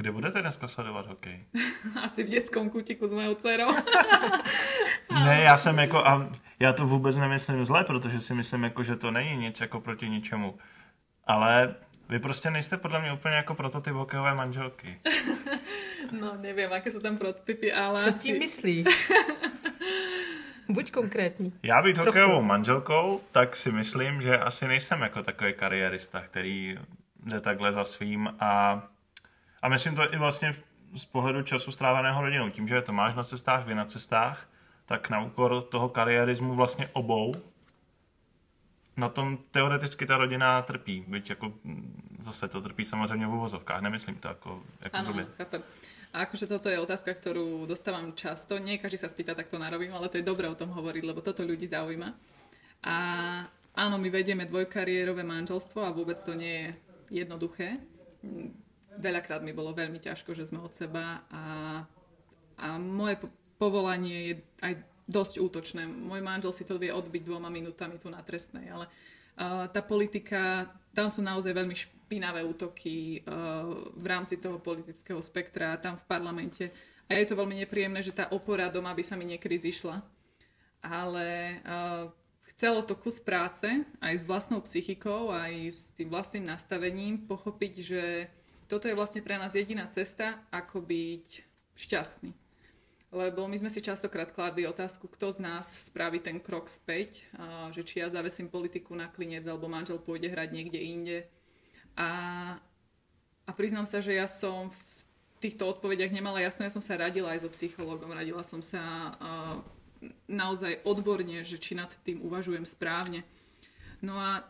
Kde 0.00 0.12
budete 0.12 0.42
dneska 0.42 0.68
sledovat 0.68 1.06
hokej? 1.06 1.44
Asi 2.02 2.24
v 2.24 2.28
dětském 2.28 2.70
kutiku 2.70 3.08
s 3.08 3.12
mojou 3.12 3.34
dcerou. 3.34 3.72
ne, 5.10 5.40
já 5.40 5.56
jsem 5.56 5.78
jako, 5.78 6.06
a 6.06 6.30
já 6.60 6.72
to 6.72 6.86
vůbec 6.86 7.16
nemyslím 7.16 7.64
zle, 7.64 7.84
protože 7.84 8.20
si 8.20 8.34
myslím, 8.34 8.64
jako, 8.64 8.82
že 8.82 8.96
to 8.96 9.10
není 9.10 9.36
nic 9.36 9.60
jako 9.60 9.80
proti 9.80 10.08
ničemu. 10.08 10.58
Ale 11.26 11.74
vy 12.08 12.18
prostě 12.18 12.50
nejste 12.50 12.76
podle 12.76 13.00
mě 13.00 13.12
úplně 13.12 13.34
jako 13.34 13.54
prototyp 13.54 13.92
hokejové 13.92 14.34
manželky. 14.34 15.00
no, 16.20 16.36
nevím, 16.40 16.70
jaké 16.70 16.90
jsou 16.90 17.00
tam 17.00 17.16
prototypy, 17.16 17.72
ale 17.72 18.00
Co 18.00 18.08
asi... 18.08 18.18
tím 18.18 18.38
myslíš? 18.38 18.86
Buď 20.68 20.90
konkrétní. 20.92 21.52
Já 21.62 21.82
být 21.82 21.98
hokejovou 21.98 22.42
manželkou, 22.42 23.20
tak 23.32 23.56
si 23.56 23.72
myslím, 23.72 24.20
že 24.22 24.38
asi 24.38 24.68
nejsem 24.68 25.00
jako 25.00 25.22
takový 25.22 25.54
kariérista, 25.54 26.20
který 26.20 26.78
jde 27.24 27.40
takhle 27.40 27.72
za 27.72 27.84
svým 27.84 28.28
a, 28.40 28.82
a 29.62 29.68
myslím 29.68 29.94
to 29.94 30.14
i 30.14 30.16
vlastně 30.16 30.52
z 30.94 31.04
pohledu 31.04 31.42
času 31.42 31.70
stráveného 31.70 32.22
rodinou. 32.22 32.50
Tím, 32.50 32.68
že 32.68 32.82
to 32.82 32.92
máš 32.92 33.14
na 33.14 33.22
cestách, 33.22 33.66
vy 33.66 33.74
na 33.74 33.84
cestách, 33.84 34.48
tak 34.86 35.10
na 35.10 35.20
úkor 35.20 35.62
toho 35.62 35.88
kariérismu 35.88 36.54
vlastně 36.54 36.88
obou 36.92 37.32
na 38.96 39.08
tom 39.08 39.38
teoreticky 39.50 40.06
ta 40.06 40.16
rodina 40.16 40.62
trpí, 40.62 41.04
byť 41.08 41.30
jako 41.30 41.52
zase 42.18 42.48
to 42.48 42.60
trpí 42.60 42.84
samozřejmě 42.84 43.26
v 43.26 43.34
uvozovkách, 43.34 43.80
nemyslím 43.80 44.14
to 44.14 44.28
jako, 44.28 44.62
jako 44.80 44.96
ano, 44.96 45.26
chápem. 45.36 45.62
A 46.12 46.24
akože 46.24 46.48
toto 46.48 46.72
je 46.72 46.80
otázka, 46.80 47.12
ktorú 47.12 47.68
dostávam 47.68 48.16
často. 48.16 48.56
Nie 48.56 48.80
každý 48.80 48.96
sa 48.96 49.12
spýta, 49.12 49.36
tak 49.36 49.52
to 49.52 49.60
narobím, 49.60 49.92
ale 49.92 50.08
to 50.08 50.16
je 50.16 50.24
dobré 50.24 50.48
o 50.48 50.56
tom 50.56 50.72
hovoriť, 50.72 51.04
lebo 51.04 51.20
toto 51.20 51.44
ľudí 51.44 51.68
zaujíma. 51.68 52.16
A 52.88 52.96
áno, 53.76 54.00
my 54.00 54.08
vedieme 54.08 54.48
dvojkariérové 54.48 55.20
manželstvo 55.20 55.84
a 55.84 55.92
vôbec 55.92 56.16
to 56.24 56.32
nie 56.32 56.64
je 56.64 56.68
jednoduché. 57.22 57.76
Veľakrát 58.98 59.40
mi 59.46 59.54
bolo 59.54 59.70
veľmi 59.70 60.02
ťažko, 60.02 60.34
že 60.34 60.50
sme 60.50 60.58
od 60.58 60.74
seba 60.74 61.22
a, 61.30 61.44
a 62.58 62.66
moje 62.82 63.22
povolanie 63.58 64.18
je 64.18 64.34
aj 64.62 64.72
dosť 65.08 65.34
útočné. 65.40 65.88
Môj 65.88 66.20
manžel 66.20 66.52
si 66.52 66.68
to 66.68 66.76
vie 66.76 66.92
odbiť 66.92 67.22
dvoma 67.24 67.48
minútami 67.48 67.96
tu 67.96 68.12
na 68.12 68.20
trestnej, 68.20 68.68
ale 68.68 68.86
uh, 68.86 69.64
tá 69.72 69.80
politika, 69.80 70.68
tam 70.92 71.08
sú 71.08 71.24
naozaj 71.24 71.56
veľmi 71.56 71.72
špinavé 71.72 72.44
útoky 72.44 73.24
uh, 73.24 73.88
v 73.96 74.06
rámci 74.06 74.36
toho 74.36 74.60
politického 74.60 75.18
spektra 75.24 75.80
tam 75.80 75.96
v 75.96 76.04
parlamente. 76.04 76.64
A 77.08 77.16
je 77.16 77.24
to 77.24 77.40
veľmi 77.40 77.56
nepríjemné, 77.64 78.04
že 78.04 78.12
tá 78.12 78.28
opora 78.28 78.68
doma 78.68 78.92
by 78.92 79.00
sa 79.00 79.16
mi 79.16 79.24
niekedy 79.24 79.56
zišla. 79.72 80.04
Ale 80.84 81.58
uh, 81.64 82.12
chcelo 82.52 82.84
to 82.84 82.92
kus 82.92 83.16
práce, 83.16 83.64
aj 84.02 84.14
s 84.14 84.28
vlastnou 84.28 84.60
psychikou, 84.60 85.32
aj 85.32 85.52
s 85.72 85.80
tým 85.96 86.12
vlastným 86.12 86.44
nastavením, 86.44 87.24
pochopiť, 87.24 87.72
že 87.80 88.04
toto 88.68 88.86
je 88.86 88.94
vlastne 88.94 89.24
pre 89.24 89.40
nás 89.40 89.56
jediná 89.56 89.88
cesta, 89.88 90.44
ako 90.52 90.84
byť 90.84 91.26
šťastný. 91.74 92.30
Lebo 93.08 93.48
my 93.48 93.56
sme 93.56 93.72
si 93.72 93.80
častokrát 93.80 94.36
kladli 94.36 94.68
otázku, 94.68 95.08
kto 95.08 95.32
z 95.32 95.40
nás 95.40 95.88
spraví 95.88 96.20
ten 96.20 96.36
krok 96.36 96.68
späť, 96.68 97.24
že 97.72 97.80
či 97.80 98.04
ja 98.04 98.12
zavesím 98.12 98.52
politiku 98.52 98.92
na 98.92 99.08
klinec, 99.08 99.48
alebo 99.48 99.64
manžel 99.64 99.96
pôjde 99.96 100.28
hrať 100.28 100.52
niekde 100.52 100.76
inde 100.76 101.18
a, 101.96 102.10
a 103.48 103.50
priznám 103.56 103.88
sa, 103.88 104.04
že 104.04 104.12
ja 104.12 104.28
som 104.28 104.68
v 104.68 104.80
týchto 105.40 105.64
odpovediach 105.72 106.12
nemala 106.12 106.44
jasno. 106.44 106.68
Ja 106.68 106.74
som 106.74 106.84
sa 106.84 107.00
radila 107.00 107.32
aj 107.32 107.48
so 107.48 107.50
psychologom, 107.56 108.12
radila 108.12 108.44
som 108.44 108.60
sa 108.60 109.16
naozaj 110.28 110.84
odborne, 110.84 111.42
že 111.48 111.56
či 111.56 111.72
nad 111.72 111.88
tým 112.04 112.20
uvažujem 112.20 112.68
správne. 112.68 113.24
No 114.04 114.20
a 114.20 114.44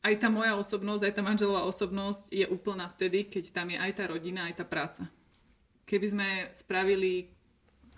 aj 0.00 0.14
tá 0.16 0.28
moja 0.32 0.56
osobnosť, 0.56 1.02
aj 1.04 1.14
tá 1.16 1.22
manželová 1.22 1.62
osobnosť 1.68 2.32
je 2.32 2.48
úplná 2.48 2.88
vtedy, 2.88 3.28
keď 3.28 3.52
tam 3.52 3.68
je 3.68 3.78
aj 3.78 3.92
tá 4.00 4.04
rodina, 4.08 4.48
aj 4.48 4.60
tá 4.60 4.64
práca. 4.64 5.04
Keby 5.84 6.06
sme 6.08 6.28
spravili 6.56 7.28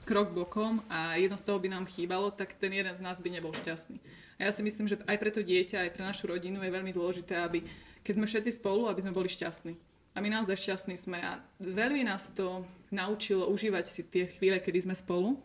krok 0.02 0.34
bokom 0.34 0.82
a 0.90 1.14
jedno 1.14 1.38
z 1.38 1.46
toho 1.46 1.62
by 1.62 1.68
nám 1.70 1.86
chýbalo, 1.86 2.34
tak 2.34 2.58
ten 2.58 2.74
jeden 2.74 2.94
z 2.94 3.04
nás 3.04 3.22
by 3.22 3.30
nebol 3.30 3.54
šťastný. 3.54 4.02
A 4.42 4.50
ja 4.50 4.50
si 4.50 4.66
myslím, 4.66 4.90
že 4.90 4.98
aj 5.06 5.18
pre 5.22 5.30
to 5.30 5.46
dieťa, 5.46 5.86
aj 5.86 5.94
pre 5.94 6.02
našu 6.02 6.26
rodinu 6.26 6.58
je 6.58 6.74
veľmi 6.74 6.90
dôležité, 6.90 7.38
aby 7.38 7.62
keď 8.02 8.14
sme 8.18 8.26
všetci 8.26 8.50
spolu, 8.58 8.90
aby 8.90 8.98
sme 8.98 9.14
boli 9.14 9.30
šťastní. 9.30 9.78
A 10.12 10.20
my 10.20 10.28
naozaj 10.28 10.58
šťastní 10.58 10.98
sme 10.98 11.22
a 11.22 11.40
veľmi 11.62 12.04
nás 12.04 12.34
to 12.34 12.66
naučilo 12.90 13.48
užívať 13.48 13.84
si 13.86 14.02
tie 14.04 14.28
chvíle, 14.28 14.58
kedy 14.58 14.90
sme 14.90 14.94
spolu. 14.98 15.38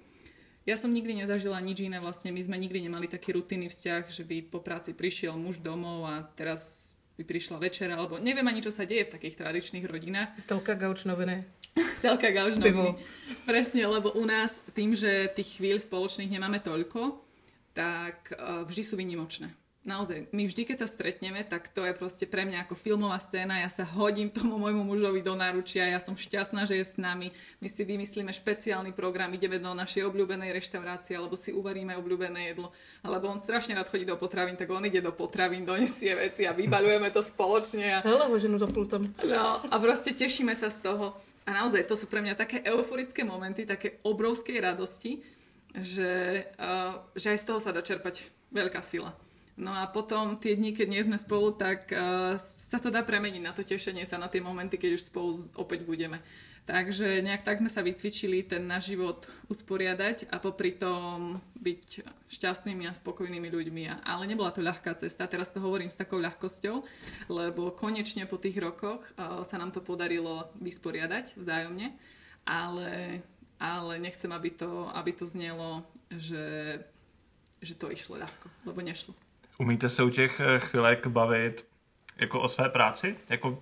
Ja 0.68 0.76
som 0.76 0.92
nikdy 0.92 1.24
nezažila 1.24 1.64
nič 1.64 1.88
iné, 1.88 2.04
vlastne 2.04 2.28
my 2.36 2.44
sme 2.44 2.60
nikdy 2.60 2.92
nemali 2.92 3.08
taký 3.08 3.32
rutinný 3.32 3.72
vzťah, 3.72 4.12
že 4.12 4.28
by 4.28 4.52
po 4.52 4.60
práci 4.60 4.92
prišiel 4.92 5.40
muž 5.40 5.64
domov 5.64 6.04
a 6.04 6.28
teraz 6.36 6.92
by 7.16 7.24
prišla 7.24 7.64
večera, 7.64 7.96
alebo 7.96 8.20
neviem 8.20 8.44
ani, 8.44 8.60
čo 8.60 8.76
sa 8.76 8.84
deje 8.84 9.08
v 9.08 9.16
takých 9.16 9.40
tradičných 9.40 9.88
rodinách. 9.88 10.36
Telka 10.44 10.76
gauč 10.76 11.08
noviny. 11.08 11.48
Telka 12.04 12.36
gauč 12.36 12.60
noviny. 12.60 13.00
Presne, 13.48 13.88
lebo 13.88 14.12
u 14.12 14.28
nás 14.28 14.60
tým, 14.76 14.92
že 14.92 15.32
tých 15.32 15.56
chvíľ 15.56 15.80
spoločných 15.80 16.36
nemáme 16.36 16.60
toľko, 16.60 17.16
tak 17.72 18.36
vždy 18.68 18.84
sú 18.84 19.00
vynimočné 19.00 19.67
naozaj, 19.88 20.28
my 20.36 20.44
vždy, 20.46 20.68
keď 20.68 20.84
sa 20.84 20.88
stretneme, 20.92 21.42
tak 21.48 21.72
to 21.72 21.88
je 21.88 21.96
proste 21.96 22.28
pre 22.28 22.44
mňa 22.44 22.68
ako 22.68 22.76
filmová 22.76 23.18
scéna, 23.24 23.64
ja 23.64 23.72
sa 23.72 23.88
hodím 23.88 24.28
tomu 24.28 24.60
môjmu 24.60 24.84
mužovi 24.84 25.24
do 25.24 25.34
náručia, 25.34 25.88
ja 25.88 26.04
som 26.04 26.14
šťastná, 26.14 26.68
že 26.68 26.78
je 26.78 26.86
s 26.86 26.96
nami, 27.00 27.32
my 27.64 27.68
si 27.72 27.88
vymyslíme 27.88 28.30
špeciálny 28.36 28.92
program, 28.92 29.32
ideme 29.32 29.58
do 29.58 29.72
našej 29.72 30.04
obľúbenej 30.12 30.52
reštaurácie, 30.52 31.16
alebo 31.16 31.40
si 31.40 31.56
uvaríme 31.56 31.96
obľúbené 31.96 32.52
jedlo, 32.52 32.76
alebo 33.02 33.32
on 33.32 33.40
strašne 33.40 33.74
rád 33.74 33.88
chodí 33.88 34.04
do 34.04 34.20
potravín, 34.20 34.60
tak 34.60 34.68
on 34.68 34.84
ide 34.84 35.00
do 35.00 35.16
potravín, 35.16 35.64
donesie 35.64 36.12
veci 36.14 36.44
a 36.44 36.52
vybaľujeme 36.52 37.08
to 37.16 37.24
spoločne. 37.24 37.98
A... 37.98 38.06
Hele, 38.06 38.28
ženu 38.38 38.60
za 38.60 38.68
pultom. 38.68 39.16
No, 39.24 39.64
a 39.64 39.76
proste 39.80 40.12
tešíme 40.12 40.52
sa 40.54 40.68
z 40.68 40.84
toho. 40.84 41.16
A 41.48 41.56
naozaj, 41.56 41.88
to 41.88 41.96
sú 41.96 42.12
pre 42.12 42.20
mňa 42.20 42.36
také 42.36 42.60
euforické 42.60 43.24
momenty, 43.24 43.64
také 43.64 44.04
obrovskej 44.04 44.60
radosti, 44.60 45.24
že, 45.72 46.44
uh, 46.60 47.00
že 47.16 47.32
aj 47.32 47.40
z 47.40 47.46
toho 47.48 47.60
sa 47.64 47.72
dá 47.72 47.80
čerpať 47.80 48.28
veľká 48.52 48.84
sila. 48.84 49.16
No 49.58 49.74
a 49.74 49.90
potom 49.90 50.38
tie 50.38 50.54
dni, 50.54 50.78
keď 50.78 50.88
nie 50.88 51.02
sme 51.02 51.18
spolu, 51.18 51.50
tak 51.58 51.90
uh, 51.90 52.38
sa 52.38 52.78
to 52.78 52.94
dá 52.94 53.02
premeniť 53.02 53.42
na 53.42 53.58
to 53.58 53.66
tešenie 53.66 54.06
sa, 54.06 54.22
na 54.22 54.30
tie 54.30 54.38
momenty, 54.38 54.78
keď 54.78 55.02
už 55.02 55.10
spolu 55.10 55.34
opäť 55.58 55.82
budeme. 55.82 56.22
Takže 56.70 57.24
nejak 57.24 57.48
tak 57.48 57.64
sme 57.64 57.72
sa 57.72 57.82
vycvičili 57.82 58.44
ten 58.44 58.68
náš 58.68 58.92
život 58.92 59.24
usporiadať 59.48 60.28
a 60.30 60.38
popri 60.38 60.76
tom 60.76 61.40
byť 61.58 62.06
šťastnými 62.28 62.86
a 62.86 62.94
spokojnými 62.94 63.50
ľuďmi. 63.50 64.04
Ale 64.06 64.30
nebola 64.30 64.54
to 64.54 64.62
ľahká 64.62 64.94
cesta, 65.00 65.32
teraz 65.32 65.50
to 65.50 65.64
hovorím 65.64 65.90
s 65.90 65.98
takou 65.98 66.22
ľahkosťou, 66.22 66.76
lebo 67.32 67.74
konečne 67.74 68.30
po 68.30 68.38
tých 68.38 68.62
rokoch 68.62 69.02
uh, 69.18 69.42
sa 69.42 69.58
nám 69.58 69.74
to 69.74 69.82
podarilo 69.82 70.54
vysporiadať 70.62 71.34
vzájomne, 71.34 71.98
ale, 72.46 73.26
ale 73.58 73.94
nechcem, 73.98 74.30
aby 74.30 74.54
to, 74.54 74.86
aby 74.94 75.18
to 75.18 75.26
znelo, 75.26 75.82
že, 76.14 76.78
že 77.58 77.74
to 77.74 77.90
išlo 77.90 78.22
ľahko, 78.22 78.54
lebo 78.70 78.86
nešlo. 78.86 79.18
Umíte 79.58 79.90
se 79.90 80.04
u 80.04 80.10
těch 80.10 80.40
eh, 80.40 80.60
chvilek 80.60 81.08
bavit 81.08 81.68
jako 82.18 82.42
o 82.42 82.48
své 82.48 82.70
práci? 82.70 83.16
Jako, 83.30 83.60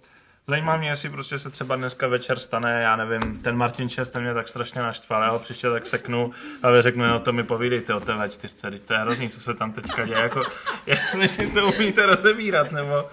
zajímá 0.47 0.77
mě, 0.77 0.89
jestli 0.89 1.09
prostě 1.09 1.39
se 1.39 1.49
třeba 1.49 1.75
dneska 1.75 2.07
večer 2.07 2.39
stane, 2.39 2.81
já 2.81 2.95
nevím, 2.95 3.39
ten 3.41 3.57
Martin 3.57 3.89
Čest 3.89 4.13
ten 4.13 4.23
mě 4.23 4.33
tak 4.33 4.47
strašně 4.47 4.81
naštval, 4.81 5.23
já 5.23 5.29
ho 5.29 5.39
příště 5.39 5.69
tak 5.69 5.85
seknu 5.85 6.31
a 6.63 6.71
vy 6.71 6.81
řeknu, 6.81 7.05
no 7.05 7.19
to 7.19 7.33
mi 7.33 7.43
povídejte 7.43 7.93
o 7.93 7.99
té 7.99 8.13
V4, 8.13 8.79
to 8.79 8.93
je 8.93 8.99
hrozný, 8.99 9.29
co 9.29 9.41
se 9.41 9.53
tam 9.53 9.71
teďka 9.71 10.05
děje, 10.05 10.19
jako, 10.19 10.43
myslím, 11.17 11.51
to 11.51 11.67
umíte 11.67 12.05
rozebírat, 12.05 12.71
nebo... 12.71 13.07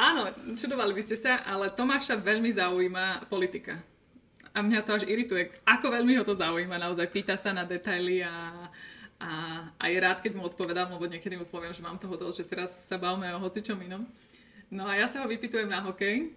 Áno, 0.00 0.32
čudovali 0.56 0.96
by 0.96 1.02
ste 1.04 1.16
sa, 1.20 1.44
ale 1.46 1.70
Tomáša 1.70 2.18
veľmi 2.18 2.50
zaujíma 2.56 3.28
politika. 3.30 3.78
A 4.50 4.64
mňa 4.64 4.80
to 4.82 4.96
až 4.96 5.04
irituje, 5.06 5.52
ako 5.62 5.94
veľmi 5.94 6.18
ho 6.18 6.24
to 6.26 6.34
zaujíma, 6.34 6.80
naozaj 6.80 7.06
pýta 7.12 7.36
sa 7.36 7.54
na 7.54 7.62
detaily 7.68 8.24
a, 8.24 8.66
a 9.20 9.84
je 9.84 10.00
rád, 10.00 10.24
keď 10.24 10.32
mu 10.32 10.48
odpovedám, 10.48 10.88
lebo 10.96 11.04
niekedy 11.04 11.36
mu 11.36 11.44
poviem, 11.44 11.76
že 11.76 11.84
mám 11.84 12.00
toho 12.00 12.16
dosť, 12.16 12.36
že 12.40 12.48
teraz 12.48 12.70
sa 12.88 12.96
bavme 12.96 13.28
o 13.36 13.42
hocičom 13.44 13.76
inom. 13.84 14.08
No 14.72 14.88
a 14.88 14.96
ja 14.96 15.04
sa 15.04 15.20
ho 15.20 15.28
vypytujem 15.28 15.68
na 15.68 15.84
hokej, 15.84 16.32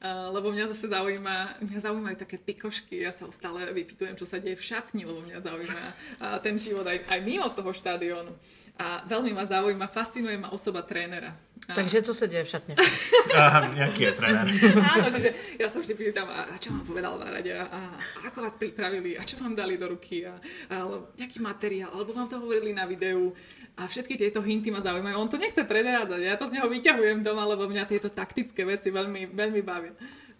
uh, 0.00 0.32
lebo 0.32 0.48
mňa 0.48 0.72
zase 0.72 0.88
zaujíma, 0.88 1.60
mňa 1.60 1.78
zaujímajú 1.84 2.16
také 2.16 2.40
pikošky, 2.40 3.04
ja 3.04 3.12
sa 3.12 3.28
stále 3.28 3.68
vypytujem, 3.76 4.16
čo 4.16 4.24
sa 4.24 4.40
deje 4.40 4.56
v 4.56 4.64
šatni, 4.64 5.04
lebo 5.04 5.20
mňa 5.20 5.38
zaujíma 5.44 5.82
uh, 5.84 6.38
ten 6.40 6.56
život 6.56 6.88
aj, 6.88 7.04
aj 7.04 7.20
mimo 7.20 7.50
toho 7.52 7.74
štadiónu. 7.76 8.32
A 8.74 9.06
veľmi 9.06 9.30
ma 9.30 9.46
zaujíma, 9.46 9.86
fascinuje 9.86 10.34
ma 10.34 10.50
osoba 10.50 10.82
trénera. 10.82 11.30
A- 11.70 11.74
Takže 11.78 12.02
co 12.02 12.14
se 12.14 12.28
děje 12.28 12.44
v 12.44 12.48
šatně? 12.48 12.74
Aha, 13.34 13.70
jaký 13.76 14.02
je 14.02 14.12
trenér? 14.12 14.46
Áno, 14.92 15.06
že, 15.14 15.18
že 15.20 15.30
ja 15.62 15.70
sa 15.70 15.78
vždy 15.78 15.94
pýtam, 15.94 16.26
a, 16.28 16.50
a 16.50 16.54
čo 16.58 16.74
vám 16.74 16.82
povedal 16.84 17.14
v 17.16 17.22
rade, 17.24 17.52
a, 17.54 17.64
a 17.70 17.80
ako 18.26 18.42
vás 18.42 18.58
pripravili, 18.58 19.14
a 19.16 19.22
čo 19.22 19.38
vám 19.38 19.54
dali 19.54 19.78
do 19.78 19.88
ruky, 19.88 20.26
a, 20.26 20.34
a 20.68 20.74
alebo 20.82 21.14
nejaký 21.16 21.38
materiál, 21.40 21.94
alebo 21.94 22.12
vám 22.12 22.28
to 22.28 22.36
hovorili 22.42 22.74
na 22.74 22.84
videu. 22.84 23.30
A 23.78 23.86
všetky 23.86 24.18
tieto 24.18 24.42
hinty 24.42 24.68
ma 24.74 24.82
zaujímajú. 24.82 25.16
On 25.16 25.30
to 25.30 25.38
nechce 25.38 25.62
predrádzať, 25.64 26.20
ja 26.20 26.34
to 26.36 26.50
z 26.50 26.58
neho 26.58 26.66
vyťahujem 26.68 27.22
doma, 27.22 27.46
lebo 27.46 27.70
mňa 27.70 27.86
tieto 27.86 28.10
taktické 28.10 28.66
veci 28.66 28.90
veľmi, 28.90 29.30
veľmi 29.32 29.62
bavia. 29.62 29.94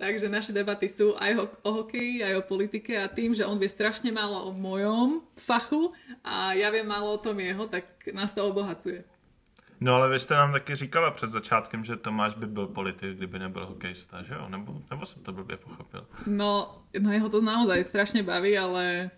Takže 0.04 0.28
naše 0.28 0.52
debaty 0.52 0.84
sú 0.84 1.16
aj 1.16 1.32
o, 1.40 1.44
o 1.64 1.70
hokeji, 1.80 2.20
aj 2.20 2.44
o 2.44 2.44
politike 2.44 2.92
a 2.92 3.08
tým, 3.08 3.32
že 3.32 3.48
on 3.48 3.56
vie 3.56 3.72
strašne 3.72 4.12
málo 4.12 4.36
o 4.44 4.52
mojom 4.52 5.24
fachu 5.32 5.96
a 6.20 6.52
ja 6.52 6.68
viem 6.68 6.84
málo 6.84 7.16
o 7.16 7.22
tom 7.24 7.40
jeho, 7.40 7.64
tak 7.64 7.88
nás 8.12 8.36
to 8.36 8.44
obohacuje. 8.44 9.00
No 9.80 9.96
ale 9.96 10.12
vy 10.12 10.20
jste 10.20 10.34
nám 10.34 10.52
taky 10.52 10.74
říkala 10.74 11.10
před 11.10 11.30
začátkem, 11.30 11.84
že 11.84 11.96
Tomáš 11.96 12.34
by 12.34 12.46
byl 12.46 12.66
politik, 12.66 13.16
kdyby 13.16 13.38
nebyl 13.38 13.66
hokejista, 13.66 14.22
že 14.22 14.34
jo? 14.34 14.48
Nebo, 14.48 14.76
nebo 14.90 15.06
jsem 15.06 15.22
to 15.22 15.32
blbě 15.32 15.56
pochopil? 15.56 16.06
No, 16.26 16.82
no 17.00 17.12
jeho 17.12 17.28
to 17.28 17.40
naozaj 17.40 17.84
strašne 17.84 18.22
baví, 18.22 18.58
ale, 18.58 19.10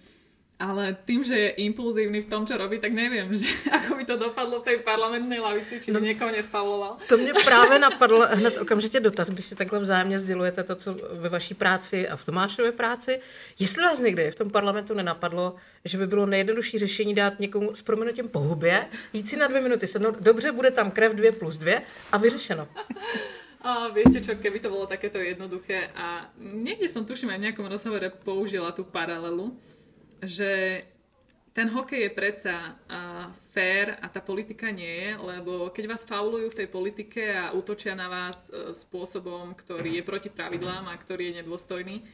ale 0.57 0.97
tým, 1.05 1.25
že 1.25 1.37
je 1.37 1.51
impulzívny 1.69 2.25
v 2.25 2.31
tom, 2.33 2.49
čo 2.49 2.57
robí, 2.57 2.81
tak 2.81 2.93
neviem, 2.93 3.29
že 3.29 3.45
ako 3.77 4.01
by 4.01 4.05
to 4.05 4.17
dopadlo 4.17 4.61
v 4.61 4.65
tej 4.65 4.79
parlamentnej 4.81 5.41
lavici, 5.41 5.81
či 5.85 5.93
by 5.93 6.01
niekoho 6.01 6.33
nespavloval. 6.33 6.97
To 7.09 7.17
mě 7.17 7.33
právě 7.45 7.79
napadl 7.79 8.27
hned 8.33 8.59
okamžitě 8.59 9.01
dotaz, 9.01 9.31
když 9.31 9.47
si 9.47 9.55
takhle 9.55 9.79
vzájemně 9.79 10.19
sdělujete 10.19 10.65
to, 10.65 10.75
co 10.75 10.97
ve 11.13 11.29
vaší 11.29 11.55
práci 11.55 12.09
a 12.09 12.17
v 12.17 12.25
Tomášově 12.25 12.73
práci. 12.73 13.21
Jestli 13.59 13.83
vás 13.83 14.01
někdy 14.01 14.31
v 14.31 14.35
tom 14.35 14.51
parlamentu 14.51 14.95
nenapadlo, 14.95 15.55
že 15.85 15.99
by 15.99 16.07
bylo 16.07 16.27
nejjednodušší 16.27 16.79
řešení 16.79 17.15
dát 17.15 17.41
někomu 17.41 17.75
s 17.75 17.83
proměnutím 17.83 18.29
po 18.29 18.39
hubě, 18.39 18.87
jít 19.13 19.29
si 19.29 19.37
na 19.37 19.47
dvě 19.47 19.61
minuty 19.61 19.87
sednout, 19.87 20.17
dobře, 20.21 20.53
bude 20.53 20.71
tam 20.71 20.91
krev 20.91 21.13
dvě 21.13 21.33
plus 21.33 21.57
dvě 21.57 21.83
a 22.13 22.17
vyřešeno. 22.17 22.69
A 23.67 23.91
viete 23.91 24.23
čo, 24.23 24.39
keby 24.39 24.63
to 24.63 24.71
bolo 24.71 24.87
takéto 24.87 25.19
jednoduché 25.19 25.91
a 25.99 26.31
niekde 26.39 26.87
som 26.87 27.03
tuším 27.03 27.35
aj 27.35 27.39
v 27.43 27.45
nejakom 27.51 27.67
rozhovore 27.67 28.15
použila 28.23 28.71
tú 28.71 28.87
paralelu, 28.87 29.59
že 30.23 30.83
ten 31.57 31.73
hokej 31.73 32.01
je 32.05 32.11
predsa 32.13 32.77
a, 32.85 33.33
fair 33.57 33.97
a 33.97 34.13
tá 34.13 34.21
politika 34.21 34.69
nie 34.69 34.93
je, 34.93 35.11
lebo 35.17 35.73
keď 35.73 35.85
vás 35.89 36.05
faulujú 36.05 36.53
v 36.53 36.59
tej 36.65 36.69
politike 36.69 37.33
a 37.33 37.57
útočia 37.57 37.97
na 37.97 38.13
vás 38.13 38.53
e, 38.53 38.77
spôsobom, 38.77 39.57
ktorý 39.57 39.97
je 40.01 40.05
proti 40.05 40.29
pravidlám 40.29 40.85
a 40.85 41.01
ktorý 41.01 41.33
je 41.33 41.37
nedôstojný, 41.41 42.05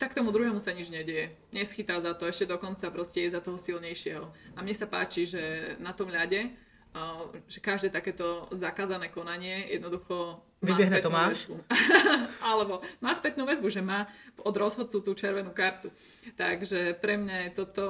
tak 0.00 0.16
tomu 0.16 0.32
druhému 0.32 0.56
sa 0.56 0.72
nič 0.72 0.88
nedieje. 0.88 1.36
Neschytá 1.52 2.00
za 2.00 2.16
to, 2.16 2.24
ešte 2.24 2.48
dokonca 2.48 2.88
proste 2.88 3.28
je 3.28 3.36
za 3.36 3.44
toho 3.44 3.60
silnejšieho. 3.60 4.24
A 4.56 4.64
mne 4.64 4.72
sa 4.72 4.88
páči, 4.88 5.28
že 5.28 5.76
na 5.76 5.92
tom 5.92 6.08
ľade, 6.08 6.48
uh, 6.48 6.63
že 7.50 7.58
každé 7.58 7.90
takéto 7.90 8.46
zakázané 8.54 9.10
konanie 9.10 9.66
jednoducho 9.66 10.38
má 10.62 10.78
spätnú 10.78 11.02
Tomáš? 11.02 11.38
Alebo 12.48 12.80
má 13.02 13.10
spätnú 13.12 13.42
väzbu, 13.44 13.68
že 13.68 13.82
má 13.82 14.06
od 14.40 14.54
rozhodcu 14.54 15.02
tú 15.02 15.10
červenú 15.12 15.50
kartu. 15.50 15.90
Takže 16.38 16.94
pre 17.02 17.18
mňa 17.18 17.36
je 17.46 17.50
toto 17.52 17.84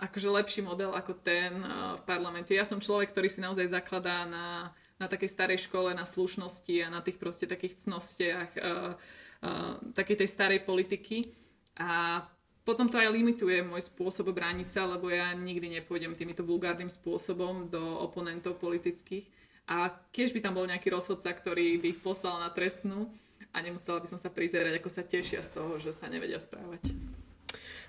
akože 0.00 0.28
lepší 0.32 0.60
model 0.64 0.96
ako 0.96 1.12
ten 1.20 1.60
uh, 1.60 2.00
v 2.00 2.02
parlamente. 2.08 2.56
Ja 2.56 2.64
som 2.64 2.80
človek, 2.80 3.12
ktorý 3.12 3.28
si 3.28 3.44
naozaj 3.44 3.68
zakladá 3.68 4.24
na, 4.24 4.72
na 4.96 5.06
takej 5.06 5.28
starej 5.28 5.68
škole, 5.68 5.92
na 5.92 6.08
slušnosti 6.08 6.74
a 6.80 6.88
na 6.88 7.04
tých 7.04 7.20
proste 7.20 7.44
takých 7.44 7.84
cnostiach 7.84 8.50
uh, 8.56 8.96
uh, 9.44 9.76
takej 9.92 10.24
tej 10.24 10.28
starej 10.32 10.64
politiky. 10.64 11.36
A 11.76 12.24
potom 12.64 12.88
to 12.88 13.00
aj 13.00 13.08
limituje 13.08 13.64
môj 13.64 13.88
spôsob 13.88 14.30
brániť 14.30 14.68
sa, 14.68 14.86
lebo 14.86 15.08
ja 15.08 15.32
nikdy 15.32 15.80
nepôjdem 15.80 16.14
týmito 16.14 16.44
vulgárnym 16.44 16.92
spôsobom 16.92 17.68
do 17.72 17.80
oponentov 18.04 18.60
politických. 18.60 19.24
A 19.70 19.90
keď 20.10 20.34
by 20.34 20.40
tam 20.42 20.54
bol 20.58 20.66
nejaký 20.66 20.90
rozhodca, 20.90 21.30
ktorý 21.30 21.78
by 21.78 21.86
ich 21.94 22.00
poslal 22.02 22.42
na 22.42 22.50
trestnú 22.50 23.06
a 23.54 23.62
nemusela 23.62 24.02
by 24.02 24.08
som 24.10 24.18
sa 24.18 24.30
prizerať, 24.30 24.76
ako 24.76 24.90
sa 24.90 25.02
tešia 25.06 25.40
z 25.42 25.50
toho, 25.54 25.78
že 25.78 25.94
sa 25.94 26.10
nevedia 26.10 26.38
správať. 26.42 26.90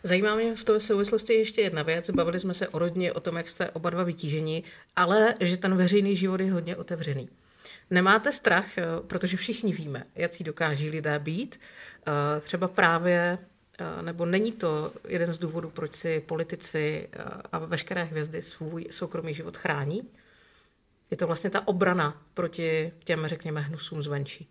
Zajímá 0.03 0.35
mě 0.35 0.55
v 0.55 0.63
té 0.63 0.79
souvislosti 0.79 1.33
ještě 1.33 1.61
jedna 1.61 1.83
věc. 1.83 2.09
Bavili 2.09 2.39
jsme 2.39 2.53
se 2.53 2.67
o 2.67 2.79
rodině, 2.79 3.13
o 3.13 3.19
tom, 3.19 3.37
jak 3.37 3.49
jste 3.49 3.69
oba 3.69 3.89
dva 3.89 4.03
vytížení, 4.03 4.63
ale 4.95 5.35
že 5.39 5.57
ten 5.57 5.75
veřejný 5.77 6.15
život 6.15 6.41
je 6.41 6.51
hodně 6.51 6.75
otevřený. 6.75 7.29
Nemáte 7.89 8.31
strach, 8.31 8.77
eh, 8.77 8.85
protože 9.07 9.37
všichni 9.37 9.73
víme, 9.73 10.03
jaký 10.15 10.43
dokáží 10.43 10.89
lidé 10.89 11.19
být. 11.19 11.59
eh, 12.07 12.41
Třeba 12.41 12.67
právě, 12.67 13.37
nebo 14.01 14.25
není 14.25 14.51
to 14.51 14.93
jeden 15.07 15.33
z 15.33 15.37
důvodů, 15.37 15.69
proč 15.69 15.93
si 15.93 16.19
politici 16.19 17.09
a 17.51 17.59
veškeré 17.59 18.03
hvězdy 18.03 18.41
svůj 18.41 18.87
soukromý 18.91 19.33
život 19.33 19.57
chrání? 19.57 20.09
Je 21.11 21.17
to 21.17 21.27
vlastně 21.27 21.49
ta 21.49 21.67
obrana 21.67 22.21
proti 22.33 22.91
těm, 23.03 23.27
řekněme, 23.27 23.61
hnusům 23.61 24.03
zvenčí. 24.03 24.47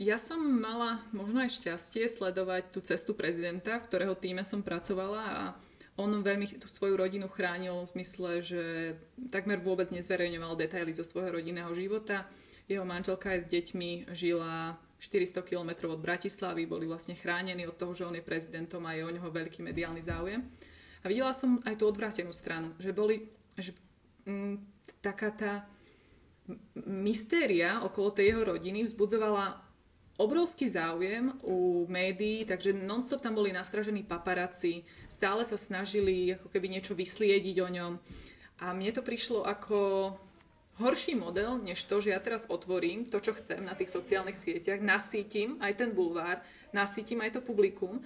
Ja 0.00 0.16
som 0.16 0.40
mala 0.40 1.04
možno 1.12 1.44
aj 1.44 1.60
šťastie 1.60 2.08
sledovať 2.08 2.72
tú 2.72 2.80
cestu 2.80 3.12
prezidenta, 3.12 3.76
v 3.76 3.84
ktorého 3.84 4.16
týme 4.16 4.40
som 4.40 4.64
pracovala 4.64 5.20
a 5.20 5.42
on 6.00 6.24
veľmi 6.24 6.56
tú 6.56 6.64
svoju 6.64 6.96
rodinu 6.96 7.28
chránil 7.28 7.84
v 7.84 7.92
zmysle, 7.92 8.30
že 8.40 8.62
takmer 9.28 9.60
vôbec 9.60 9.92
nezverejňoval 9.92 10.56
detaily 10.56 10.96
zo 10.96 11.04
svojho 11.04 11.36
rodinného 11.36 11.68
života. 11.76 12.24
Jeho 12.72 12.88
manželka 12.88 13.36
aj 13.36 13.44
s 13.44 13.50
deťmi 13.52 14.16
žila 14.16 14.80
400 15.04 15.44
km 15.44 15.92
od 15.92 16.00
Bratislavy, 16.00 16.64
boli 16.64 16.88
vlastne 16.88 17.12
chránení 17.12 17.68
od 17.68 17.76
toho, 17.76 17.92
že 17.92 18.08
on 18.08 18.16
je 18.16 18.24
prezidentom 18.24 18.80
a 18.88 18.96
je 18.96 19.04
o 19.04 19.12
neho 19.12 19.28
veľký 19.28 19.60
mediálny 19.60 20.00
záujem. 20.00 20.40
A 21.04 21.12
videla 21.12 21.36
som 21.36 21.60
aj 21.68 21.76
tú 21.76 21.84
odvrátenú 21.84 22.32
stranu, 22.32 22.72
že 22.80 22.96
boli, 22.96 23.28
že 23.60 23.76
mm, 24.24 24.56
taká 25.04 25.28
tá 25.28 25.52
mystéria 26.88 27.84
okolo 27.84 28.16
tej 28.16 28.32
jeho 28.32 28.56
rodiny 28.56 28.88
vzbudzovala 28.88 29.60
obrovský 30.16 30.70
záujem 30.70 31.36
u 31.44 31.84
médií, 31.90 32.48
takže 32.48 32.72
nonstop 32.72 33.20
tam 33.20 33.36
boli 33.36 33.50
nastražení 33.52 34.06
paparazzi, 34.06 34.86
stále 35.10 35.44
sa 35.44 35.58
snažili 35.58 36.32
ako 36.32 36.48
keby 36.48 36.70
niečo 36.70 36.96
vysliediť 36.96 37.56
o 37.60 37.68
ňom. 37.68 37.92
A 38.62 38.70
mne 38.70 38.94
to 38.94 39.02
prišlo 39.02 39.42
ako 39.42 40.14
horší 40.78 41.14
model, 41.14 41.62
než 41.62 41.86
to, 41.86 42.02
že 42.02 42.10
ja 42.10 42.18
teraz 42.18 42.50
otvorím 42.50 43.06
to, 43.06 43.22
čo 43.22 43.34
chcem 43.38 43.62
na 43.62 43.78
tých 43.78 43.94
sociálnych 43.94 44.34
sieťach, 44.34 44.82
nasítim 44.82 45.58
aj 45.62 45.78
ten 45.78 45.90
bulvár, 45.94 46.42
nasítim 46.74 47.22
aj 47.22 47.38
to 47.38 47.40
publikum 47.40 48.02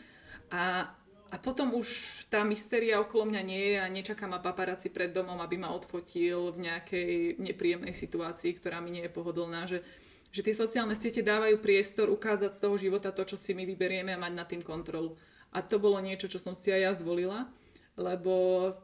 a, 0.52 0.92
a 1.32 1.36
potom 1.40 1.72
už 1.72 1.88
tá 2.28 2.44
mystéria 2.44 3.00
okolo 3.00 3.32
mňa 3.32 3.42
nie 3.44 3.62
je 3.72 3.76
a 3.80 3.88
nečaká 3.88 4.28
ma 4.28 4.36
paparáci 4.36 4.92
pred 4.92 5.12
domom, 5.12 5.40
aby 5.40 5.56
ma 5.56 5.72
odfotil 5.72 6.52
v 6.52 6.68
nejakej 6.68 7.40
nepríjemnej 7.40 7.96
situácii, 7.96 8.52
ktorá 8.60 8.84
mi 8.84 8.92
nie 8.92 9.08
je 9.08 9.16
pohodlná, 9.16 9.64
že, 9.64 9.80
že 10.28 10.44
tie 10.44 10.52
sociálne 10.52 10.92
siete 10.92 11.24
dávajú 11.24 11.56
priestor 11.64 12.12
ukázať 12.12 12.52
z 12.52 12.60
toho 12.60 12.76
života 12.76 13.16
to, 13.16 13.24
čo 13.24 13.40
si 13.40 13.56
my 13.56 13.64
vyberieme 13.64 14.12
a 14.12 14.20
mať 14.20 14.32
nad 14.36 14.48
tým 14.48 14.60
kontrolu. 14.60 15.16
A 15.56 15.64
to 15.64 15.80
bolo 15.80 15.96
niečo, 16.04 16.28
čo 16.28 16.36
som 16.36 16.52
si 16.52 16.68
aj 16.68 16.80
ja 16.84 16.92
zvolila, 16.92 17.48
lebo 17.96 18.76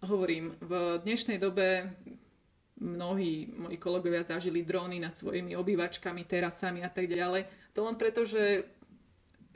hovorím, 0.00 0.56
v 0.64 1.04
dnešnej 1.04 1.36
dobe 1.36 1.92
mnohí 2.80 3.52
moji 3.60 3.76
kolegovia 3.76 4.24
zažili 4.24 4.64
dróny 4.64 4.98
nad 4.98 5.12
svojimi 5.12 5.52
obývačkami, 5.54 6.24
terasami 6.24 6.80
a 6.80 6.88
tak 6.88 7.06
ďalej. 7.06 7.46
To 7.76 7.84
len 7.84 7.96
preto, 8.00 8.24
že 8.24 8.64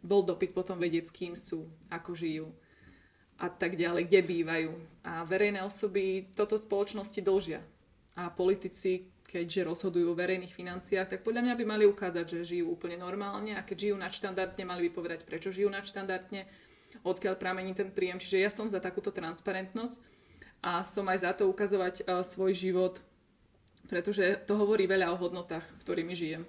bol 0.05 0.21
dopyt 0.21 0.53
potom 0.53 0.77
vedieť, 0.77 1.09
s 1.09 1.17
kým 1.17 1.33
sú, 1.33 1.65
ako 1.89 2.13
žijú 2.13 2.53
a 3.41 3.49
tak 3.51 3.75
ďalej, 3.75 4.07
kde 4.07 4.21
bývajú. 4.23 4.71
A 5.03 5.25
verejné 5.25 5.65
osoby 5.65 6.29
toto 6.37 6.55
spoločnosti 6.55 7.19
dlžia. 7.19 7.65
A 8.15 8.31
politici, 8.31 9.11
keďže 9.27 9.67
rozhodujú 9.67 10.15
o 10.15 10.19
verejných 10.19 10.55
financiách, 10.55 11.11
tak 11.11 11.27
podľa 11.27 11.51
mňa 11.51 11.55
by 11.59 11.65
mali 11.67 11.85
ukázať, 11.89 12.25
že 12.31 12.55
žijú 12.55 12.71
úplne 12.71 13.01
normálne 13.01 13.59
a 13.59 13.67
keď 13.67 13.91
žijú 13.91 13.97
nadštandardne, 13.99 14.63
mali 14.63 14.87
by 14.87 14.91
povedať, 14.95 15.27
prečo 15.27 15.51
žijú 15.51 15.67
nadštandardne, 15.73 16.47
odkiaľ 17.03 17.35
pramení 17.35 17.75
ten 17.75 17.91
príjem. 17.91 18.23
Čiže 18.23 18.39
ja 18.39 18.51
som 18.53 18.71
za 18.71 18.79
takúto 18.79 19.11
transparentnosť 19.11 19.99
a 20.63 20.87
som 20.87 21.03
aj 21.11 21.19
za 21.27 21.33
to 21.35 21.51
ukazovať 21.51 22.07
uh, 22.07 22.23
svoj 22.23 22.55
život 22.55 23.03
pretože 23.89 24.45
to 24.49 24.57
hovorí 24.57 24.89
veľa 24.89 25.13
o 25.13 25.21
hodnotách, 25.21 25.65
ktorými 25.85 26.17
žijem. 26.17 26.43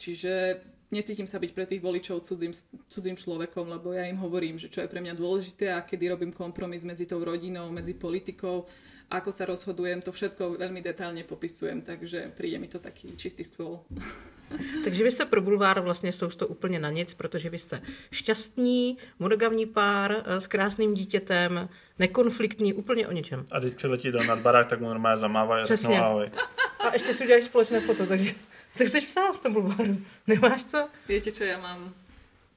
Čiže 0.00 0.64
necítim 0.90 1.28
sa 1.28 1.38
byť 1.38 1.50
pre 1.54 1.64
tých 1.68 1.82
voličov 1.84 2.26
cudzím, 2.26 2.52
cudzím 2.90 3.16
človekom, 3.16 3.68
lebo 3.70 3.94
ja 3.94 4.04
im 4.08 4.18
hovorím, 4.18 4.58
že 4.58 4.68
čo 4.68 4.82
je 4.82 4.90
pre 4.90 4.98
mňa 4.98 5.14
dôležité 5.14 5.70
a 5.70 5.84
kedy 5.86 6.10
robím 6.10 6.32
kompromis 6.34 6.82
medzi 6.82 7.06
tou 7.06 7.22
rodinou, 7.22 7.70
medzi 7.70 7.94
politikou, 7.94 8.66
ako 9.10 9.32
sa 9.34 9.44
rozhodujem, 9.44 10.02
to 10.02 10.14
všetko 10.14 10.54
veľmi 10.54 10.78
detailne 10.86 11.26
popisujem, 11.26 11.82
takže 11.82 12.30
príde 12.38 12.62
mi 12.62 12.70
to 12.70 12.78
taký 12.78 13.18
čistý 13.18 13.42
stôl. 13.42 13.82
Takže 14.84 15.04
vy 15.04 15.10
jste 15.10 15.24
pro 15.24 15.40
bulvár 15.40 15.80
vlastně 15.80 16.12
sousto 16.12 16.46
úplně 16.46 16.78
na 16.78 16.90
nic, 16.90 17.14
protože 17.14 17.50
vy 17.50 17.58
jste 17.58 17.82
šťastní, 18.12 18.98
monogamní 19.18 19.66
pár 19.66 20.12
eh, 20.24 20.40
s 20.40 20.46
krásným 20.46 20.94
dítětem, 20.94 21.68
nekonfliktní, 21.98 22.74
úplně 22.74 23.08
o 23.08 23.12
ničem. 23.12 23.44
A 23.50 23.58
když 23.58 23.74
přiletí 23.74 24.10
do 24.10 24.22
nadbarák, 24.22 24.68
tak 24.68 24.80
mu 24.80 24.88
normálně 24.88 25.18
zamávají 25.18 25.62
a 25.62 25.66
řeknou 25.66 25.94
ahoj. 25.94 26.30
A 26.78 26.92
ještě 26.92 27.14
si 27.14 27.24
uděláš 27.24 27.44
společné 27.44 27.80
foto, 27.80 28.06
takže 28.06 28.34
co 28.76 28.84
chceš 28.86 29.04
psát 29.04 29.32
v 29.32 29.40
tom 29.40 29.52
bulváru? 29.52 29.98
Nemáš 30.26 30.64
co? 30.64 30.88
Viete 31.08 31.32
čo, 31.34 31.44
ja 31.44 31.58
mám 31.58 31.94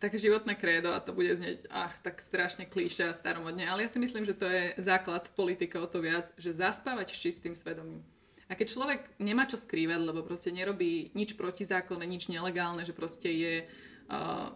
také 0.03 0.19
životné 0.19 0.59
krédo 0.59 0.91
a 0.91 0.99
to 0.99 1.15
bude 1.15 1.31
znieť 1.39 1.71
ach, 1.71 1.95
tak 2.03 2.19
strašne 2.19 2.67
klíše 2.67 3.07
a 3.07 3.15
staromodne, 3.15 3.63
ale 3.63 3.87
ja 3.87 3.89
si 3.89 4.03
myslím, 4.03 4.27
že 4.27 4.35
to 4.35 4.43
je 4.51 4.75
základ 4.75 5.23
v 5.31 5.35
politike 5.39 5.79
o 5.79 5.87
to 5.87 6.03
viac, 6.03 6.27
že 6.35 6.51
zaspávať 6.51 7.15
s 7.15 7.23
čistým 7.23 7.55
svedomím. 7.55 8.03
A 8.51 8.59
keď 8.59 8.75
človek 8.75 9.01
nemá 9.23 9.47
čo 9.47 9.55
skrývať, 9.55 10.03
lebo 10.03 10.27
proste 10.27 10.51
nerobí 10.51 11.15
nič 11.15 11.39
protizákonné, 11.39 12.03
nič 12.03 12.27
nelegálne, 12.27 12.83
že 12.83 12.91
proste 12.91 13.31
je, 13.31 13.55
uh, 14.11 14.51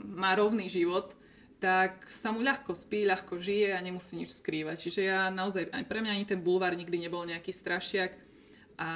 má 0.00 0.32
rovný 0.32 0.72
život, 0.72 1.12
tak 1.60 2.08
sa 2.08 2.32
mu 2.32 2.40
ľahko 2.40 2.72
spí, 2.72 3.04
ľahko 3.04 3.36
žije 3.36 3.76
a 3.76 3.84
nemusí 3.84 4.16
nič 4.16 4.32
skrývať. 4.32 4.88
Čiže 4.88 5.00
ja 5.04 5.28
naozaj, 5.28 5.68
aj 5.68 5.84
pre 5.84 6.00
mňa 6.00 6.16
ani 6.16 6.24
ten 6.24 6.40
bulvár 6.40 6.72
nikdy 6.72 6.96
nebol 6.96 7.26
nejaký 7.28 7.52
strašiak 7.52 8.16
a 8.80 8.90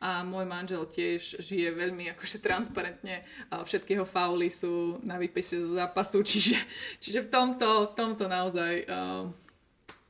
a 0.00 0.22
môj 0.22 0.46
manžel 0.46 0.86
tiež 0.86 1.42
žije 1.42 1.74
veľmi 1.74 2.14
akože 2.14 2.38
transparentne. 2.38 3.26
Všetky 3.50 3.98
jeho 3.98 4.06
fauly 4.06 4.46
sú 4.46 5.02
na 5.02 5.18
výpise 5.18 5.58
zo 5.58 5.74
zápasu, 5.74 6.22
čiže, 6.30 6.56
čiže 7.02 7.26
v, 7.26 7.28
tomto, 7.30 7.92
v 7.92 7.94
tomto 7.98 8.24
naozaj 8.30 8.86
uh, 8.86 9.26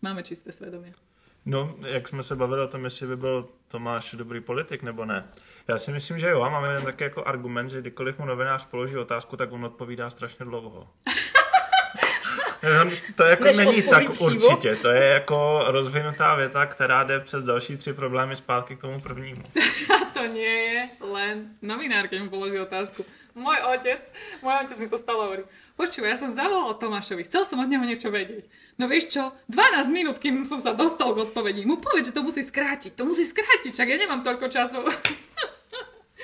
máme 0.03 0.23
čisté 0.23 0.53
svědomí. 0.53 0.93
No, 1.47 1.77
jak 1.87 2.09
jsme 2.09 2.23
se 2.23 2.37
bavili 2.37 2.61
o 2.61 2.69
tom, 2.69 2.85
jestli 2.85 3.07
by 3.07 3.17
byl 3.17 3.49
Tomáš 3.69 4.15
dobrý 4.15 4.41
politik 4.41 4.83
nebo 4.83 5.05
ne. 5.05 5.25
Já 5.69 5.79
si 5.79 5.93
myslím, 5.93 6.19
že 6.19 6.29
jo. 6.29 6.43
A 6.43 6.49
mám 6.49 6.65
jeden 6.65 6.83
taky 6.83 7.05
jako 7.05 7.25
argument, 7.25 7.69
že 7.69 7.81
kdykoliv 7.81 8.19
mu 8.19 8.25
novinář 8.27 8.65
položí 8.65 8.97
otázku, 8.97 9.37
tak 9.37 9.53
on 9.53 9.65
odpovídá 9.65 10.11
strašně 10.11 10.45
dlouho. 10.45 10.89
to 13.15 13.23
jako 13.23 13.45
Než 13.45 13.57
není 13.57 13.83
tak 13.83 14.11
přímo? 14.11 14.31
určitě. 14.31 14.77
To 14.77 14.89
je 14.91 15.05
jako 15.05 15.65
rozvinutá 15.67 16.35
věta, 16.35 16.67
která 16.67 17.05
jde 17.05 17.21
přes 17.21 17.45
další 17.45 17.77
tři 17.77 17.93
problémy 17.93 18.37
zpátky 18.37 18.77
k 18.77 18.81
tomu 18.81 19.01
prvnímu. 19.01 19.43
to 20.15 20.27
nie 20.27 20.75
je 20.75 20.89
len 21.01 21.55
novinár, 21.63 22.09
keď 22.09 22.23
mu 22.23 22.31
položí 22.31 22.59
otázku. 22.59 23.05
Môj 23.39 23.55
otec, 23.71 24.03
môj 24.43 24.67
otec 24.67 24.79
mi 24.83 24.91
to 24.91 24.99
stále 24.99 25.23
hovorí. 25.23 25.43
Počúvaj, 25.79 26.11
ja 26.11 26.19
som 26.19 26.35
zavolal 26.35 26.75
Tomášovi, 26.75 27.23
chcel 27.31 27.47
som 27.47 27.63
od 27.63 27.71
neho 27.71 27.87
niečo 27.87 28.11
vedieť. 28.11 28.51
No 28.83 28.91
vieš 28.91 29.15
čo, 29.15 29.31
12 29.47 29.95
minút, 29.95 30.19
kým 30.19 30.43
som 30.43 30.59
sa 30.59 30.75
dostal 30.75 31.15
k 31.15 31.23
odpovedi. 31.23 31.63
Mu 31.63 31.79
povedz, 31.79 32.11
že 32.11 32.17
to 32.19 32.27
musí 32.27 32.43
skrátiť, 32.43 32.99
to 32.99 33.07
musí 33.07 33.23
skrátiť, 33.23 33.71
čak 33.71 33.87
ja 33.87 33.95
nemám 33.95 34.27
toľko 34.27 34.51
času. 34.51 34.83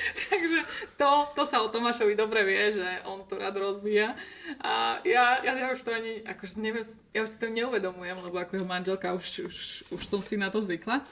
Takže 0.30 0.58
to, 0.96 1.10
to 1.34 1.42
sa 1.48 1.64
o 1.64 1.72
Tomášovi 1.72 2.14
dobre 2.16 2.44
vie, 2.44 2.76
že 2.76 2.88
on 3.08 3.24
to 3.24 3.40
rád 3.40 3.56
rozvíja. 3.56 4.12
A 4.60 5.00
ja, 5.04 5.40
ja, 5.40 5.52
ja 5.56 5.72
už 5.72 5.80
to 5.80 5.90
ani, 5.94 6.20
akože 6.24 6.60
neviem, 6.60 6.84
ja 7.16 7.24
už 7.24 7.30
si 7.30 7.38
to 7.40 7.48
neuvedomujem, 7.48 8.18
lebo 8.20 8.36
ako 8.36 8.60
jeho 8.60 8.68
manželka 8.68 9.16
už, 9.16 9.48
už, 9.48 9.56
už 9.94 10.02
som 10.04 10.20
si 10.20 10.36
na 10.36 10.52
to 10.52 10.60
zvykla. 10.60 11.02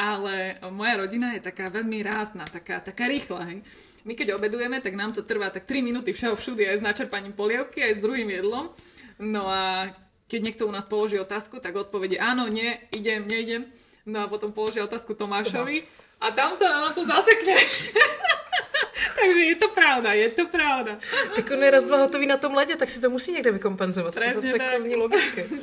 Ale 0.00 0.58
moja 0.72 0.94
rodina 1.04 1.36
je 1.36 1.44
taká 1.44 1.68
veľmi 1.68 2.00
rázna, 2.00 2.48
taká, 2.48 2.80
taká 2.80 3.04
rýchla, 3.06 3.42
hej. 3.52 3.58
My 4.06 4.16
keď 4.16 4.40
obedujeme, 4.40 4.80
tak 4.80 4.96
nám 4.96 5.12
to 5.12 5.20
trvá 5.20 5.52
tak 5.52 5.68
3 5.68 5.84
minúty 5.84 6.16
všeho 6.16 6.32
všude, 6.38 6.64
aj 6.64 6.80
s 6.80 6.86
načerpaním 6.86 7.36
polievky, 7.36 7.84
aj 7.84 8.00
s 8.00 8.04
druhým 8.04 8.30
jedlom. 8.32 8.72
No 9.20 9.50
a 9.50 9.92
keď 10.30 10.40
niekto 10.40 10.64
u 10.64 10.72
nás 10.72 10.88
položí 10.88 11.20
otázku, 11.20 11.60
tak 11.60 11.76
odpovede 11.76 12.16
áno, 12.16 12.48
nie, 12.48 12.78
idem, 12.94 13.26
neidem. 13.28 13.68
No 14.08 14.24
a 14.24 14.30
potom 14.30 14.56
položí 14.56 14.80
otázku 14.80 15.12
Tomášovi 15.12 15.84
a 16.20 16.30
tam 16.30 16.54
sa 16.54 16.66
na 16.68 16.90
to 16.92 17.06
zasekne. 17.06 17.54
Takže 19.18 19.40
je 19.40 19.56
to 19.56 19.68
pravda, 19.68 20.12
je 20.12 20.28
to 20.30 20.46
pravda. 20.46 20.98
Tak 21.34 21.50
on 21.50 21.62
je 21.62 21.70
raz, 21.70 21.84
dva 21.84 21.98
hotový 22.06 22.26
na 22.26 22.36
tom 22.36 22.54
ledě, 22.54 22.76
tak 22.76 22.90
si 22.90 23.00
to 23.00 23.10
musí 23.10 23.32
někde 23.32 23.50
vykompenzovat. 23.50 24.14
Presně 24.14 24.52
to 24.52 24.58
zase 24.58 24.70
tak. 24.70 24.80
zní 24.80 24.96
logicky. 24.96 25.44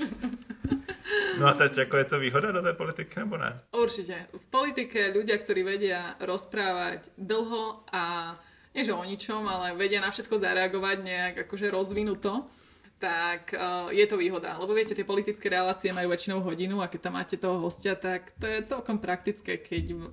No 1.39 1.47
a 1.47 1.53
teď 1.53 1.78
jako 1.78 1.97
je 1.97 2.06
to 2.06 2.20
výhoda 2.20 2.51
do 2.51 2.62
té 2.62 2.74
politiky, 2.74 3.20
nebo 3.20 3.38
ne? 3.38 3.60
Určite. 3.72 4.26
V 4.34 4.45
politike 4.49 5.14
ľudia, 5.14 5.38
ktorí 5.38 5.62
vedia 5.64 6.16
rozprávať 6.20 7.12
dlho 7.18 7.86
a 7.91 8.34
nie 8.74 8.84
že 8.84 8.93
o 8.95 9.03
ničom, 9.03 9.47
ale 9.47 9.76
vedia 9.76 10.01
na 10.01 10.10
všetko 10.12 10.39
zareagovať 10.39 10.97
nejak 11.03 11.36
akože 11.45 11.70
rozvinuto, 11.70 12.49
tak 12.97 13.53
uh, 13.53 13.91
je 13.91 14.08
to 14.08 14.18
výhoda. 14.18 14.58
Lebo 14.58 14.74
viete, 14.74 14.95
tie 14.95 15.06
politické 15.06 15.51
relácie 15.51 15.93
majú 15.93 16.10
väčšinou 16.10 16.39
hodinu 16.41 16.82
a 16.82 16.89
keď 16.89 16.99
tam 17.01 17.14
máte 17.20 17.38
toho 17.38 17.60
hostia, 17.60 17.93
tak 17.95 18.34
to 18.39 18.47
je 18.47 18.66
celkom 18.66 18.97
praktické, 18.97 19.62
keď 19.62 20.10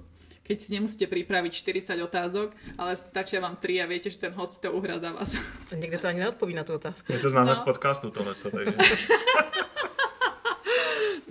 keď 0.52 0.58
si 0.60 0.76
nemusíte 0.76 1.08
pripraviť 1.08 1.52
40 1.88 1.96
otázok, 2.04 2.52
ale 2.76 2.92
stačia 2.92 3.40
vám 3.40 3.56
3 3.56 3.80
a 3.80 3.86
viete, 3.88 4.12
že 4.12 4.20
ten 4.20 4.36
host 4.36 4.60
to 4.60 4.68
uhrá 4.68 5.00
za 5.00 5.16
vás. 5.16 5.32
A 5.72 5.80
niekde 5.80 5.96
to 5.96 6.12
ani 6.12 6.20
neodpoví 6.28 6.52
na 6.52 6.60
tú 6.60 6.76
otázku. 6.76 7.08
My 7.08 7.24
to 7.24 7.32
známe 7.32 7.56
no. 7.56 7.56
z 7.56 7.64
podcastu 7.64 8.12
tohle, 8.12 8.36
takže... 8.36 8.76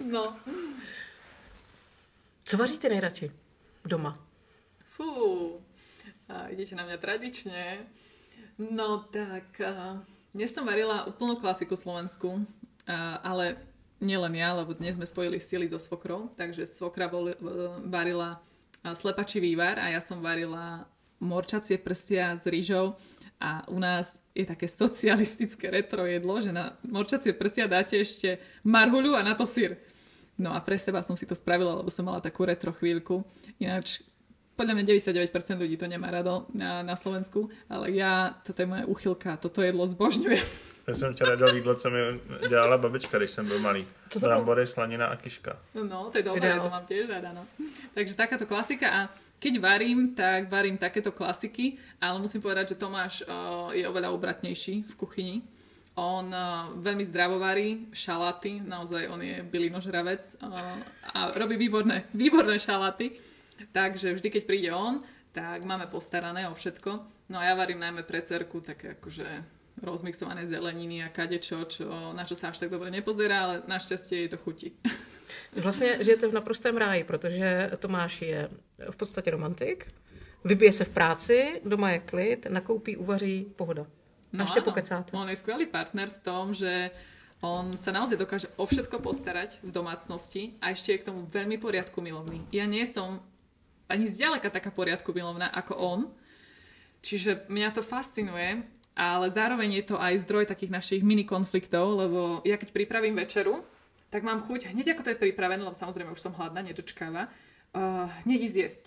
no. 0.10 0.34
Co 2.44 2.58
vaříte 2.58 2.90
nejradši 2.90 3.32
doma? 3.86 4.18
Fú, 4.98 5.62
a 6.30 6.50
idete 6.50 6.74
na 6.76 6.84
mňa 6.90 6.98
tradične. 6.98 7.86
No 8.58 9.06
tak, 9.10 9.62
dnes 10.34 10.50
som 10.50 10.66
varila 10.66 11.06
úplnú 11.06 11.38
klasiku 11.38 11.78
Slovensku, 11.78 12.42
a, 12.90 13.22
ale 13.22 13.62
nielen 14.02 14.34
ja, 14.34 14.58
lebo 14.58 14.74
dnes 14.74 14.98
sme 14.98 15.06
spojili 15.06 15.38
sily 15.38 15.70
so 15.70 15.78
svokrou, 15.78 16.34
takže 16.34 16.66
svokra 16.66 17.06
bol, 17.06 17.34
varila 17.86 18.42
slepačí 18.84 19.38
vývar 19.38 19.78
a 19.78 19.94
ja 19.94 20.02
som 20.02 20.20
varila 20.20 20.90
morčacie 21.22 21.78
prsia 21.78 22.34
s 22.34 22.50
rýžou 22.50 22.98
a 23.38 23.66
u 23.70 23.78
nás 23.78 24.18
je 24.34 24.46
také 24.46 24.66
socialistické 24.70 25.70
retro 25.70 26.06
jedlo, 26.06 26.42
že 26.42 26.54
na 26.54 26.78
morčacie 26.86 27.34
prsia 27.34 27.70
dáte 27.70 27.98
ešte 27.98 28.42
marhuľu 28.66 29.18
a 29.18 29.26
na 29.26 29.38
to 29.38 29.46
syr. 29.46 29.78
No 30.42 30.58
a 30.58 30.60
pre 30.62 30.82
seba 30.82 31.06
som 31.06 31.14
si 31.14 31.30
to 31.30 31.38
spravila, 31.38 31.78
lebo 31.78 31.94
som 31.94 32.06
mala 32.06 32.24
takú 32.24 32.46
retro 32.46 32.74
chvíľku. 32.74 33.22
Ináč 33.62 34.02
podľa 34.58 34.78
mňa 34.78 34.84
99% 34.94 35.58
ľudí 35.58 35.78
to 35.78 35.90
nemá 35.90 36.14
rado 36.14 36.46
na, 36.54 36.86
na 36.86 36.94
Slovensku, 36.94 37.50
ale 37.66 37.98
ja, 37.98 38.38
toto 38.46 38.62
je 38.62 38.70
moje 38.70 38.84
uchylka, 38.86 39.42
toto 39.42 39.66
jedlo 39.66 39.90
zbožňujem. 39.90 40.71
Já 40.88 40.94
jsem 40.94 41.14
včera 41.14 41.36
dal 41.36 41.56
jídlo, 41.56 41.76
co 41.76 41.90
mi 41.90 42.00
dělala 42.50 42.78
babička, 42.78 43.18
když 43.18 43.32
jsem 43.32 43.48
byl 43.48 43.60
malý. 43.60 43.88
Co 44.10 44.20
to 44.20 44.26
Brambory, 44.26 44.68
slanina 44.68 45.06
a 45.06 45.16
kiška. 45.16 45.60
No, 45.74 46.10
to 46.12 46.18
je 46.18 46.24
dobré, 46.24 46.60
to 46.60 46.70
mám 46.70 46.86
tiež 46.86 47.10
rada, 47.10 47.32
no. 47.34 47.46
Takže 47.94 48.16
takáto 48.16 48.46
klasika 48.46 48.90
a 48.90 49.00
keď 49.40 49.60
varím, 49.62 50.16
tak 50.16 50.50
varím 50.50 50.78
takéto 50.78 51.12
klasiky, 51.12 51.78
ale 52.02 52.22
musím 52.22 52.42
povedať, 52.42 52.74
že 52.74 52.76
Tomáš 52.76 53.26
uh, 53.26 53.74
je 53.74 53.86
oveľa 53.90 54.14
obratnejší 54.14 54.86
v 54.86 54.94
kuchyni 54.98 55.42
On 55.96 56.24
uh, 56.24 56.72
veľmi 56.80 57.04
zdravovarí, 57.04 57.92
šalaty, 57.92 58.64
naozaj 58.64 59.12
on 59.12 59.20
je 59.20 59.44
bylinožravec 59.44 60.24
uh, 60.40 60.56
a 61.12 61.36
robí 61.36 61.60
výborné, 61.60 62.08
výborné 62.16 62.56
šalaty. 62.64 63.12
Takže 63.76 64.16
vždy, 64.16 64.28
keď 64.32 64.44
príde 64.48 64.72
on, 64.72 65.04
tak 65.36 65.68
máme 65.68 65.92
postarané 65.92 66.48
o 66.48 66.56
všetko. 66.56 66.92
No 67.28 67.44
a 67.44 67.52
ja 67.52 67.60
varím 67.60 67.84
najmä 67.84 68.08
pre 68.08 68.24
cerku 68.24 68.64
také 68.64 68.96
akože 68.96 69.28
rozmixované 69.80 70.48
zeleniny 70.48 71.04
a 71.04 71.10
kadečo, 71.10 71.64
čo, 71.66 71.88
na 72.12 72.28
čo 72.28 72.36
sa 72.36 72.52
až 72.52 72.66
tak 72.66 72.70
dobre 72.70 72.92
nepozerá, 72.92 73.38
ale 73.48 73.56
našťastie 73.68 74.16
jej 74.26 74.30
to 74.30 74.38
chutí. 74.38 74.76
Vlastně 75.56 75.98
žijete 76.04 76.28
v 76.28 76.34
naprostém 76.34 76.78
ráji, 76.78 77.04
protože 77.04 77.72
Tomáš 77.80 78.22
je 78.22 78.50
v 78.90 78.96
podstatě 78.96 79.32
romantik, 79.32 79.92
vybije 80.44 80.72
se 80.72 80.86
v 80.86 80.90
práci, 80.90 81.62
doma 81.66 81.92
je 81.92 82.00
klid, 82.00 82.46
nakoupí, 82.50 82.98
uvaří, 82.98 83.54
pohoda. 83.56 83.86
A 84.40 84.48
ešte 84.48 84.64
áno, 84.64 84.68
pokecáte. 84.72 85.12
On 85.12 85.28
je 85.28 85.36
skvelý 85.36 85.68
partner 85.68 86.08
v 86.08 86.20
tom, 86.24 86.56
že 86.56 86.92
on 87.44 87.76
sa 87.76 87.92
naozaj 87.92 88.16
dokáže 88.16 88.48
o 88.56 88.64
všetko 88.64 89.04
postarať 89.04 89.60
v 89.60 89.72
domácnosti 89.76 90.56
a 90.64 90.72
ešte 90.72 90.96
je 90.96 91.02
k 91.04 91.08
tomu 91.12 91.28
veľmi 91.28 91.60
poriadku 91.60 92.00
milovný. 92.00 92.48
Ja 92.56 92.64
nie 92.64 92.88
som 92.88 93.20
ani 93.92 94.08
zďaleka 94.08 94.48
taká 94.48 94.72
poriadku 94.72 95.12
milovná 95.12 95.52
ako 95.52 95.74
on, 95.76 96.00
čiže 97.04 97.44
mňa 97.52 97.70
to 97.76 97.84
fascinuje, 97.84 98.64
ale 99.02 99.34
zároveň 99.34 99.82
je 99.82 99.86
to 99.90 99.96
aj 99.98 100.22
zdroj 100.22 100.46
takých 100.46 100.70
našich 100.70 101.02
mini 101.02 101.26
konfliktov, 101.26 101.98
lebo 101.98 102.46
ja 102.46 102.62
keď 102.62 102.70
pripravím 102.70 103.18
večeru, 103.18 103.66
tak 104.14 104.22
mám 104.22 104.46
chuť, 104.46 104.70
hneď 104.70 104.94
ako 104.94 105.02
to 105.02 105.12
je 105.18 105.24
pripravené, 105.26 105.66
lebo 105.66 105.74
samozrejme 105.74 106.14
už 106.14 106.22
som 106.22 106.38
hladná, 106.38 106.62
nedočkáva, 106.62 107.26
uh, 107.26 108.06
hneď 108.30 108.40
ísť 108.46 108.58
jesť. 108.62 108.86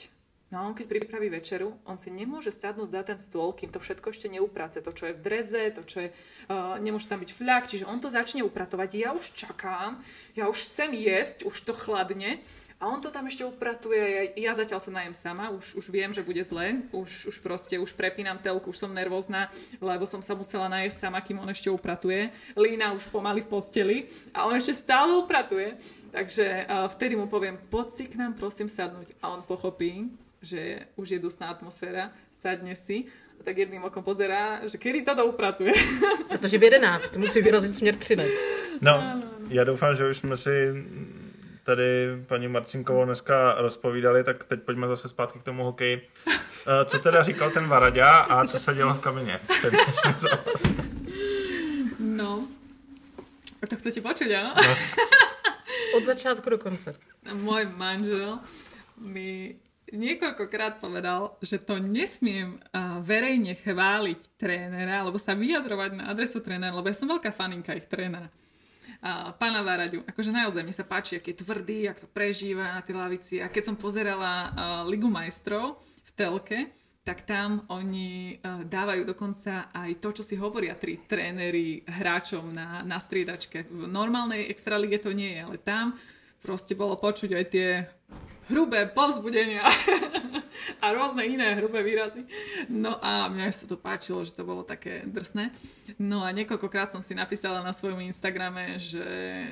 No 0.55 0.63
a 0.63 0.67
on 0.71 0.77
keď 0.79 0.87
pripraví 0.87 1.35
večeru, 1.35 1.75
on 1.83 1.99
si 1.99 2.15
nemôže 2.15 2.55
sadnúť 2.55 2.95
za 2.95 3.03
ten 3.03 3.19
stôl, 3.19 3.51
kým 3.51 3.75
to 3.75 3.83
všetko 3.83 4.15
ešte 4.15 4.31
neuprace. 4.31 4.79
To, 4.79 4.95
čo 4.95 5.11
je 5.11 5.17
v 5.19 5.25
dreze, 5.25 5.75
to, 5.75 5.83
čo 5.83 6.07
je... 6.07 6.09
Uh, 6.47 6.79
nemôže 6.79 7.11
tam 7.11 7.19
byť 7.19 7.31
fľak, 7.35 7.67
čiže 7.67 7.89
on 7.91 7.99
to 7.99 8.07
začne 8.07 8.47
upratovať. 8.47 8.91
Ja 8.95 9.11
už 9.19 9.35
čakám, 9.35 9.99
ja 10.39 10.47
už 10.47 10.71
chcem 10.71 10.95
jesť, 10.95 11.43
už 11.43 11.59
to 11.67 11.75
chladne. 11.75 12.39
A 12.83 12.91
on 12.91 13.01
to 13.01 13.09
tam 13.09 13.25
ešte 13.31 13.47
upratuje, 13.47 14.03
ja, 14.37 14.51
ja 14.51 14.53
zatiaľ 14.53 14.81
sa 14.83 14.91
najem 14.91 15.15
sama, 15.15 15.49
už, 15.55 15.79
už 15.79 15.89
viem, 15.89 16.11
že 16.11 16.27
bude 16.27 16.43
zle, 16.43 16.83
už, 16.91 17.31
už 17.31 17.37
proste, 17.39 17.79
už 17.79 17.95
prepínam 17.95 18.37
telku, 18.37 18.75
už 18.75 18.83
som 18.83 18.93
nervózna, 18.93 19.49
lebo 19.79 20.05
som 20.05 20.21
sa 20.21 20.35
musela 20.35 20.69
najesť 20.69 21.09
sama, 21.09 21.23
kým 21.23 21.39
on 21.39 21.49
ešte 21.49 21.71
upratuje. 21.71 22.35
Lína 22.59 22.93
už 22.93 23.09
pomaly 23.09 23.47
v 23.47 23.49
posteli 23.49 23.97
a 24.35 24.45
on 24.45 24.59
ešte 24.59 24.75
stále 24.75 25.15
upratuje. 25.17 25.79
Takže 26.11 26.45
uh, 26.67 26.87
vtedy 26.91 27.15
mu 27.15 27.31
poviem, 27.31 27.59
poď 27.71 27.87
si 27.95 28.05
k 28.11 28.19
nám 28.19 28.35
prosím 28.35 28.69
sadnúť. 28.69 29.17
A 29.23 29.35
on 29.35 29.43
pochopí, 29.47 30.11
že 30.43 30.91
už 30.99 31.17
je 31.17 31.19
dusná 31.19 31.51
atmosféra, 31.51 32.13
sadne 32.35 32.77
si 32.77 33.09
a 33.41 33.43
tak 33.43 33.59
jedným 33.59 33.85
okom 33.85 34.05
pozerá, 34.05 34.61
že 34.69 34.79
kedy 34.79 35.03
to 35.03 35.27
upratuje. 35.27 35.73
Protože 36.29 36.59
v 36.59 36.63
11 36.63 37.17
musí 37.17 37.43
vyrazit 37.43 37.77
směr 37.77 37.97
Třinec. 37.97 38.45
No, 38.81 39.21
já 39.49 39.65
doufám, 39.65 39.97
že 39.97 40.09
už 40.09 40.17
jsme 40.17 40.37
si 40.37 40.51
tady 41.65 42.17
paní 42.27 42.49
Marcinkovou 42.49 43.05
dneska 43.05 43.55
rozpovídali, 43.59 44.25
tak 44.25 44.45
teď 44.45 44.63
pojďme 44.63 44.89
zase 44.89 45.09
zpátky 45.09 45.39
k 45.39 45.43
tomu 45.43 45.65
hokeji. 45.65 46.09
Eh, 46.67 46.85
Co 46.85 46.99
teda 46.99 47.23
říkal 47.23 47.51
ten 47.51 47.69
Varadě 47.69 48.03
a 48.03 48.45
co 48.47 48.59
se 48.59 48.75
dělo 48.75 48.95
v 48.95 49.01
kabině 49.01 49.41
před 49.59 49.71
dnešním 49.71 50.15
zápasem? 50.19 50.77
No. 51.99 52.49
A 53.63 53.67
to 53.69 53.77
chcete 53.77 54.01
počuť, 54.01 54.29
áno? 54.33 54.53
No, 54.57 54.73
Od 55.97 56.05
začátku 56.05 56.51
do 56.51 56.59
konce. 56.61 56.97
Môj 57.33 57.69
manžel 57.69 58.41
mi 59.01 59.57
niekoľkokrát 59.93 60.81
povedal, 60.81 61.37
že 61.41 61.61
to 61.61 61.81
nesmiem 61.81 62.61
uh, 62.61 63.01
verejne 63.05 63.57
chváliť 63.57 64.21
trénera, 64.37 65.01
alebo 65.05 65.21
sa 65.21 65.37
vyjadrovať 65.37 65.91
na 65.97 66.05
adresu 66.13 66.41
trénera, 66.41 66.77
lebo 66.77 66.89
ja 66.89 66.97
som 66.97 67.09
veľká 67.09 67.33
faninka 67.33 67.73
ich 67.77 67.89
trénera. 67.89 68.29
A 69.05 69.33
pána 69.37 69.61
Váraďu, 69.61 70.03
akože 70.05 70.31
naozaj 70.33 70.63
mi 70.65 70.73
sa 70.73 70.85
páči, 70.87 71.19
aký 71.19 71.33
je 71.33 71.43
tvrdý, 71.45 71.89
ak 71.89 72.05
to 72.05 72.09
prežíva 72.09 72.79
na 72.79 72.83
tej 72.85 72.97
lavici. 72.97 73.35
A 73.41 73.53
keď 73.53 73.73
som 73.73 73.77
pozerala 73.77 74.33
uh, 74.49 74.51
Ligu 74.89 75.09
majstrov 75.11 75.81
v 75.83 76.11
telke, 76.17 76.59
tak 77.05 77.29
tam 77.29 77.69
oni 77.69 78.41
uh, 78.41 78.65
dávajú 78.65 79.05
dokonca 79.05 79.69
aj 79.73 80.01
to, 80.01 80.21
čo 80.21 80.23
si 80.25 80.35
hovoria 80.41 80.73
tri 80.79 81.01
tréneri 81.05 81.85
hráčom 81.85 82.49
na, 82.49 82.81
na 82.81 82.97
striedačke. 82.97 83.69
V 83.69 83.85
normálnej 83.85 84.49
extralige 84.49 85.05
to 85.05 85.13
nie 85.13 85.37
je, 85.37 85.41
ale 85.45 85.57
tam 85.61 85.97
proste 86.45 86.77
bolo 86.77 86.97
počuť 87.01 87.31
aj 87.33 87.45
tie 87.49 87.69
hrubé 88.53 88.89
povzbudenia 88.93 89.65
a 90.81 90.87
rôzne 90.95 91.25
iné 91.27 91.55
hrubé 91.59 91.83
výrazy. 91.83 92.25
No 92.71 92.97
a 93.03 93.29
mňa 93.29 93.53
sa 93.53 93.67
to 93.67 93.77
páčilo, 93.77 94.23
že 94.25 94.33
to 94.33 94.47
bolo 94.47 94.63
také 94.63 95.03
drsné. 95.07 95.51
No 95.99 96.23
a 96.25 96.33
niekoľkokrát 96.33 96.95
som 96.95 97.03
si 97.03 97.13
napísala 97.13 97.61
na 97.61 97.75
svojom 97.75 98.01
Instagrame, 98.05 98.79
že, 98.81 99.09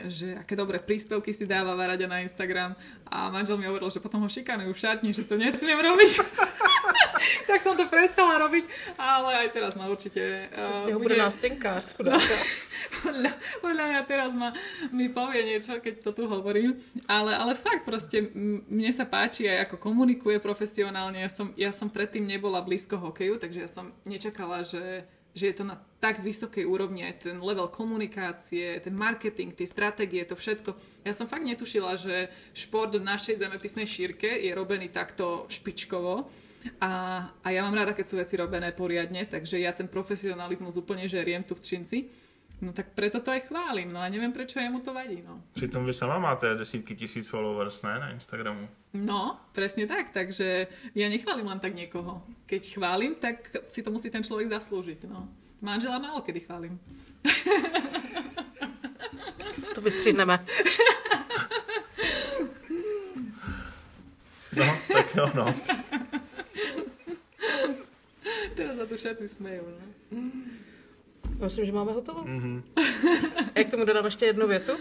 že 0.09 0.27
aké 0.39 0.55
dobré 0.57 0.79
príspevky 0.81 1.35
si 1.35 1.45
dáva 1.45 1.77
Varaďa 1.77 2.09
na 2.09 2.25
Instagram 2.25 2.79
a 3.07 3.29
manžel 3.29 3.59
mi 3.59 3.67
hovoril, 3.69 3.91
že 3.91 4.03
potom 4.03 4.23
ho 4.23 4.29
šikanujú 4.31 4.73
v 4.73 4.83
šatni, 4.83 5.11
že 5.13 5.27
to 5.27 5.37
nesmiem 5.37 5.79
robiť. 5.79 6.11
tak 7.51 7.61
som 7.63 7.75
to 7.77 7.87
prestala 7.87 8.39
robiť, 8.41 8.65
ale 8.99 9.47
aj 9.47 9.49
teraz 9.53 9.73
ma 9.75 9.89
určite... 9.91 10.49
Uh, 10.51 10.85
Z 10.85 10.87
něho 10.87 11.01
bude 11.01 11.17
nástěnkář, 11.17 11.93
chudáka. 11.97 12.35
podľa, 13.03 13.33
podľa 13.63 13.85
mňa 13.89 14.01
teraz 14.07 14.31
ma, 14.35 14.49
mi 14.91 15.07
povie 15.09 15.43
niečo, 15.45 15.79
keď 15.79 15.95
to 16.03 16.11
tu 16.13 16.23
hovorím. 16.27 16.79
Ale, 17.07 17.35
ale 17.37 17.55
fakt 17.55 17.85
proste 17.87 18.31
mne 18.69 18.91
sa 18.93 19.07
páči 19.07 19.49
aj 19.49 19.71
ako 19.71 19.77
komunikuje 19.93 20.39
profesionálne. 20.39 20.92
Ja 20.93 21.31
som, 21.33 21.53
ja 21.57 21.71
som 21.73 21.89
predtým 21.89 22.25
nebola 22.25 22.61
blízko 22.61 23.01
hokeju, 23.01 23.41
takže 23.41 23.65
ja 23.65 23.69
som 23.71 23.91
nečakala, 24.05 24.63
že, 24.63 25.09
že 25.33 25.51
je 25.51 25.55
to 25.57 25.65
na 25.65 25.81
tak 26.03 26.21
vysokej 26.21 26.67
úrovni 26.67 27.07
aj 27.07 27.31
ten 27.31 27.39
level 27.39 27.71
komunikácie, 27.71 28.83
ten 28.83 28.95
marketing, 28.95 29.55
tie 29.55 29.67
stratégie, 29.67 30.27
to 30.27 30.35
všetko. 30.35 30.75
Ja 31.07 31.15
som 31.15 31.31
fakt 31.31 31.47
netušila, 31.47 31.95
že 31.97 32.29
šport 32.53 32.93
v 32.93 33.07
našej 33.07 33.39
zemepisnej 33.39 33.87
šírke 33.87 34.29
je 34.29 34.51
robený 34.53 34.91
takto 34.91 35.47
špičkovo. 35.47 36.27
A, 36.79 36.91
a 37.43 37.49
ja 37.51 37.67
mám 37.67 37.75
rada, 37.75 37.91
keď 37.91 38.07
sú 38.07 38.15
veci 38.19 38.39
robené 38.39 38.71
poriadne, 38.71 39.27
takže 39.27 39.59
ja 39.59 39.75
ten 39.75 39.91
profesionalizmus 39.91 40.79
úplne 40.79 41.11
žeriem 41.11 41.43
tu 41.43 41.59
v 41.59 41.65
Činci. 41.65 41.99
No 42.63 42.71
tak 42.71 42.95
preto 42.95 43.19
to 43.19 43.35
aj 43.35 43.51
chválim, 43.51 43.91
no 43.91 43.99
a 43.99 44.07
neviem, 44.07 44.31
prečo 44.31 44.63
jemu 44.63 44.87
to 44.87 44.95
vadí, 44.95 45.19
no. 45.19 45.43
Přitom 45.53 45.83
vy 45.83 45.93
sama 45.93 46.19
máte 46.19 46.55
desítky 46.55 46.95
tisíc 46.95 47.29
followers, 47.29 47.83
ne, 47.83 47.99
na 47.99 48.11
Instagramu. 48.15 48.69
No, 48.95 49.41
presne 49.53 49.91
tak, 49.91 50.15
takže 50.15 50.71
ja 50.95 51.09
nechválim 51.11 51.51
len 51.51 51.59
tak 51.59 51.75
niekoho. 51.75 52.23
Keď 52.47 52.63
chválim, 52.79 53.19
tak 53.19 53.51
si 53.67 53.83
to 53.83 53.91
musí 53.91 54.15
ten 54.15 54.23
človek 54.23 54.47
zaslúžiť, 54.47 55.11
no. 55.11 55.27
Manžela 55.59 55.99
málo 55.99 56.23
kedy 56.23 56.41
chválim. 56.47 56.79
To 59.75 59.81
vystříhneme. 59.83 60.39
No, 64.55 64.67
tak 64.93 65.15
jo, 65.17 65.27
no. 65.35 65.55
Teraz 68.55 68.77
za 68.77 68.87
to 68.87 68.95
všetci 68.95 69.27
smejú, 69.29 69.67
no. 69.67 69.87
Myslím, 71.39 71.65
že 71.65 71.73
máme 71.73 71.93
hotovo. 71.93 72.25
Mhm. 72.25 72.63
A 73.55 73.65
k 73.65 73.71
tomu 73.71 73.85
dodám 73.85 74.05
ještě 74.05 74.27
jednu 74.27 74.49
větu. 74.49 74.73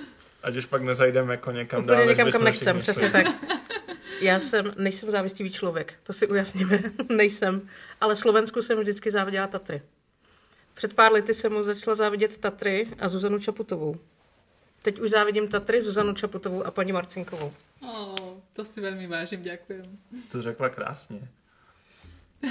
Ať 0.44 0.56
už 0.56 0.66
pak 0.66 0.82
nezajdeme 0.82 1.34
jako 1.34 1.52
někam 1.52 1.84
Úplně 1.84 1.98
dál, 1.98 2.08
někam, 2.08 2.32
kam 2.32 2.44
nechcem, 2.44 2.80
přesně 2.80 3.12
tak. 3.12 3.26
Já 4.22 4.40
jsem, 4.40 4.72
nejsem 4.78 5.12
závistivý 5.12 5.52
člověk, 5.52 5.94
to 6.04 6.14
si 6.14 6.28
ujasníme, 6.28 6.80
nejsem. 7.10 7.70
Ale 8.02 8.16
Slovensku 8.16 8.62
jsem 8.62 8.80
vždycky 8.80 9.12
záviděla 9.12 9.48
Tatry. 9.48 9.82
Před 10.74 10.94
pár 10.94 11.12
lety 11.12 11.34
jsem 11.34 11.54
mu 11.54 11.64
začala 11.64 11.96
závidět 11.96 12.38
Tatry 12.38 12.88
a 13.00 13.08
Zuzanu 13.08 13.40
Čaputovou. 13.40 13.96
Teď 14.82 15.00
už 15.00 15.10
závidím 15.10 15.48
Tatry, 15.48 15.82
Zuzanu 15.82 16.14
Čaputovou 16.14 16.64
a 16.66 16.72
paní 16.72 16.92
Marcinkovou. 16.92 17.54
Oh, 17.82 18.38
to 18.54 18.62
si 18.62 18.78
veľmi 18.78 19.10
vážim, 19.10 19.42
ďakujem. 19.42 19.86
To 20.32 20.42
řekla 20.42 20.70
krásně. 20.70 21.28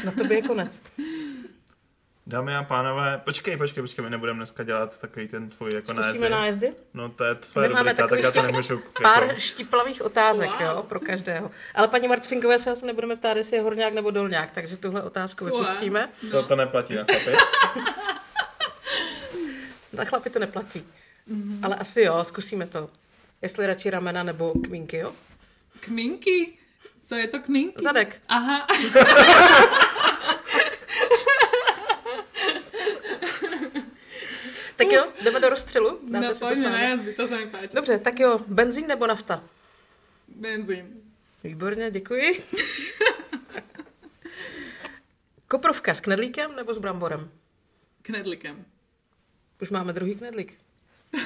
Na 0.04 0.12
to 0.12 0.24
by 0.24 0.34
je 0.34 0.42
konec. 0.42 0.82
Dámy 2.26 2.56
a 2.56 2.62
pánové, 2.62 3.20
počkej, 3.24 3.56
počkej, 3.56 3.82
počkej, 3.82 4.04
my 4.04 4.10
nebudeme 4.10 4.36
dneska 4.36 4.62
dělat 4.62 5.00
takový 5.00 5.28
ten 5.28 5.48
tvůj 5.50 5.70
jako 5.74 5.86
Zkusíme 5.86 6.02
nájezdy. 6.02 6.30
nájezdy? 6.30 6.72
No 6.94 7.08
to 7.08 7.24
je 7.24 7.34
tvoje 7.34 7.68
My 7.68 7.74
máme 7.74 7.90
rubrika, 7.90 8.08
tak 8.08 8.20
já 8.22 8.30
to 8.30 8.42
nemůžu 8.42 8.82
Pár 9.02 9.22
jako, 9.26 9.40
štiplavých 9.40 10.02
otázek, 10.02 10.50
Wow. 10.50 10.60
jo, 10.60 10.82
pro 10.88 11.00
každého. 11.00 11.50
Ale 11.74 11.88
paní 11.88 12.08
Marcinkové 12.08 12.58
se 12.58 12.70
asi 12.70 12.86
nebudeme 12.86 13.16
ptát, 13.16 13.36
jestli 13.36 13.56
je 13.56 13.62
horňák 13.62 13.92
nebo 13.94 14.10
dolňák, 14.10 14.52
takže 14.52 14.76
tuhle 14.76 15.02
otázku 15.02 15.44
Wow. 15.44 15.60
vypustíme. 15.60 16.08
to, 16.30 16.42
to 16.42 16.56
neplatí 16.56 16.94
na 16.96 17.04
chlapy. 17.04 17.36
Na 19.92 20.04
chlapy 20.04 20.30
to 20.30 20.38
neplatí. 20.38 20.86
Ale 21.62 21.76
asi 21.76 22.00
jo, 22.02 22.24
zkusíme 22.24 22.66
to. 22.66 22.90
Jestli 23.42 23.66
radši 23.66 23.90
ramena 23.90 24.22
nebo 24.22 24.52
kmínky, 24.64 24.96
jo? 24.96 25.12
Kminky? 25.80 26.58
Co 27.06 27.14
je 27.14 27.28
to 27.28 27.38
kminky? 27.40 27.82
Zadek. 27.82 28.20
Aha. 28.28 28.66
Tak 34.80 34.92
jo, 34.92 35.12
jdeme 35.24 35.40
do 35.40 35.48
rozstřelu? 35.48 36.00
Dáte 36.08 36.26
No 36.26 36.34
si 36.34 36.40
to 36.40 36.54
na 36.70 36.80
jazdy, 36.80 37.12
to 37.12 37.28
sa 37.28 37.36
mi 37.36 37.46
páči. 37.46 37.76
Dobře, 37.76 37.98
tak 37.98 38.20
jo, 38.20 38.40
benzín 38.48 38.86
nebo 38.86 39.06
nafta? 39.06 39.44
Benzín. 40.28 41.02
Výborně, 41.44 41.90
děkuji. 41.90 42.44
Koprovka 45.48 45.94
s 45.94 46.00
knedlíkem 46.00 46.56
nebo 46.56 46.74
s 46.74 46.78
bramborem? 46.78 47.30
Knedlikem. 48.02 48.64
Už 49.62 49.70
máme 49.70 49.92
druhý 49.92 50.14
knedlík 50.14 50.58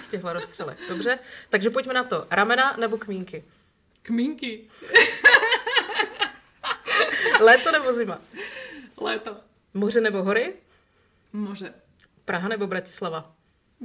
v 0.07 0.11
těchto 0.11 0.33
rozstřelech. 0.33 0.79
Dobře, 0.89 1.19
takže 1.51 1.71
pojďme 1.71 1.95
na 1.95 2.05
to. 2.05 2.27
Ramena 2.31 2.77
nebo 2.81 2.99
kmínky? 2.99 3.45
Kmínky. 4.03 4.65
Léto 7.41 7.73
nebo 7.73 7.93
zima? 7.93 8.21
Léto. 9.01 9.37
Moře 9.75 10.01
nebo 10.01 10.23
hory? 10.23 10.55
Moře. 11.33 11.75
Praha 12.25 12.49
nebo 12.49 12.67
Bratislava? 12.67 13.34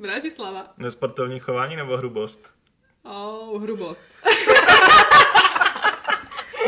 Bratislava. 0.02 0.74
Nesportovní 0.78 1.40
chování 1.40 1.76
nebo 1.76 1.98
hrubost? 1.98 2.54
Oh, 3.04 3.62
hrubost. 3.62 4.06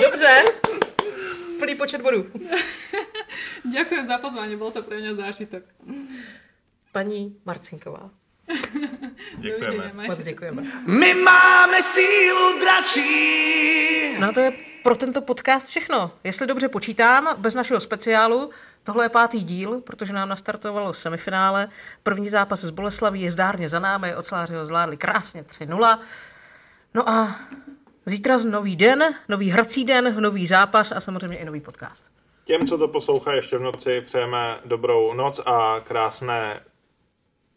Dobře. 0.01 0.43
Plný 1.59 1.75
počet 1.75 2.01
bodů. 2.01 2.25
Ďakujem 3.71 4.07
za 4.07 4.17
pozvanie, 4.17 4.57
bol 4.57 4.71
to 4.73 4.81
pre 4.81 4.97
mňa 4.97 5.13
zážitok. 5.13 5.61
Paní 6.91 7.37
Marcinková. 7.45 8.09
Děkujeme. 9.37 9.93
Moc 10.07 10.23
děkujeme. 10.23 10.63
My 10.87 11.13
máme 11.13 11.81
sílu 11.81 12.59
dračí. 12.59 14.17
No 14.19 14.29
a 14.29 14.31
to 14.31 14.39
je 14.39 14.51
pro 14.83 14.95
tento 14.95 15.21
podcast 15.21 15.67
všechno. 15.67 16.11
Jestli 16.23 16.47
dobře 16.47 16.69
počítám, 16.69 17.35
bez 17.37 17.53
našeho 17.53 17.79
speciálu, 17.79 18.49
tohle 18.83 19.05
je 19.05 19.09
pátý 19.09 19.43
díl, 19.43 19.81
protože 19.81 20.13
nám 20.13 20.29
nastartovalo 20.29 20.93
semifinále. 20.93 21.69
První 22.03 22.29
zápas 22.29 22.59
z 22.59 22.69
Boleslaví 22.69 23.21
je 23.21 23.31
zdárně 23.31 23.69
za 23.69 23.79
námi, 23.79 24.15
oceláři 24.15 24.53
ho 24.53 24.65
zvládli 24.65 24.97
krásně 24.97 25.43
3-0. 25.43 25.99
No 26.93 27.09
a 27.09 27.35
zítra 28.05 28.37
nový 28.37 28.75
den, 28.75 29.15
nový 29.29 29.49
hrací 29.49 29.85
den, 29.85 30.15
nový 30.21 30.47
zápas 30.47 30.91
a 30.91 30.99
samozřejmě 30.99 31.37
i 31.37 31.45
nový 31.45 31.61
podcast. 31.61 32.11
Těm, 32.43 32.67
co 32.67 32.77
to 32.77 32.87
poslouchají 32.87 33.37
ještě 33.37 33.57
v 33.57 33.61
noci, 33.61 34.01
přejeme 34.01 34.59
dobrou 34.65 35.13
noc 35.13 35.41
a 35.45 35.79
krásné 35.83 36.59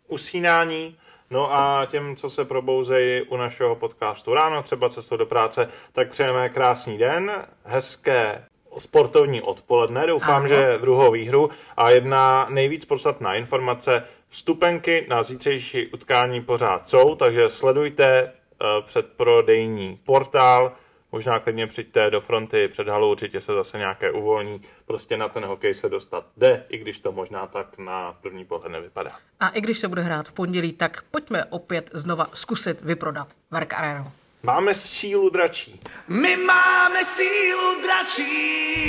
usínání. 0.09 0.99
No 1.35 1.55
a 1.55 1.87
těm, 1.91 2.17
co 2.17 2.31
se 2.31 2.45
probouzejí 2.45 3.23
u 3.23 3.37
našeho 3.37 3.77
podcastu 3.77 4.35
ráno, 4.35 4.63
třeba 4.63 4.89
cestou 4.89 5.17
do 5.17 5.27
práce, 5.27 5.69
tak 5.93 6.11
přejeme 6.11 6.49
krásný 6.49 6.99
den, 6.99 7.33
hezké 7.65 8.45
sportovní 8.79 9.43
odpoledne, 9.43 10.07
doufám, 10.07 10.37
Ano. 10.37 10.49
že 10.49 10.79
druhou 10.81 11.13
výhru 11.13 11.51
a 11.77 11.91
jedna 11.91 12.47
nejvíc 12.51 12.85
podstatná 12.85 13.35
informace, 13.35 14.05
vstupenky 14.29 15.07
na 15.09 15.23
zítřejší 15.23 15.87
utkání 15.87 16.43
pořád 16.43 16.87
jsou, 16.87 17.15
takže 17.15 17.49
sledujte 17.49 18.33
uh, 18.33 18.85
předprodejní 18.87 20.01
portál, 20.05 20.73
možná 21.15 21.39
klidně 21.39 21.67
přijďte 21.67 22.11
do 22.11 22.21
fronty 22.21 22.69
před 22.69 22.89
halou, 22.89 23.11
určitě 23.11 23.41
se 23.41 23.55
zase 23.55 23.79
nějaké 23.79 24.11
uvolní, 24.11 24.63
prostě 24.87 25.17
na 25.17 25.29
ten 25.29 25.45
hokej 25.45 25.75
se 25.75 25.89
dostat 25.89 26.27
jde, 26.37 26.65
i 26.69 26.79
když 26.79 27.01
to 27.01 27.13
možná 27.13 27.47
tak 27.47 27.79
na 27.79 28.13
první 28.21 28.45
pohled 28.45 28.73
nevypadá. 28.73 29.11
A 29.41 29.49
i 29.49 29.61
když 29.61 29.79
se 29.79 29.89
bude 29.89 30.03
hrát 30.03 30.29
v 30.29 30.33
pondělí, 30.33 30.73
tak 30.73 31.03
pojďme 31.11 31.45
opět 31.45 31.91
znova 31.93 32.27
zkusit 32.35 32.81
vyprodat 32.81 33.29
Verk 33.51 33.75
Arenu. 33.75 34.13
Máme 34.43 34.75
sílu 34.75 35.31
dračí. 35.31 35.81
My 36.09 36.37
máme 36.37 37.05
sílu 37.05 37.83
dračí. 37.83 38.85